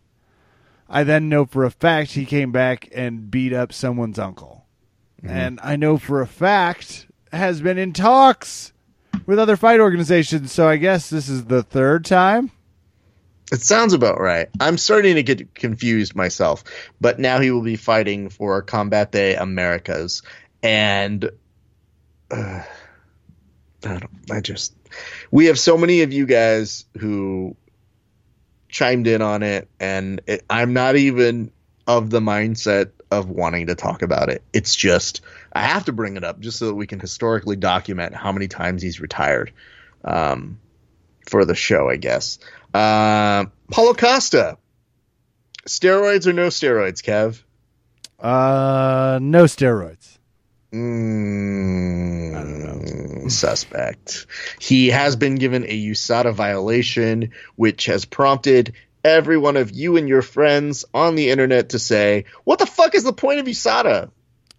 I 0.93 1.05
then 1.05 1.31
know 1.31 1.47
for 1.47 1.65
a 1.65 1.71
fact 1.71 2.13
he 2.13 2.27
came 2.27 2.53
back 2.53 2.91
and 2.95 3.31
beat 3.31 3.55
up 3.55 3.73
someone's 3.73 4.19
uncle, 4.19 4.67
and 5.25 5.59
I 5.63 5.77
know 5.77 5.97
for 5.97 6.21
a 6.21 6.27
fact 6.27 7.07
has 7.33 7.63
been 7.63 7.79
in 7.79 7.95
talks 7.95 8.75
with 9.25 9.39
other 9.39 9.57
fight 9.57 9.81
organizations. 9.81 10.53
So 10.53 10.69
I 10.69 10.77
guess 10.77 11.09
this 11.09 11.31
is 11.31 11.47
the 11.47 11.63
third 11.63 12.05
time. 12.05 12.51
It 13.51 13.63
sounds 13.63 13.95
about 13.95 14.21
right. 14.21 14.49
I'm 14.61 14.77
starting 14.77 15.15
to 15.15 15.23
get 15.23 15.55
confused 15.55 16.15
myself, 16.15 16.63
but 17.01 17.19
now 17.19 17.41
he 17.41 17.51
will 17.51 17.63
be 17.63 17.77
fighting 17.77 18.29
for 18.29 18.63
Combate 18.63 19.41
Americas, 19.41 20.23
and 20.63 21.31
uh, 22.31 22.63
I 23.85 23.99
don't. 23.99 24.11
I 24.31 24.41
just 24.41 24.75
we 25.31 25.47
have 25.47 25.59
so 25.59 25.79
many 25.79 26.03
of 26.03 26.13
you 26.13 26.27
guys 26.27 26.85
who 26.99 27.57
chimed 28.73 29.07
in 29.07 29.23
on 29.23 29.45
it, 29.45 29.69
and 29.79 30.21
it, 30.27 30.45
I'm 30.51 30.73
not 30.73 30.97
even 30.97 31.53
of 31.87 32.11
the 32.11 32.21
mindset 32.21 32.91
of 33.13 33.29
wanting 33.29 33.67
to 33.67 33.75
talk 33.77 34.03
about 34.03 34.31
it. 34.31 34.43
It's 34.53 34.75
just 34.75 35.21
I 35.53 35.63
have 35.63 35.85
to 35.85 35.93
bring 35.93 36.17
it 36.17 36.25
up 36.25 36.41
just 36.41 36.59
so 36.59 36.67
that 36.67 36.75
we 36.75 36.89
can 36.89 36.99
historically 36.99 37.57
document 37.57 38.15
how 38.15 38.33
many 38.33 38.49
times 38.49 38.83
he's 38.83 39.01
retired 39.01 39.53
um, 40.05 40.59
for 41.29 41.45
the 41.45 41.55
show, 41.55 41.89
I 41.89 41.97
guess. 41.97 42.39
Uh, 42.75 43.45
Paulo 43.71 43.95
Costa. 43.95 44.59
Steroids 45.67 46.27
or 46.27 46.33
no 46.33 46.49
steroids, 46.49 47.03
Kev? 47.03 47.45
Uh, 48.19 49.21
no 49.23 49.45
steroids. 49.45 50.12
Mm, 50.73 52.35
I 52.35 52.43
don't 52.43 53.31
Suspect. 53.31 54.27
He 54.59 54.89
has 54.89 55.17
been 55.17 55.35
given 55.35 55.65
a 55.65 55.87
USADA 55.91 56.33
violation, 56.35 57.33
which 57.57 57.87
has 57.87 58.05
prompted 58.05 58.75
every 59.05 59.37
one 59.37 59.57
of 59.57 59.71
you 59.71 59.97
and 59.97 60.09
your 60.09 60.23
friends 60.23 60.85
on 60.95 61.15
the 61.15 61.31
internet 61.31 61.71
to 61.71 61.79
say, 61.79 62.25
"What 62.45 62.59
the 62.59 62.67
fuck 62.67 62.95
is 62.95 63.05
the 63.05 63.13
point 63.13 63.41
of 63.41 63.47
USADA?" 63.47 64.11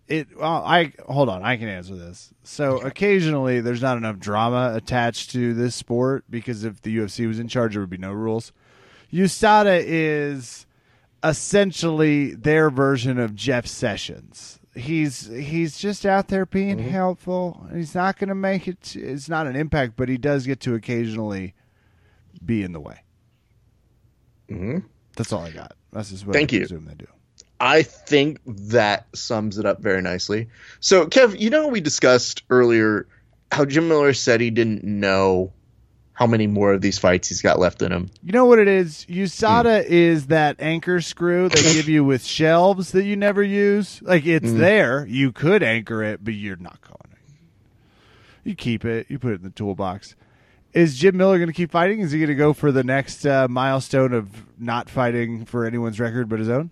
It. 0.07 0.27
Well, 0.37 0.63
I 0.65 0.91
hold 1.07 1.29
on. 1.29 1.43
I 1.43 1.57
can 1.57 1.67
answer 1.69 1.95
this. 1.95 2.33
So 2.43 2.79
occasionally, 2.79 3.61
there's 3.61 3.81
not 3.81 3.97
enough 3.97 4.19
drama 4.19 4.73
attached 4.75 5.31
to 5.31 5.53
this 5.53 5.75
sport 5.75 6.25
because 6.29 6.63
if 6.63 6.81
the 6.81 6.97
UFC 6.97 7.27
was 7.27 7.39
in 7.39 7.47
charge, 7.47 7.73
there 7.73 7.81
would 7.81 7.89
be 7.89 7.97
no 7.97 8.11
rules. 8.11 8.51
USADA 9.11 9.83
is 9.85 10.65
essentially 11.23 12.33
their 12.33 12.69
version 12.69 13.17
of 13.17 13.33
Jeff 13.33 13.65
Sessions. 13.65 14.59
He's 14.75 15.27
he's 15.27 15.77
just 15.77 16.05
out 16.05 16.29
there 16.29 16.45
being 16.47 16.79
helpful. 16.79 17.67
He's 17.73 17.93
not 17.93 18.17
going 18.17 18.29
to 18.29 18.35
make 18.35 18.67
it. 18.67 18.95
It's 18.95 19.29
not 19.29 19.45
an 19.45 19.55
impact, 19.55 19.93
but 19.95 20.09
he 20.09 20.17
does 20.17 20.47
get 20.47 20.59
to 20.61 20.73
occasionally 20.73 21.53
be 22.43 22.63
in 22.63 22.71
the 22.71 22.79
way. 22.79 23.03
Mm-hmm. 24.49 24.79
That's 25.15 25.31
all 25.31 25.41
I 25.41 25.51
got. 25.51 25.73
That's 25.91 26.09
just 26.09 26.25
what 26.25 26.33
Thank 26.33 26.51
I 26.53 26.55
you. 26.55 26.61
presume 26.61 26.85
they 26.85 26.95
do. 26.95 27.07
I 27.59 27.83
think 27.83 28.39
that 28.45 29.07
sums 29.15 29.57
it 29.57 29.65
up 29.65 29.79
very 29.79 30.01
nicely. 30.01 30.49
So, 30.79 31.05
Kev, 31.05 31.39
you 31.39 31.49
know 31.49 31.67
we 31.67 31.79
discussed 31.79 32.43
earlier 32.49 33.07
how 33.51 33.65
Jim 33.65 33.87
Miller 33.87 34.13
said 34.13 34.41
he 34.41 34.49
didn't 34.49 34.83
know 34.83 35.53
how 36.13 36.27
many 36.27 36.45
more 36.47 36.73
of 36.73 36.81
these 36.81 36.99
fights 36.99 37.29
he's 37.29 37.41
got 37.41 37.57
left 37.59 37.81
in 37.81 37.91
him. 37.91 38.09
You 38.23 38.31
know 38.33 38.45
what 38.45 38.59
it 38.59 38.67
is? 38.67 39.05
USADA 39.09 39.83
is 39.85 40.27
that 40.27 40.57
anchor 40.59 41.01
screw 41.01 41.49
they 41.49 41.61
give 41.73 41.89
you 41.89 42.03
with 42.03 42.23
shelves 42.23 42.91
that 42.91 43.03
you 43.03 43.15
never 43.15 43.41
use. 43.41 43.99
Like 44.03 44.25
it's 44.25 44.49
Mm. 44.51 44.59
there. 44.59 45.05
You 45.07 45.31
could 45.31 45.63
anchor 45.63 46.03
it, 46.03 46.23
but 46.23 46.33
you're 46.35 46.55
not 46.57 46.79
going 46.81 46.97
to. 46.99 48.49
You 48.49 48.55
keep 48.55 48.85
it. 48.85 49.07
You 49.09 49.17
put 49.19 49.31
it 49.31 49.35
in 49.35 49.43
the 49.43 49.49
toolbox. 49.49 50.15
Is 50.73 50.97
Jim 50.97 51.15
Miller 51.17 51.37
going 51.37 51.47
to 51.47 51.53
keep 51.53 51.71
fighting? 51.71 51.99
Is 52.01 52.11
he 52.11 52.19
going 52.19 52.29
to 52.29 52.35
go 52.35 52.51
for 52.53 52.71
the 52.71 52.83
next 52.83 53.25
uh, 53.25 53.47
milestone 53.47 54.11
of 54.13 54.27
not 54.59 54.89
fighting 54.89 55.45
for 55.45 55.65
anyone's 55.65 55.99
record 55.99 56.29
but 56.29 56.39
his 56.39 56.49
own? 56.49 56.71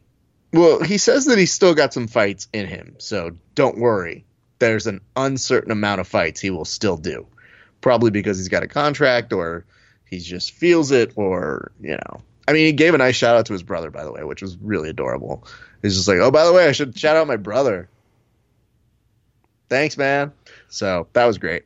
Well, 0.54 0.84
he 0.84 0.98
says 0.98 1.26
that 1.26 1.38
he's 1.38 1.54
still 1.54 1.74
got 1.76 1.94
some 1.94 2.08
fights 2.08 2.48
in 2.52 2.68
him, 2.68 2.96
so 2.98 3.32
don't 3.56 3.78
worry. 3.78 4.26
There's 4.60 4.86
an 4.86 5.02
uncertain 5.16 5.72
amount 5.72 6.02
of 6.02 6.08
fights 6.08 6.42
he 6.42 6.50
will 6.50 6.66
still 6.66 6.98
do. 6.98 7.26
Probably 7.82 8.12
because 8.12 8.38
he's 8.38 8.50
got 8.50 8.64
a 8.64 8.68
contract 8.68 9.34
or 9.34 9.66
he 10.06 10.20
just 10.20 10.52
feels 10.52 10.92
it 10.92 11.14
or, 11.16 11.72
you 11.82 11.96
know. 11.96 12.22
I 12.48 12.54
mean, 12.54 12.66
he 12.66 12.74
gave 12.74 12.94
a 12.94 12.98
nice 12.98 13.16
shout 13.16 13.36
out 13.36 13.46
to 13.48 13.54
his 13.54 13.64
brother, 13.64 13.92
by 13.92 14.04
the 14.04 14.12
way, 14.12 14.24
which 14.24 14.42
was 14.42 14.58
really 14.58 14.90
adorable. 14.90 15.46
He's 15.82 15.96
just 15.96 16.08
like, 16.08 16.18
oh, 16.18 16.32
by 16.32 16.46
the 16.46 16.54
way, 16.54 16.68
I 16.68 16.72
should 16.72 16.98
shout 16.98 17.16
out 17.16 17.28
my 17.28 17.38
brother. 17.38 17.90
Thanks, 19.70 19.98
man. 19.98 20.34
So 20.68 21.08
that 21.14 21.26
was 21.26 21.38
great. 21.38 21.64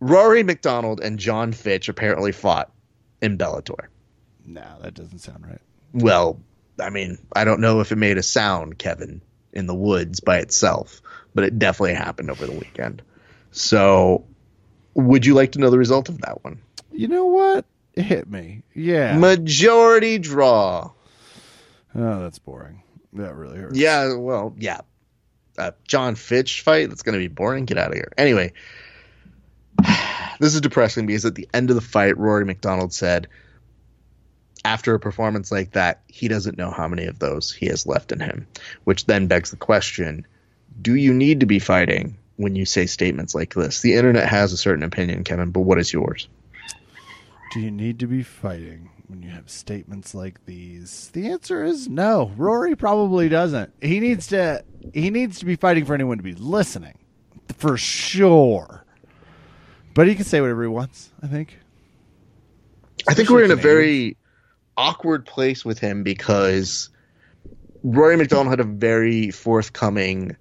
Rory 0.00 0.42
MacDonald 0.42 1.00
and 1.00 1.18
Jon 1.18 1.52
Fitch 1.52 1.88
apparently 1.88 2.32
fought 2.32 2.72
in 3.20 3.38
Bellator. 3.38 3.88
No, 4.44 4.64
that 4.82 4.94
doesn't 4.94 5.18
sound 5.18 5.46
right. 5.46 5.60
Well, 5.92 6.40
I 6.80 6.90
mean, 6.90 7.18
I 7.34 7.44
don't 7.44 7.60
know 7.60 7.80
if 7.80 7.92
it 7.92 7.96
made 7.96 8.18
a 8.18 8.22
sound, 8.22 8.78
Kevin, 8.78 9.20
in 9.52 9.66
the 9.66 9.74
woods 9.74 10.20
by 10.20 10.38
itself, 10.38 11.00
but 11.34 11.44
it 11.44 11.58
definitely 11.58 11.94
happened 11.94 12.30
over 12.30 12.46
the 12.46 12.52
weekend. 12.52 13.02
So, 13.50 14.24
would 14.96 15.26
you 15.26 15.34
like 15.34 15.52
to 15.52 15.58
know 15.58 15.70
the 15.70 15.78
result 15.78 16.08
of 16.08 16.22
that 16.22 16.42
one? 16.42 16.60
You 16.90 17.08
know 17.08 17.26
what? 17.26 17.64
It 17.94 18.02
hit 18.02 18.28
me. 18.28 18.62
Yeah. 18.74 19.16
Majority 19.16 20.18
draw. 20.18 20.90
oh, 21.94 22.20
that's 22.22 22.38
boring. 22.38 22.82
That 23.12 23.34
really 23.34 23.58
hurts. 23.58 23.78
Yeah, 23.78 24.14
well, 24.14 24.54
yeah. 24.58 24.80
Uh, 25.58 25.70
Jon 25.86 26.14
Fitch 26.14 26.62
fight, 26.62 26.88
that's 26.88 27.02
going 27.02 27.14
to 27.14 27.18
be 27.18 27.28
boring. 27.28 27.64
Get 27.64 27.78
out 27.78 27.88
of 27.88 27.94
here. 27.94 28.12
Anyway, 28.18 28.52
this 30.40 30.54
is 30.54 30.60
depressing 30.60 31.06
because 31.06 31.24
at 31.24 31.34
the 31.34 31.48
end 31.54 31.70
of 31.70 31.76
the 31.76 31.82
fight, 31.82 32.18
Rory 32.18 32.44
MacDonald 32.44 32.92
said, 32.92 33.28
after 34.64 34.94
a 34.94 35.00
performance 35.00 35.52
like 35.52 35.72
that, 35.72 36.02
he 36.08 36.28
doesn't 36.28 36.58
know 36.58 36.70
how 36.70 36.88
many 36.88 37.06
of 37.06 37.18
those 37.18 37.52
he 37.52 37.66
has 37.66 37.86
left 37.86 38.12
in 38.12 38.20
him, 38.20 38.46
which 38.84 39.06
then 39.06 39.26
begs 39.28 39.50
the 39.50 39.56
question 39.56 40.26
do 40.82 40.94
you 40.94 41.14
need 41.14 41.40
to 41.40 41.46
be 41.46 41.58
fighting 41.58 42.18
when 42.36 42.54
you 42.54 42.64
say 42.64 42.86
statements 42.86 43.34
like 43.34 43.54
this? 43.54 43.80
The 43.80 43.94
internet 43.94 44.28
has 44.28 44.52
a 44.52 44.56
certain 44.56 44.84
opinion, 44.84 45.24
Kevin, 45.24 45.50
but 45.50 45.60
what 45.60 45.78
is 45.78 45.92
yours? 45.92 46.28
Do 47.52 47.60
you 47.60 47.70
need 47.70 47.98
to 48.00 48.06
be 48.06 48.22
fighting 48.22 48.90
when 49.08 49.22
you 49.22 49.30
have 49.30 49.48
statements 49.48 50.14
like 50.14 50.44
these? 50.46 51.10
The 51.12 51.28
answer 51.28 51.64
is 51.64 51.88
no. 51.88 52.32
Rory 52.36 52.76
probably 52.76 53.28
doesn't. 53.28 53.72
He 53.80 54.00
needs 54.00 54.26
to 54.28 54.64
he 54.92 55.10
needs 55.10 55.38
to 55.38 55.44
be 55.44 55.56
fighting 55.56 55.84
for 55.84 55.94
anyone 55.94 56.18
to 56.18 56.22
be 56.22 56.34
listening. 56.34 56.98
For 57.56 57.76
sure. 57.76 58.84
But 59.94 60.08
he 60.08 60.14
can 60.14 60.24
say 60.24 60.40
whatever 60.40 60.62
he 60.62 60.68
wants, 60.68 61.10
I 61.22 61.26
think. 61.28 61.58
I 63.08 63.14
think 63.14 63.30
we're 63.30 63.44
in 63.44 63.50
a 63.50 63.56
very 63.56 64.16
awkward 64.76 65.24
place 65.24 65.64
with 65.64 65.78
him 65.78 66.02
because 66.02 66.90
Rory 67.82 68.16
MacDonald 68.16 68.48
had 68.48 68.60
a 68.60 68.64
very 68.64 69.30
forthcoming 69.30 70.36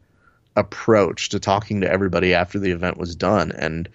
approach 0.55 1.29
to 1.29 1.39
talking 1.39 1.81
to 1.81 1.91
everybody 1.91 2.33
after 2.33 2.59
the 2.59 2.71
event 2.71 2.97
was 2.97 3.15
done. 3.15 3.51
And 3.51 3.89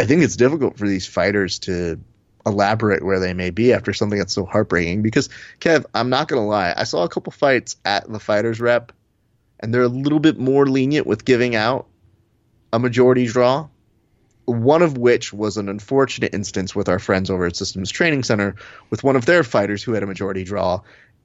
I 0.00 0.06
think 0.06 0.22
it's 0.22 0.36
difficult 0.36 0.78
for 0.78 0.86
these 0.86 1.06
fighters 1.06 1.58
to 1.60 2.00
elaborate 2.46 3.04
where 3.04 3.20
they 3.20 3.34
may 3.34 3.50
be 3.50 3.72
after 3.72 3.92
something 3.92 4.18
that's 4.18 4.32
so 4.32 4.44
heartbreaking. 4.44 5.02
Because, 5.02 5.28
Kev, 5.60 5.84
I'm 5.94 6.10
not 6.10 6.28
going 6.28 6.42
to 6.42 6.46
lie, 6.46 6.74
I 6.76 6.84
saw 6.84 7.04
a 7.04 7.08
couple 7.08 7.32
fights 7.32 7.76
at 7.84 8.10
the 8.10 8.20
fighters 8.20 8.60
rep, 8.60 8.92
and 9.60 9.72
they're 9.72 9.82
a 9.82 9.88
little 9.88 10.20
bit 10.20 10.38
more 10.38 10.66
lenient 10.66 11.06
with 11.06 11.24
giving 11.24 11.54
out 11.54 11.86
a 12.72 12.78
majority 12.78 13.26
draw 13.26 13.68
one 14.48 14.80
of 14.80 14.96
which 14.96 15.30
was 15.30 15.58
an 15.58 15.68
unfortunate 15.68 16.32
instance 16.32 16.74
with 16.74 16.88
our 16.88 16.98
friends 16.98 17.28
over 17.28 17.44
at 17.44 17.54
Systems 17.54 17.90
Training 17.90 18.22
Center 18.22 18.54
with 18.88 19.04
one 19.04 19.14
of 19.14 19.26
their 19.26 19.44
fighters 19.44 19.82
who 19.82 19.92
had 19.92 20.02
a 20.02 20.06
majority 20.06 20.42
draw. 20.42 20.80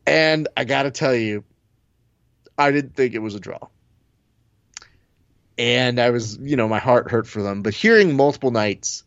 And 0.05 0.49
I 0.57 0.65
got 0.65 0.83
to 0.83 0.91
tell 0.91 1.15
you, 1.15 1.45
I 2.57 2.71
didn't 2.71 2.95
think 2.95 3.13
it 3.13 3.19
was 3.19 3.33
a 3.33 3.39
draw. 3.39 3.59
And 5.57 5.99
I 5.99 6.09
was, 6.09 6.37
you 6.37 6.55
know, 6.55 6.67
my 6.67 6.79
heart 6.79 7.11
hurt 7.11 7.27
for 7.27 7.41
them. 7.43 7.61
But 7.61 7.73
hearing 7.73 8.15
multiple 8.15 8.51
nights 8.51 9.03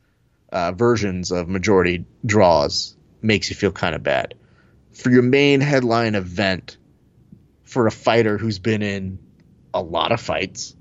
uh, 0.52 0.72
versions 0.72 1.32
of 1.32 1.48
majority 1.48 2.04
draws 2.24 2.96
makes 3.20 3.50
you 3.50 3.56
feel 3.56 3.72
kind 3.72 3.94
of 3.94 4.02
bad. 4.02 4.34
For 4.92 5.10
your 5.10 5.22
main 5.22 5.60
headline 5.60 6.14
event, 6.14 6.76
for 7.64 7.86
a 7.86 7.90
fighter 7.90 8.38
who's 8.38 8.58
been 8.58 8.82
in 8.82 9.18
a 9.74 9.82
lot 9.82 10.12
of 10.12 10.20
fights, 10.20 10.74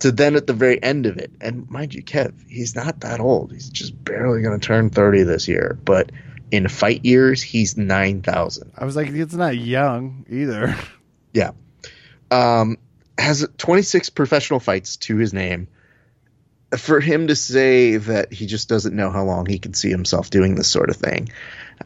to 0.00 0.12
then 0.12 0.36
at 0.36 0.46
the 0.46 0.52
very 0.52 0.82
end 0.82 1.06
of 1.06 1.16
it, 1.18 1.32
and 1.40 1.68
mind 1.70 1.94
you, 1.94 2.02
Kev, 2.02 2.34
he's 2.48 2.74
not 2.74 3.00
that 3.00 3.20
old. 3.20 3.52
He's 3.52 3.68
just 3.68 4.04
barely 4.04 4.42
going 4.42 4.58
to 4.58 4.64
turn 4.64 4.90
30 4.90 5.22
this 5.24 5.48
year. 5.48 5.78
But 5.84 6.12
in 6.50 6.68
fight 6.68 7.04
years, 7.04 7.42
he's 7.42 7.76
9,000. 7.76 8.72
I 8.76 8.84
was 8.84 8.96
like, 8.96 9.08
it's 9.08 9.34
not 9.34 9.56
young 9.56 10.26
either. 10.28 10.76
Yeah. 11.32 11.50
Um, 12.30 12.78
has 13.18 13.46
26 13.58 14.10
professional 14.10 14.60
fights 14.60 14.96
to 14.96 15.16
his 15.16 15.32
name. 15.32 15.68
For 16.76 17.00
him 17.00 17.28
to 17.28 17.36
say 17.36 17.96
that 17.96 18.32
he 18.32 18.46
just 18.46 18.68
doesn't 18.68 18.94
know 18.94 19.10
how 19.10 19.24
long 19.24 19.46
he 19.46 19.58
can 19.58 19.72
see 19.72 19.88
himself 19.88 20.28
doing 20.28 20.54
this 20.54 20.68
sort 20.68 20.90
of 20.90 20.96
thing, 20.96 21.30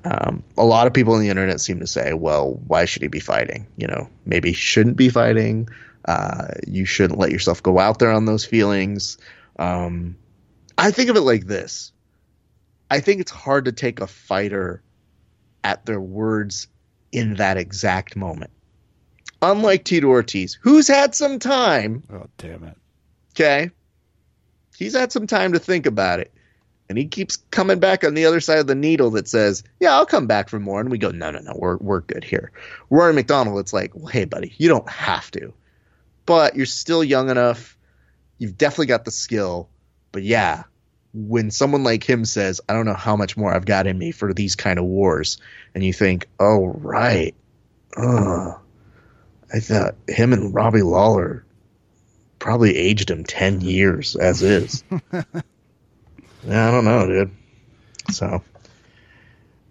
um, 0.05 0.43
a 0.59 0.65
lot 0.65 0.89
of 0.89 0.93
people 0.93 1.15
on 1.15 1.21
the 1.21 1.29
internet 1.29 1.61
seem 1.61 1.79
to 1.81 1.87
say, 1.87 2.15
well, 2.15 2.61
why 2.67 2.85
should 2.85 3.03
he 3.03 3.09
be 3.09 3.21
fighting? 3.21 3.69
You 3.77 3.87
know, 3.87 4.09
maybe 4.27 4.49
he 4.49 4.55
shouldn't 4.55 4.97
be 4.97 5.09
fighting. 5.09 5.69
Uh, 6.05 6.49
you 6.67 6.85
shouldn't 6.85 7.21
let 7.21 7.31
yourself 7.31 7.63
go 7.63 7.79
out 7.79 8.01
there 8.01 8.11
on 8.11 8.25
those 8.25 8.45
feelings. 8.45 9.19
Um, 9.57 10.17
I 10.77 10.91
think 10.91 11.11
of 11.11 11.17
it 11.17 11.21
like 11.21 11.47
this 11.47 11.93
I 12.93 13.01
think 13.01 13.23
it's 13.23 13.31
hard 13.31 13.65
to 13.65 13.73
take 13.73 14.01
a 14.01 14.07
fighter 14.07 14.83
at 15.65 15.87
their 15.87 15.99
words 15.99 16.69
in 17.11 17.37
that 17.37 17.57
exact 17.57 18.17
moment. 18.17 18.51
Unlike 19.43 19.85
Tito 19.85 20.07
Ortiz, 20.07 20.57
who's 20.61 20.87
had 20.87 21.15
some 21.15 21.39
time, 21.41 22.05
oh, 22.13 22.27
damn 22.39 22.63
it. 22.65 22.77
okay? 23.35 23.71
He's 24.79 24.95
had 24.95 25.11
some 25.13 25.27
time 25.27 25.53
to 25.53 25.59
think 25.59 25.87
about 25.87 26.21
it. 26.21 26.33
And 26.89 26.99
he 26.99 27.07
keeps 27.07 27.37
coming 27.51 27.79
back 27.79 28.05
on 28.05 28.15
the 28.15 28.27
other 28.27 28.41
side 28.41 28.59
of 28.59 28.67
the 28.67 28.75
needle 28.75 29.11
that 29.13 29.27
says, 29.27 29.65
Yeah, 29.81 29.95
I'll 29.95 30.07
come 30.07 30.27
back 30.27 30.49
for 30.49 30.61
more. 30.61 30.81
And 30.81 30.91
we 30.91 30.99
go, 30.99 31.11
No, 31.11 31.31
no, 31.31 31.41
no, 31.41 31.55
we're, 31.57 31.77
we're 31.79 32.01
good 32.01 32.23
here. 32.23 32.53
Rory 32.91 33.15
MacDonald, 33.15 33.59
it's 33.61 33.73
like, 33.73 33.95
Well, 33.95 34.07
hey, 34.07 34.27
buddy, 34.27 34.55
you 34.59 34.69
don't 34.69 34.89
have 34.89 35.31
to. 35.33 35.53
But 36.27 36.55
you're 36.55 36.67
still 36.67 37.03
young 37.03 37.31
enough. 37.31 37.77
You've 38.39 38.59
definitely 38.59 38.87
got 38.87 39.05
the 39.05 39.11
skill. 39.11 39.69
But 40.13 40.23
yeah, 40.23 40.65
when 41.15 41.51
someone 41.51 41.83
like 41.83 42.09
him 42.09 42.25
says, 42.25 42.61
I 42.69 42.75
don't 42.75 42.87
know 42.87 42.95
how 42.95 43.17
much 43.17 43.37
more 43.37 43.55
I've 43.55 43.65
got 43.65 43.87
in 43.87 43.97
me 43.97 44.11
for 44.13 44.35
these 44.35 44.55
kind 44.55 44.79
of 44.79 44.85
wars, 44.85 45.39
and 45.75 45.83
you 45.83 45.93
think, 45.93 46.29
Oh, 46.39 46.67
right. 46.67 47.35
Ugh. 47.97 48.59
I 49.53 49.61
thought 49.61 49.95
him 50.09 50.33
and 50.33 50.55
Robbie 50.55 50.83
Lawler 50.83 51.45
probably 52.39 52.77
aged 52.77 53.11
him 53.11 53.25
10 53.25 53.61
years 53.61 54.17
as 54.17 54.43
is. 54.43 54.83
yeah, 55.13 55.23
I 56.69 56.71
don't 56.71 56.85
know, 56.85 57.07
dude. 57.07 57.31
So 58.11 58.43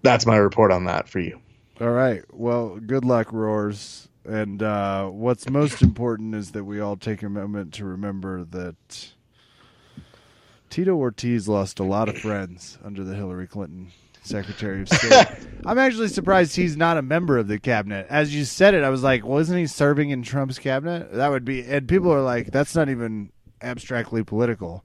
that's 0.03 0.25
my 0.25 0.37
report 0.37 0.71
on 0.71 0.85
that 0.85 1.09
for 1.09 1.19
you. 1.19 1.41
All 1.79 1.89
right. 1.89 2.23
Well, 2.31 2.77
good 2.77 3.03
luck, 3.05 3.33
Roars. 3.33 4.07
And 4.23 4.61
uh, 4.61 5.07
what's 5.07 5.49
most 5.49 5.81
important 5.81 6.35
is 6.35 6.51
that 6.51 6.63
we 6.63 6.79
all 6.79 6.95
take 6.95 7.23
a 7.23 7.29
moment 7.29 7.73
to 7.75 7.85
remember 7.85 8.43
that 8.45 9.13
Tito 10.69 10.95
Ortiz 10.95 11.47
lost 11.47 11.79
a 11.79 11.83
lot 11.83 12.07
of 12.07 12.17
friends 12.19 12.77
under 12.83 13.03
the 13.03 13.15
Hillary 13.15 13.47
Clinton 13.47 13.91
Secretary 14.23 14.81
of 14.81 14.89
State. 14.89 15.27
I'm 15.65 15.77
actually 15.77 16.07
surprised 16.07 16.55
he's 16.55 16.77
not 16.77 16.97
a 16.97 17.01
member 17.01 17.37
of 17.37 17.47
the 17.47 17.59
cabinet. 17.59 18.07
As 18.09 18.33
you 18.33 18.45
said 18.45 18.73
it, 18.73 18.83
I 18.83 18.89
was 18.89 19.03
like, 19.03 19.25
well, 19.25 19.39
isn't 19.39 19.57
he 19.57 19.67
serving 19.67 20.09
in 20.09 20.23
Trump's 20.23 20.59
cabinet? 20.59 21.11
That 21.13 21.29
would 21.29 21.45
be, 21.45 21.61
and 21.63 21.87
people 21.87 22.11
are 22.13 22.21
like, 22.21 22.51
that's 22.51 22.75
not 22.75 22.89
even 22.89 23.31
abstractly 23.61 24.23
political. 24.23 24.83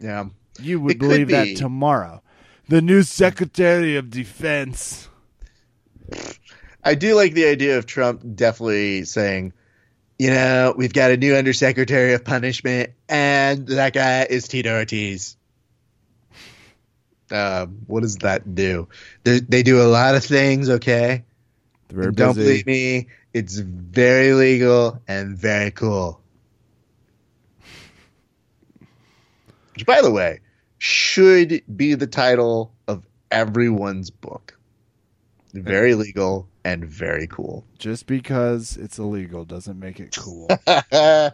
Yeah. 0.00 0.26
You 0.60 0.80
would 0.80 0.92
It 0.92 0.98
believe 0.98 1.26
be. 1.28 1.32
that 1.34 1.56
tomorrow. 1.56 2.22
The 2.68 2.80
new 2.80 3.02
Secretary 3.02 3.96
of 3.96 4.10
Defense. 4.10 5.08
I 6.82 6.94
do 6.94 7.14
like 7.14 7.34
the 7.34 7.46
idea 7.46 7.78
of 7.78 7.86
Trump 7.86 8.22
definitely 8.34 9.04
saying, 9.04 9.52
you 10.18 10.30
know, 10.30 10.74
we've 10.76 10.92
got 10.92 11.10
a 11.10 11.16
new 11.16 11.34
undersecretary 11.34 12.12
of 12.14 12.24
punishment, 12.24 12.90
and 13.08 13.66
that 13.68 13.92
guy 13.94 14.24
is 14.28 14.46
Tito 14.48 14.78
Ortiz. 14.78 15.36
Uh, 17.30 17.66
what 17.86 18.00
does 18.00 18.16
that 18.16 18.54
do? 18.54 18.88
They, 19.24 19.40
they 19.40 19.62
do 19.62 19.80
a 19.80 19.88
lot 19.88 20.14
of 20.14 20.24
things, 20.24 20.68
okay? 20.68 21.24
Don't 21.88 22.34
believe 22.34 22.66
me. 22.66 23.08
It's 23.32 23.58
very 23.58 24.32
legal 24.32 25.00
and 25.08 25.36
very 25.36 25.70
cool. 25.70 26.20
Which, 29.74 29.86
by 29.86 30.02
the 30.02 30.10
way, 30.10 30.40
should 30.78 31.62
be 31.76 31.94
the 31.94 32.06
title 32.06 32.72
of 32.86 33.06
everyone's 33.30 34.10
book. 34.10 34.56
Very 35.52 35.94
legal 35.94 36.48
and 36.64 36.84
very 36.84 37.26
cool. 37.26 37.64
Just 37.78 38.06
because 38.06 38.76
it's 38.76 38.98
illegal 38.98 39.44
doesn't 39.44 39.78
make 39.78 40.00
it 40.00 40.16
cool. 40.16 40.48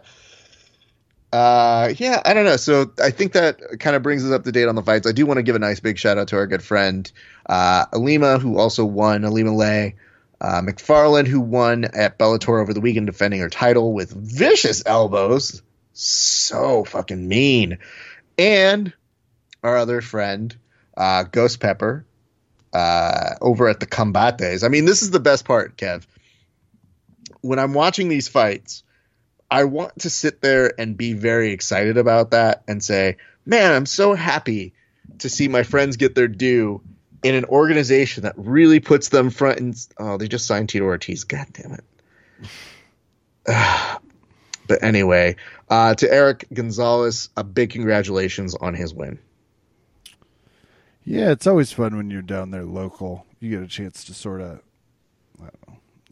uh, 1.31 1.93
yeah, 1.97 2.21
I 2.25 2.33
don't 2.33 2.45
know. 2.45 2.57
So 2.57 2.91
I 3.01 3.11
think 3.11 3.33
that 3.33 3.79
kind 3.79 3.95
of 3.95 4.03
brings 4.03 4.25
us 4.25 4.31
up 4.31 4.43
to 4.43 4.51
date 4.51 4.67
on 4.67 4.75
the 4.75 4.83
fights. 4.83 5.07
I 5.07 5.11
do 5.11 5.25
want 5.25 5.37
to 5.37 5.43
give 5.43 5.55
a 5.55 5.59
nice 5.59 5.79
big 5.79 5.97
shout 5.97 6.17
out 6.17 6.29
to 6.29 6.35
our 6.37 6.47
good 6.47 6.63
friend 6.63 7.09
uh, 7.45 7.85
Ilima, 7.87 8.41
who 8.41 8.57
also 8.57 8.85
won. 8.85 9.21
Ilima-Lei. 9.21 9.95
Uh, 10.43 10.59
Macfarlane, 10.63 11.27
who 11.27 11.39
won 11.39 11.85
at 11.85 12.17
Bellator 12.17 12.59
over 12.59 12.73
the 12.73 12.81
weekend, 12.81 13.05
defending 13.05 13.41
her 13.41 13.49
title 13.49 13.93
with 13.93 14.11
vicious 14.11 14.81
elbows. 14.87 15.61
So 15.93 16.83
fucking 16.83 17.27
mean. 17.27 17.77
And 18.39 18.91
our 19.61 19.77
other 19.77 20.01
friend, 20.01 20.55
uh, 20.97 21.23
Ghost 21.23 21.59
Pepper, 21.59 22.05
uh, 22.73 23.35
over 23.39 23.69
at 23.69 23.79
the 23.79 23.85
Combates. 23.85 24.63
I 24.63 24.69
mean, 24.69 24.85
this 24.85 25.03
is 25.03 25.11
the 25.11 25.19
best 25.19 25.45
part, 25.45 25.77
Kev. 25.77 26.07
When 27.41 27.59
I'm 27.59 27.75
watching 27.75 28.09
these 28.09 28.27
fights, 28.27 28.83
I 29.51 29.65
want 29.65 29.99
to 29.99 30.09
sit 30.09 30.41
there 30.41 30.73
and 30.79 30.95
be 30.95 31.11
very 31.11 31.51
excited 31.51 31.97
about 31.97 32.31
that 32.31 32.63
and 32.69 32.81
say, 32.81 33.17
man, 33.45 33.73
I'm 33.73 33.85
so 33.85 34.13
happy 34.13 34.73
to 35.19 35.29
see 35.29 35.49
my 35.49 35.63
friends 35.63 35.97
get 35.97 36.15
their 36.15 36.29
due 36.29 36.81
in 37.21 37.35
an 37.35 37.43
organization 37.45 38.23
that 38.23 38.33
really 38.37 38.79
puts 38.79 39.09
them 39.09 39.29
front 39.29 39.59
and 39.59 39.87
oh, 39.99 40.17
they 40.17 40.29
just 40.29 40.47
signed 40.47 40.69
Tito 40.69 40.85
Ortiz. 40.85 41.25
God 41.25 41.47
damn 41.51 41.73
it. 41.73 41.83
but 44.67 44.81
anyway, 44.81 45.35
uh, 45.69 45.95
to 45.95 46.11
Eric 46.11 46.47
Gonzalez, 46.53 47.27
a 47.35 47.43
big 47.43 47.71
congratulations 47.71 48.55
on 48.55 48.73
his 48.73 48.93
win. 48.93 49.19
Yeah, 51.03 51.31
it's 51.31 51.45
always 51.45 51.73
fun 51.73 51.97
when 51.97 52.09
you're 52.09 52.21
down 52.21 52.51
there 52.51 52.63
local. 52.63 53.25
You 53.41 53.49
get 53.49 53.63
a 53.63 53.67
chance 53.67 54.05
to 54.05 54.13
sort 54.13 54.39
of, 54.39 54.61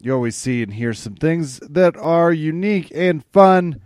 you 0.02 0.14
always 0.14 0.36
see 0.36 0.62
and 0.62 0.74
hear 0.74 0.94
some 0.94 1.14
things 1.14 1.58
that 1.60 1.96
are 1.96 2.32
unique 2.32 2.90
and 2.94 3.24
fun. 3.32 3.80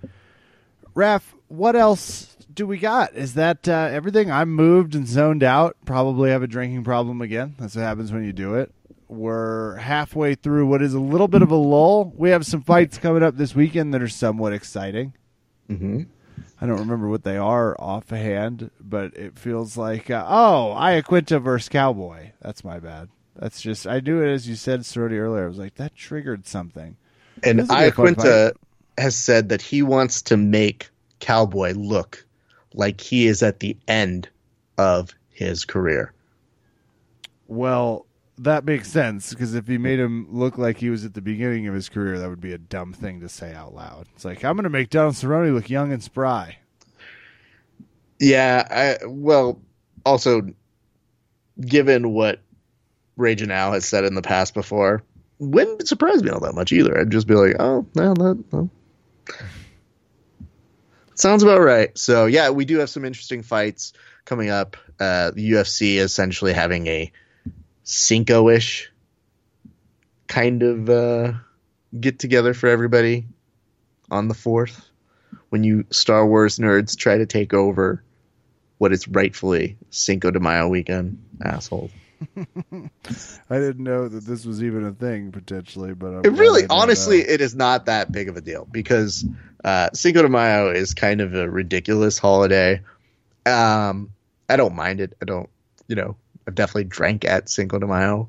Raf, 0.94 1.34
what 1.48 1.76
else 1.76 2.36
do 2.52 2.66
we 2.66 2.78
got? 2.78 3.14
Is 3.14 3.34
that 3.34 3.68
uh, 3.68 3.88
everything? 3.90 4.30
I'm 4.30 4.50
moved 4.52 4.94
and 4.94 5.06
zoned 5.06 5.42
out. 5.42 5.76
Probably 5.84 6.30
have 6.30 6.42
a 6.42 6.46
drinking 6.46 6.84
problem 6.84 7.20
again. 7.20 7.54
That's 7.58 7.74
what 7.74 7.82
happens 7.82 8.12
when 8.12 8.24
you 8.24 8.32
do 8.32 8.54
it. 8.54 8.72
We're 9.08 9.76
halfway 9.76 10.34
through 10.34 10.66
what 10.66 10.82
is 10.82 10.94
a 10.94 11.00
little 11.00 11.28
bit 11.28 11.42
of 11.42 11.50
a 11.50 11.56
lull. 11.56 12.12
We 12.16 12.30
have 12.30 12.46
some 12.46 12.62
fights 12.62 12.98
coming 12.98 13.22
up 13.22 13.36
this 13.36 13.54
weekend 13.54 13.92
that 13.94 14.02
are 14.02 14.08
somewhat 14.08 14.52
exciting. 14.52 15.14
Mm-hmm. 15.68 16.02
I 16.60 16.66
don't 16.66 16.78
remember 16.78 17.08
what 17.08 17.24
they 17.24 17.36
are 17.36 17.76
offhand, 17.78 18.70
but 18.80 19.14
it 19.16 19.38
feels 19.38 19.76
like 19.76 20.10
uh, 20.10 20.24
oh, 20.26 20.74
Iaquinta 20.76 21.42
versus 21.42 21.68
Cowboy. 21.68 22.30
That's 22.40 22.64
my 22.64 22.78
bad. 22.78 23.08
That's 23.36 23.60
just 23.60 23.86
I 23.86 24.00
knew 24.00 24.22
it 24.22 24.32
as 24.32 24.48
you 24.48 24.54
said, 24.54 24.86
Sorority 24.86 25.18
earlier. 25.18 25.44
I 25.44 25.48
was 25.48 25.58
like 25.58 25.74
that 25.76 25.94
triggered 25.94 26.46
something. 26.46 26.96
And 27.42 27.58
This 27.58 27.68
will 27.68 27.76
be 27.76 27.84
a 27.84 27.92
fun 27.92 28.14
Iaquinta 28.14 28.52
has 28.96 29.16
said 29.16 29.48
that 29.48 29.60
he 29.60 29.82
wants 29.82 30.22
to 30.22 30.36
make 30.36 30.88
Cowboy 31.20 31.72
look 31.72 32.24
like 32.74 33.00
he 33.00 33.26
is 33.26 33.42
at 33.42 33.60
the 33.60 33.76
end 33.88 34.28
of 34.78 35.14
his 35.30 35.64
career. 35.64 36.12
Well, 37.48 38.06
that 38.38 38.64
makes 38.64 38.90
sense 38.90 39.30
because 39.30 39.54
if 39.54 39.66
he 39.66 39.78
made 39.78 39.98
him 39.98 40.26
look 40.30 40.58
like 40.58 40.78
he 40.78 40.90
was 40.90 41.04
at 41.04 41.14
the 41.14 41.20
beginning 41.20 41.66
of 41.66 41.74
his 41.74 41.88
career, 41.88 42.18
that 42.18 42.28
would 42.28 42.40
be 42.40 42.52
a 42.52 42.58
dumb 42.58 42.92
thing 42.92 43.20
to 43.20 43.28
say 43.28 43.54
out 43.54 43.74
loud. 43.74 44.06
It's 44.14 44.24
like 44.24 44.44
I'm 44.44 44.56
going 44.56 44.64
to 44.64 44.70
make 44.70 44.90
Donald 44.90 45.14
Cerrone 45.14 45.54
look 45.54 45.70
young 45.70 45.92
and 45.92 46.02
spry. 46.02 46.58
Yeah, 48.20 48.98
I, 49.02 49.06
well, 49.06 49.60
also 50.04 50.42
given 51.60 52.12
what 52.12 52.40
Ray 53.16 53.36
Janelle 53.36 53.72
has 53.72 53.86
said 53.86 54.04
in 54.04 54.14
the 54.14 54.22
past 54.22 54.54
before, 54.54 55.02
wouldn't 55.38 55.86
surprise 55.86 56.22
me 56.22 56.30
all 56.30 56.40
that 56.40 56.54
much 56.54 56.72
either. 56.72 56.98
I'd 56.98 57.10
just 57.10 57.26
be 57.26 57.34
like, 57.34 57.56
oh, 57.58 57.86
no, 57.94 58.14
that 58.14 58.44
no. 58.52 58.70
sounds 61.14 61.42
about 61.42 61.60
right. 61.60 61.96
So 61.96 62.26
yeah, 62.26 62.50
we 62.50 62.64
do 62.64 62.78
have 62.78 62.90
some 62.90 63.04
interesting 63.04 63.42
fights 63.42 63.92
coming 64.24 64.50
up. 64.50 64.76
Uh, 64.98 65.32
the 65.32 65.52
UFC 65.52 65.96
essentially 65.96 66.52
having 66.52 66.86
a 66.86 67.12
Cinco-ish 67.86 68.90
kind 70.26 70.62
of 70.62 70.88
uh, 70.88 71.32
get 71.98 72.18
together 72.18 72.54
for 72.54 72.68
everybody 72.68 73.26
on 74.10 74.28
the 74.28 74.34
fourth 74.34 74.88
when 75.50 75.64
you 75.64 75.84
Star 75.90 76.26
Wars 76.26 76.58
nerds 76.58 76.96
try 76.96 77.18
to 77.18 77.26
take 77.26 77.52
over 77.52 78.02
what 78.78 78.92
is 78.92 79.06
rightfully 79.06 79.76
Cinco 79.90 80.30
de 80.30 80.40
Mayo 80.40 80.68
weekend, 80.68 81.22
asshole. 81.42 81.90
I 82.36 83.58
didn't 83.58 83.82
know 83.82 84.08
that 84.08 84.24
this 84.24 84.44
was 84.44 84.62
even 84.62 84.84
a 84.84 84.92
thing 84.92 85.32
potentially, 85.32 85.94
but 85.94 86.08
I'm 86.08 86.24
It 86.24 86.32
really, 86.32 86.62
I 86.62 86.66
know 86.66 86.74
honestly, 86.76 87.20
it 87.20 87.40
is 87.40 87.54
not 87.54 87.86
that 87.86 88.12
big 88.12 88.28
of 88.28 88.36
a 88.36 88.40
deal 88.40 88.66
because 88.70 89.24
uh, 89.62 89.90
Cinco 89.92 90.22
de 90.22 90.28
Mayo 90.28 90.70
is 90.70 90.94
kind 90.94 91.20
of 91.20 91.34
a 91.34 91.48
ridiculous 91.48 92.18
holiday. 92.18 92.80
Um, 93.46 94.10
I 94.48 94.56
don't 94.56 94.74
mind 94.74 95.00
it. 95.00 95.16
I 95.20 95.24
don't, 95.24 95.48
you 95.88 95.96
know, 95.96 96.16
I've 96.46 96.54
definitely 96.54 96.84
drank 96.84 97.24
at 97.24 97.48
Cinco 97.48 97.78
de 97.78 97.86
Mayo. 97.86 98.28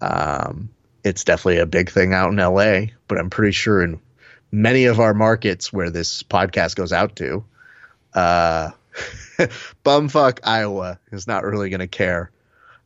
Um, 0.00 0.70
it's 1.04 1.24
definitely 1.24 1.58
a 1.58 1.66
big 1.66 1.90
thing 1.90 2.12
out 2.12 2.30
in 2.30 2.36
LA, 2.36 2.92
but 3.08 3.18
I'm 3.18 3.30
pretty 3.30 3.52
sure 3.52 3.82
in 3.82 4.00
many 4.50 4.86
of 4.86 5.00
our 5.00 5.14
markets 5.14 5.72
where 5.72 5.90
this 5.90 6.22
podcast 6.22 6.76
goes 6.76 6.92
out 6.92 7.16
to, 7.16 7.44
uh, 8.14 8.70
bumfuck 9.84 10.40
Iowa 10.44 10.98
is 11.12 11.26
not 11.26 11.44
really 11.44 11.70
going 11.70 11.80
to 11.80 11.86
care 11.86 12.30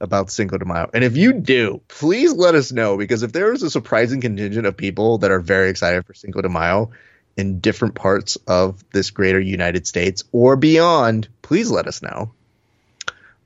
about 0.01 0.30
Cinco 0.30 0.59
de 0.59 0.64
Mayo. 0.64 0.90
And 0.94 1.05
if 1.05 1.16
you 1.16 1.34
do, 1.34 1.80
please 1.88 2.32
let 2.32 2.55
us 2.55 2.72
know 2.72 2.96
because 2.96 3.22
if 3.22 3.32
there 3.32 3.53
is 3.53 3.62
a 3.62 3.70
surprising 3.70 4.20
contingent 4.20 4.66
of 4.66 4.76
people 4.76 5.18
that 5.18 5.30
are 5.30 5.40
very 5.40 5.70
excited 5.70 6.07
for 6.07 6.14
Cinco 6.14 6.40
de 6.40 6.48
Mayo 6.48 6.90
in 7.36 7.61
different 7.61 7.94
parts 7.94 8.36
of 8.46 8.82
this 8.92 9.11
greater 9.11 9.40
United 9.40 9.86
States 9.86 10.24
or 10.32 10.57
beyond, 10.57 11.28
please 11.42 11.70
let 11.70 11.86
us 11.86 12.03
know. 12.03 12.32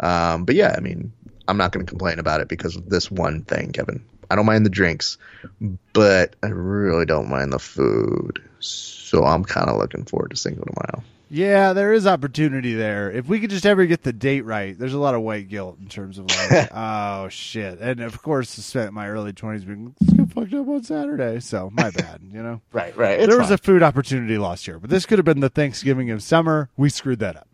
Um, 0.01 0.45
but 0.45 0.55
yeah, 0.55 0.75
I 0.77 0.81
mean, 0.81 1.13
I'm 1.47 1.57
not 1.57 1.73
going 1.73 1.85
to 1.85 1.91
complain 1.91 2.19
about 2.19 2.41
it 2.41 2.49
because 2.49 2.77
of 2.77 2.89
this 2.89 3.11
one 3.11 3.43
thing, 3.43 3.73
Kevin. 3.73 4.05
I 4.31 4.37
don't 4.37 4.47
mind 4.47 4.65
the 4.65 4.71
drinks, 4.71 5.19
but 5.93 6.35
I 6.43 6.49
really 6.49 7.05
don't 7.05 7.29
mind 7.29 7.53
the 7.53 7.59
food. 7.59 8.43
So 8.61 9.25
I'm 9.25 9.45
kind 9.45 9.69
of 9.69 9.77
looking 9.77 10.05
forward 10.05 10.31
to 10.31 10.37
Cinco 10.37 10.65
de 10.65 10.73
Mayo. 10.73 11.05
Yeah, 11.35 11.73
there 11.73 11.93
is 11.93 12.07
opportunity 12.07 12.75
there. 12.75 13.11
If 13.11 13.27
we 13.27 13.41
could 13.41 13.51
just 13.51 13.67
ever 13.67 13.87
get 13.87 14.05
the 14.05 14.13
date 14.13 14.43
right, 14.43 14.79
there's 14.79 14.95
a 14.95 15.01
lot 15.01 15.17
of 15.17 15.23
white 15.23 15.49
guilt 15.49 15.79
in 15.81 15.89
terms 15.89 16.17
of 16.17 16.27
like, 16.27 16.69
oh 16.73 17.29
shit. 17.29 17.81
And 17.81 18.01
of 18.03 18.23
course, 18.23 18.57
I 18.57 18.63
spent 18.63 18.93
my 18.93 19.09
early 19.09 19.33
twenties 19.33 19.65
being 19.65 19.97
let's 20.01 20.13
get 20.13 20.31
fucked 20.33 20.55
up 20.55 20.69
on 20.69 20.85
Saturday. 20.85 21.41
So 21.41 21.71
my 21.73 21.91
bad, 21.91 22.21
you 22.23 22.41
know. 22.41 22.61
Right, 22.73 22.97
right. 22.97 23.19
there 23.29 23.37
was 23.37 23.51
a 23.51 23.59
food 23.59 23.83
opportunity 23.83 24.39
lost 24.39 24.65
here, 24.65 24.79
but 24.79 24.91
this 24.91 25.07
could 25.07 25.19
have 25.19 25.25
been 25.25 25.41
the 25.41 25.49
Thanksgiving 25.49 26.11
of 26.13 26.23
summer. 26.23 26.71
We 26.77 26.89
screwed 26.89 27.19
that 27.19 27.35
up. 27.37 27.49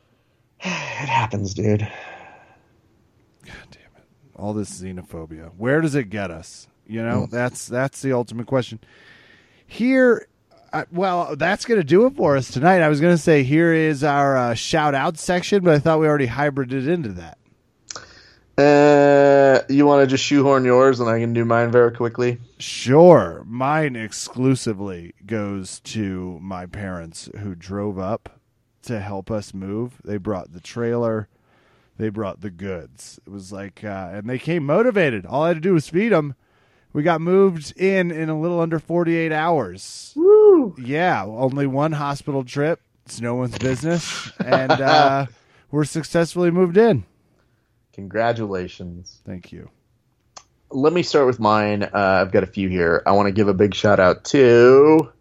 it 0.60 0.68
happens, 0.68 1.52
dude. 1.52 1.80
God 1.80 3.56
damn 3.72 3.80
it! 3.96 4.04
All 4.36 4.52
this 4.54 4.70
xenophobia. 4.80 5.50
Where 5.56 5.80
does 5.80 5.96
it 5.96 6.10
get 6.10 6.30
us? 6.30 6.68
You 6.86 7.02
know, 7.02 7.22
Mm. 7.26 7.30
that's 7.30 7.66
that's 7.66 8.02
the 8.02 8.12
ultimate 8.12 8.46
question. 8.46 8.78
Here, 9.66 10.28
uh, 10.72 10.84
well, 10.92 11.36
that's 11.36 11.64
going 11.64 11.80
to 11.80 11.86
do 11.86 12.06
it 12.06 12.16
for 12.16 12.36
us 12.36 12.50
tonight. 12.50 12.82
I 12.82 12.88
was 12.88 13.00
going 13.00 13.14
to 13.14 13.22
say 13.22 13.42
here 13.42 13.72
is 13.72 14.04
our 14.04 14.36
uh, 14.36 14.54
shout 14.54 14.94
out 14.94 15.18
section, 15.18 15.62
but 15.62 15.74
I 15.74 15.78
thought 15.78 16.00
we 16.00 16.06
already 16.06 16.26
hybrided 16.26 16.86
into 16.88 17.10
that. 17.10 17.38
Uh, 18.58 19.62
you 19.68 19.84
want 19.84 20.02
to 20.02 20.06
just 20.06 20.24
shoehorn 20.24 20.64
yours, 20.64 20.98
and 20.98 21.10
I 21.10 21.20
can 21.20 21.34
do 21.34 21.44
mine 21.44 21.70
very 21.70 21.92
quickly. 21.92 22.38
Sure. 22.58 23.44
Mine 23.46 23.96
exclusively 23.96 25.14
goes 25.26 25.80
to 25.80 26.38
my 26.40 26.64
parents 26.64 27.28
who 27.38 27.54
drove 27.54 27.98
up 27.98 28.40
to 28.82 29.00
help 29.00 29.30
us 29.30 29.52
move. 29.52 30.00
They 30.04 30.16
brought 30.16 30.52
the 30.52 30.60
trailer, 30.60 31.28
they 31.98 32.08
brought 32.08 32.40
the 32.40 32.50
goods. 32.50 33.20
It 33.26 33.30
was 33.30 33.52
like, 33.52 33.84
uh, 33.84 34.10
and 34.12 34.28
they 34.28 34.38
came 34.38 34.64
motivated. 34.64 35.26
All 35.26 35.42
I 35.44 35.48
had 35.48 35.58
to 35.58 35.60
do 35.60 35.74
was 35.74 35.88
feed 35.88 36.12
them. 36.12 36.34
We 36.92 37.02
got 37.02 37.20
moved 37.20 37.78
in 37.78 38.10
in 38.10 38.30
a 38.30 38.40
little 38.40 38.58
under 38.58 38.78
48 38.78 39.32
hours. 39.32 40.14
Woo! 40.16 40.25
Yeah, 40.78 41.24
only 41.24 41.66
one 41.66 41.92
hospital 41.92 42.44
trip. 42.44 42.80
It's 43.04 43.20
no 43.20 43.34
one's 43.34 43.56
business. 43.58 44.30
And 44.44 44.72
uh, 44.72 45.26
we're 45.70 45.84
successfully 45.84 46.50
moved 46.50 46.76
in. 46.76 47.04
Congratulations. 47.92 49.20
Thank 49.24 49.52
you. 49.52 49.70
Let 50.70 50.92
me 50.92 51.02
start 51.02 51.26
with 51.26 51.38
mine. 51.38 51.84
Uh, 51.84 51.90
I've 51.94 52.32
got 52.32 52.42
a 52.42 52.46
few 52.46 52.68
here. 52.68 53.02
I 53.06 53.12
want 53.12 53.26
to 53.26 53.32
give 53.32 53.48
a 53.48 53.54
big 53.54 53.74
shout 53.74 54.00
out 54.00 54.24
to 54.26 55.12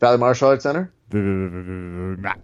Valley 0.00 0.18
Martial 0.18 0.48
Arts 0.48 0.62
Center. 0.62 0.92
Mac. 1.12 2.40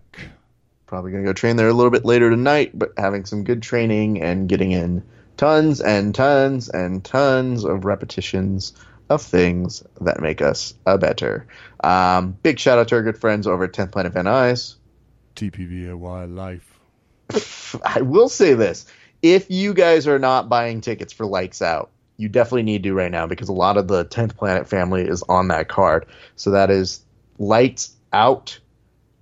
Probably 0.87 1.13
going 1.13 1.23
to 1.23 1.29
go 1.29 1.33
train 1.33 1.57
there 1.57 1.69
a 1.69 1.73
little 1.73 1.91
bit 1.91 2.05
later 2.05 2.31
tonight, 2.31 2.71
but 2.75 2.93
having 2.97 3.25
some 3.25 3.45
good 3.45 3.63
training 3.63 4.23
and 4.23 4.49
getting 4.49 4.73
in 4.73 5.05
tons 5.37 5.81
and 5.81 6.15
tons 6.15 6.69
and 6.69 7.05
tons 7.05 7.65
of 7.65 7.85
repetitions 7.85 8.73
of 9.11 9.21
things 9.21 9.83
that 10.01 10.21
make 10.21 10.41
us 10.41 10.73
a 10.87 10.97
better. 10.97 11.47
Um, 11.83 12.39
big 12.43 12.59
shout 12.59 12.79
out 12.79 12.89
to 12.89 12.95
our 12.95 13.03
good 13.03 13.19
friends 13.19 13.47
over 13.47 13.65
at 13.65 13.73
10th 13.73 13.93
Planet 13.93 14.13
Van 14.13 14.25
Nuys. 14.25 14.77
TPVAY 15.35 16.35
life. 16.35 16.81
I 17.85 18.03
will 18.03 18.29
say 18.29 18.55
this. 18.55 18.87
If 19.21 19.51
you 19.51 19.75
guys 19.75 20.07
are 20.07 20.19
not 20.19 20.49
buying 20.49 20.81
tickets 20.81 21.13
for 21.13 21.27
Lights 21.27 21.61
Out, 21.61 21.91
you 22.17 22.29
definitely 22.29 22.63
need 22.63 22.83
to 22.85 22.95
right 22.95 23.11
now 23.11 23.27
because 23.27 23.49
a 23.49 23.53
lot 23.53 23.77
of 23.77 23.89
the 23.89 24.05
10th 24.05 24.37
Planet 24.37 24.69
family 24.69 25.03
is 25.03 25.23
on 25.25 25.49
that 25.49 25.69
card. 25.69 26.07
So 26.37 26.53
that 26.53 26.71
is 26.71 27.01
Lights 27.39 27.95
Out 28.13 28.59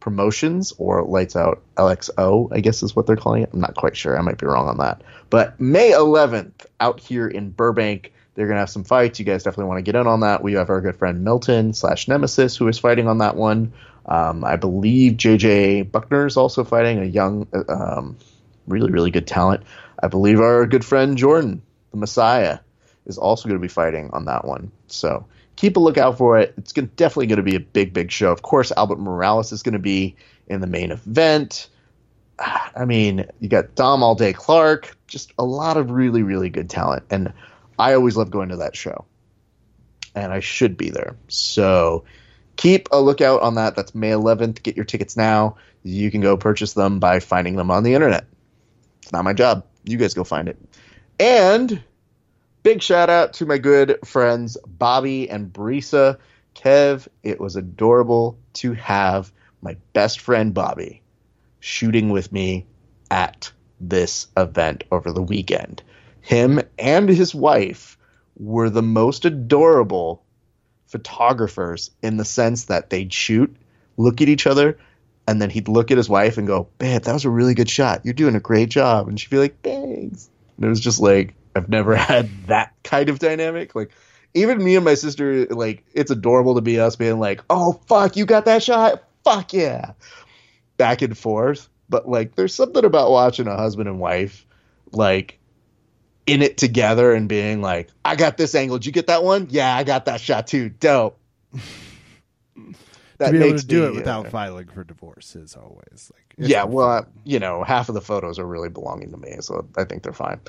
Promotions 0.00 0.72
or 0.78 1.02
Lights 1.02 1.34
Out 1.34 1.62
LXO, 1.76 2.48
I 2.52 2.60
guess 2.60 2.82
is 2.82 2.94
what 2.94 3.06
they're 3.06 3.16
calling 3.16 3.42
it. 3.42 3.50
I'm 3.52 3.60
not 3.60 3.74
quite 3.74 3.96
sure. 3.96 4.18
I 4.18 4.22
might 4.22 4.38
be 4.38 4.46
wrong 4.46 4.68
on 4.68 4.78
that. 4.78 5.02
But 5.30 5.58
May 5.60 5.92
11th, 5.92 6.66
out 6.80 7.00
here 7.00 7.26
in 7.26 7.50
Burbank, 7.50 8.12
they're 8.38 8.46
going 8.46 8.54
to 8.54 8.60
have 8.60 8.70
some 8.70 8.84
fights. 8.84 9.18
You 9.18 9.24
guys 9.24 9.42
definitely 9.42 9.64
want 9.64 9.78
to 9.78 9.82
get 9.82 9.98
in 9.98 10.06
on 10.06 10.20
that. 10.20 10.44
We 10.44 10.52
have 10.52 10.70
our 10.70 10.80
good 10.80 10.94
friend 10.94 11.24
Milton 11.24 11.72
slash 11.72 12.06
Nemesis 12.06 12.56
who 12.56 12.68
is 12.68 12.78
fighting 12.78 13.08
on 13.08 13.18
that 13.18 13.34
one. 13.34 13.72
Um, 14.06 14.44
I 14.44 14.54
believe 14.54 15.14
JJ 15.14 15.90
Buckner 15.90 16.24
is 16.24 16.36
also 16.36 16.62
fighting 16.62 17.00
a 17.00 17.04
young, 17.04 17.48
um, 17.68 18.16
really, 18.68 18.92
really 18.92 19.10
good 19.10 19.26
talent. 19.26 19.64
I 20.00 20.06
believe 20.06 20.38
our 20.38 20.66
good 20.66 20.84
friend 20.84 21.18
Jordan, 21.18 21.62
the 21.90 21.96
Messiah, 21.96 22.60
is 23.06 23.18
also 23.18 23.48
going 23.48 23.58
to 23.58 23.60
be 23.60 23.66
fighting 23.66 24.08
on 24.12 24.26
that 24.26 24.44
one. 24.44 24.70
So 24.86 25.26
keep 25.56 25.76
a 25.76 25.80
lookout 25.80 26.16
for 26.16 26.38
it. 26.38 26.54
It's 26.58 26.72
gonna, 26.72 26.86
definitely 26.86 27.26
going 27.26 27.38
to 27.38 27.42
be 27.42 27.56
a 27.56 27.60
big, 27.60 27.92
big 27.92 28.12
show. 28.12 28.30
Of 28.30 28.42
course, 28.42 28.70
Albert 28.76 29.00
Morales 29.00 29.50
is 29.50 29.64
going 29.64 29.72
to 29.72 29.80
be 29.80 30.14
in 30.46 30.60
the 30.60 30.68
main 30.68 30.92
event. 30.92 31.68
I 32.38 32.84
mean, 32.84 33.26
you 33.40 33.48
got 33.48 33.74
Dom 33.74 34.04
All 34.04 34.14
Day 34.14 34.32
Clark, 34.32 34.96
just 35.08 35.32
a 35.40 35.44
lot 35.44 35.76
of 35.76 35.90
really, 35.90 36.22
really 36.22 36.50
good 36.50 36.70
talent. 36.70 37.02
And 37.10 37.32
I 37.78 37.94
always 37.94 38.16
love 38.16 38.30
going 38.30 38.50
to 38.50 38.56
that 38.56 38.76
show. 38.76 39.04
And 40.14 40.32
I 40.32 40.40
should 40.40 40.76
be 40.76 40.90
there. 40.90 41.16
So 41.28 42.04
keep 42.56 42.88
a 42.90 43.00
lookout 43.00 43.42
on 43.42 43.54
that. 43.54 43.76
That's 43.76 43.94
May 43.94 44.10
11th. 44.10 44.62
Get 44.62 44.76
your 44.76 44.84
tickets 44.84 45.16
now. 45.16 45.56
You 45.82 46.10
can 46.10 46.20
go 46.20 46.36
purchase 46.36 46.72
them 46.72 46.98
by 46.98 47.20
finding 47.20 47.56
them 47.56 47.70
on 47.70 47.84
the 47.84 47.94
internet. 47.94 48.26
It's 49.02 49.12
not 49.12 49.24
my 49.24 49.32
job. 49.32 49.64
You 49.84 49.96
guys 49.96 50.14
go 50.14 50.24
find 50.24 50.48
it. 50.48 50.58
And 51.20 51.82
big 52.62 52.82
shout 52.82 53.10
out 53.10 53.34
to 53.34 53.46
my 53.46 53.58
good 53.58 53.98
friends 54.04 54.56
Bobby 54.66 55.30
and 55.30 55.52
Brisa. 55.52 56.18
Kev, 56.54 57.06
it 57.22 57.40
was 57.40 57.54
adorable 57.54 58.38
to 58.54 58.72
have 58.72 59.32
my 59.62 59.76
best 59.92 60.20
friend 60.20 60.52
Bobby 60.52 61.02
shooting 61.60 62.10
with 62.10 62.32
me 62.32 62.66
at 63.10 63.52
this 63.80 64.26
event 64.36 64.84
over 64.90 65.12
the 65.12 65.22
weekend. 65.22 65.82
Him 66.20 66.60
and 66.78 67.08
his 67.08 67.34
wife 67.34 67.96
were 68.36 68.70
the 68.70 68.82
most 68.82 69.24
adorable 69.24 70.22
photographers 70.86 71.90
in 72.02 72.16
the 72.16 72.24
sense 72.24 72.66
that 72.66 72.90
they'd 72.90 73.12
shoot, 73.12 73.54
look 73.96 74.20
at 74.20 74.28
each 74.28 74.46
other, 74.46 74.78
and 75.26 75.42
then 75.42 75.50
he'd 75.50 75.68
look 75.68 75.90
at 75.90 75.96
his 75.96 76.08
wife 76.08 76.38
and 76.38 76.46
go, 76.46 76.68
"Babe, 76.78 77.02
that 77.02 77.12
was 77.12 77.24
a 77.24 77.30
really 77.30 77.54
good 77.54 77.68
shot. 77.68 78.00
You're 78.04 78.14
doing 78.14 78.34
a 78.34 78.40
great 78.40 78.70
job." 78.70 79.08
And 79.08 79.20
she'd 79.20 79.30
be 79.30 79.38
like, 79.38 79.60
"Thanks." 79.62 80.30
And 80.56 80.64
it 80.64 80.68
was 80.68 80.80
just 80.80 81.00
like 81.00 81.34
I've 81.54 81.68
never 81.68 81.94
had 81.96 82.28
that 82.46 82.72
kind 82.82 83.08
of 83.08 83.18
dynamic. 83.18 83.74
Like 83.74 83.90
even 84.34 84.62
me 84.62 84.76
and 84.76 84.84
my 84.84 84.94
sister, 84.94 85.46
like 85.46 85.84
it's 85.92 86.10
adorable 86.10 86.54
to 86.54 86.60
be 86.60 86.80
us 86.80 86.96
being 86.96 87.18
like, 87.18 87.42
"Oh 87.50 87.80
fuck, 87.86 88.16
you 88.16 88.24
got 88.26 88.46
that 88.46 88.62
shot? 88.62 89.02
Fuck 89.24 89.52
yeah!" 89.52 89.92
Back 90.76 91.02
and 91.02 91.16
forth. 91.16 91.68
But 91.90 92.08
like, 92.08 92.34
there's 92.34 92.54
something 92.54 92.84
about 92.84 93.10
watching 93.10 93.46
a 93.46 93.56
husband 93.56 93.88
and 93.88 93.98
wife 93.98 94.46
like 94.92 95.37
in 96.28 96.42
it 96.42 96.56
together 96.56 97.12
and 97.12 97.28
being 97.28 97.62
like, 97.62 97.88
I 98.04 98.16
got 98.16 98.36
this 98.36 98.54
angle. 98.54 98.78
Did 98.78 98.86
you 98.86 98.92
get 98.92 99.06
that 99.08 99.24
one? 99.24 99.48
Yeah, 99.50 99.74
I 99.74 99.84
got 99.84 100.04
that 100.06 100.20
shot 100.20 100.46
too. 100.46 100.68
Dope. 100.68 101.18
that 103.18 103.32
to 103.32 103.38
be 103.38 103.44
able 103.44 103.58
to 103.58 103.66
do 103.66 103.82
me, 103.82 103.86
it 103.88 103.94
without 103.94 104.26
uh, 104.26 104.30
filing 104.30 104.68
for 104.68 104.84
divorce 104.84 105.36
is 105.36 105.56
always 105.56 106.10
like 106.14 106.34
yeah 106.48 106.64
well 106.64 107.06
you 107.24 107.38
know 107.38 107.62
half 107.62 107.88
of 107.88 107.94
the 107.94 108.00
photos 108.00 108.38
are 108.38 108.46
really 108.46 108.68
belonging 108.68 109.10
to 109.10 109.16
me 109.16 109.36
so 109.40 109.66
i 109.76 109.84
think 109.84 110.02
they're 110.02 110.12
fine 110.12 110.40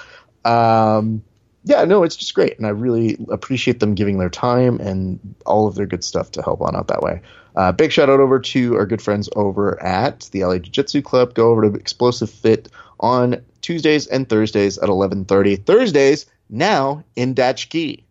um, 0.45 1.23
yeah 1.63 1.83
no 1.83 2.03
it's 2.03 2.15
just 2.15 2.33
great 2.33 2.57
and 2.57 2.65
i 2.65 2.69
really 2.69 3.17
appreciate 3.29 3.79
them 3.79 3.95
giving 3.95 4.19
their 4.19 4.29
time 4.29 4.79
and 4.79 5.19
all 5.45 5.67
of 5.67 5.75
their 5.75 5.85
good 5.85 6.03
stuff 6.03 6.31
to 6.31 6.41
help 6.41 6.61
on 6.61 6.75
out 6.75 6.87
that 6.87 7.01
way 7.01 7.21
uh, 7.55 7.71
big 7.71 7.91
shout 7.91 8.09
out 8.09 8.19
over 8.19 8.39
to 8.39 8.75
our 8.75 8.85
good 8.85 9.01
friends 9.01 9.29
over 9.35 9.81
at 9.81 10.29
the 10.31 10.43
la 10.43 10.57
jiu-jitsu 10.57 11.01
club 11.01 11.33
go 11.33 11.49
over 11.49 11.69
to 11.69 11.73
explosive 11.77 12.29
fit 12.29 12.69
on 12.99 13.43
tuesdays 13.61 14.07
and 14.07 14.27
thursdays 14.27 14.77
at 14.77 14.89
11.30 14.89 15.65
thursdays 15.65 16.25
now 16.49 17.03
in 17.15 17.33
Dutch 17.33 17.69
Key. 17.69 18.03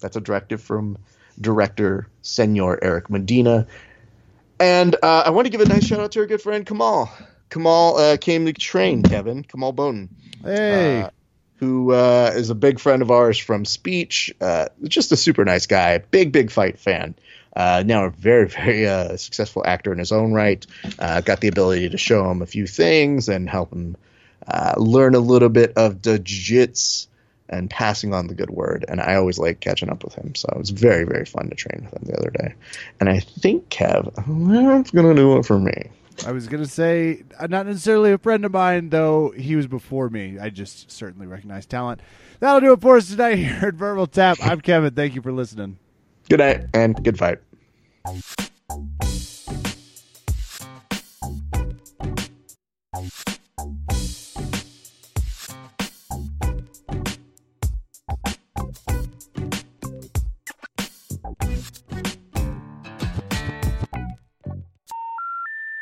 that's 0.00 0.16
a 0.16 0.20
directive 0.20 0.60
from 0.60 0.98
director 1.40 2.08
Senor 2.22 2.78
Eric 2.82 3.10
Medina. 3.10 3.66
And 4.60 4.94
uh, 5.02 5.24
I 5.26 5.30
want 5.30 5.46
to 5.46 5.50
give 5.50 5.60
a 5.60 5.66
nice 5.66 5.84
shout 5.84 6.00
out 6.00 6.12
to 6.12 6.20
our 6.20 6.26
good 6.26 6.40
friend 6.40 6.64
Kamal. 6.64 7.10
Kamal 7.50 7.96
uh, 7.96 8.16
came 8.16 8.46
to 8.46 8.52
train 8.52 9.02
Kevin 9.02 9.42
Kamal 9.42 9.72
Bowden. 9.72 10.08
Hey. 10.42 11.02
Uh, 11.02 11.10
who 11.56 11.92
uh, 11.92 12.32
is 12.34 12.50
a 12.50 12.54
big 12.54 12.80
friend 12.80 13.00
of 13.00 13.10
ours 13.10 13.38
from 13.38 13.64
Speech. 13.64 14.34
Uh, 14.40 14.68
just 14.82 15.12
a 15.12 15.16
super 15.16 15.44
nice 15.44 15.66
guy, 15.66 15.98
big, 15.98 16.32
big 16.32 16.50
fight 16.50 16.78
fan. 16.78 17.14
Uh, 17.56 17.82
now 17.86 18.04
a 18.04 18.10
very, 18.10 18.48
very 18.48 18.86
uh, 18.86 19.16
successful 19.16 19.62
actor 19.66 19.92
in 19.92 19.98
his 19.98 20.12
own 20.12 20.32
right. 20.32 20.66
Uh, 20.98 21.20
got 21.20 21.40
the 21.40 21.48
ability 21.48 21.88
to 21.88 21.98
show 21.98 22.30
him 22.30 22.42
a 22.42 22.46
few 22.46 22.66
things 22.66 23.28
and 23.28 23.48
help 23.48 23.72
him 23.72 23.96
uh, 24.48 24.74
learn 24.76 25.14
a 25.14 25.20
little 25.20 25.48
bit 25.48 25.72
of 25.76 26.02
the 26.02 26.18
jiu-jitsu 26.18 27.08
and 27.50 27.68
passing 27.68 28.14
on 28.14 28.26
the 28.26 28.34
good 28.34 28.50
word. 28.50 28.84
And 28.88 29.00
I 29.00 29.14
always 29.16 29.38
like 29.38 29.60
catching 29.60 29.90
up 29.90 30.02
with 30.02 30.14
him. 30.14 30.34
So 30.34 30.48
it 30.52 30.58
was 30.58 30.70
very, 30.70 31.04
very 31.04 31.24
fun 31.26 31.50
to 31.50 31.54
train 31.54 31.84
with 31.84 31.92
him 31.92 32.08
the 32.08 32.18
other 32.18 32.30
day. 32.30 32.54
And 33.00 33.08
I 33.08 33.20
think, 33.20 33.68
Kev, 33.68 34.04
that's 34.14 34.90
going 34.90 35.14
to 35.14 35.14
do 35.14 35.36
it 35.36 35.44
for 35.44 35.58
me. 35.58 35.90
I 36.26 36.32
was 36.32 36.46
going 36.46 36.62
to 36.62 36.68
say, 36.68 37.24
uh, 37.38 37.48
not 37.48 37.66
necessarily 37.66 38.12
a 38.12 38.18
friend 38.18 38.44
of 38.44 38.52
mine, 38.52 38.90
though 38.90 39.30
he 39.30 39.56
was 39.56 39.66
before 39.66 40.08
me. 40.08 40.38
I 40.38 40.48
just 40.48 40.90
certainly 40.90 41.26
recognize 41.26 41.66
talent. 41.66 42.00
That'll 42.40 42.60
do 42.60 42.72
it 42.72 42.80
for 42.80 42.96
us 42.96 43.10
tonight 43.10 43.34
here 43.36 43.60
at 43.62 43.74
Verbal 43.74 44.06
Tap. 44.06 44.38
I'm 44.40 44.60
Kevin. 44.60 44.94
Thank 44.94 45.14
you 45.14 45.22
for 45.22 45.32
listening. 45.32 45.78
Good 46.26 46.38
night 46.38 46.64
and 46.72 47.04
good 47.04 47.18
fight. 47.18 47.38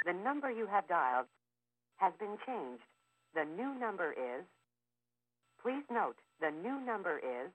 The 0.04 0.12
number 0.24 0.50
you 0.50 0.66
have 0.66 0.88
dialed 0.88 1.26
has 1.98 2.12
been 2.18 2.36
changed. 2.44 2.82
The 3.34 3.44
new 3.44 3.78
number 3.78 4.12
is, 4.12 4.44
please 5.62 5.84
note, 5.90 6.16
the 6.40 6.50
new 6.50 6.80
number 6.84 7.18
is 7.18 7.52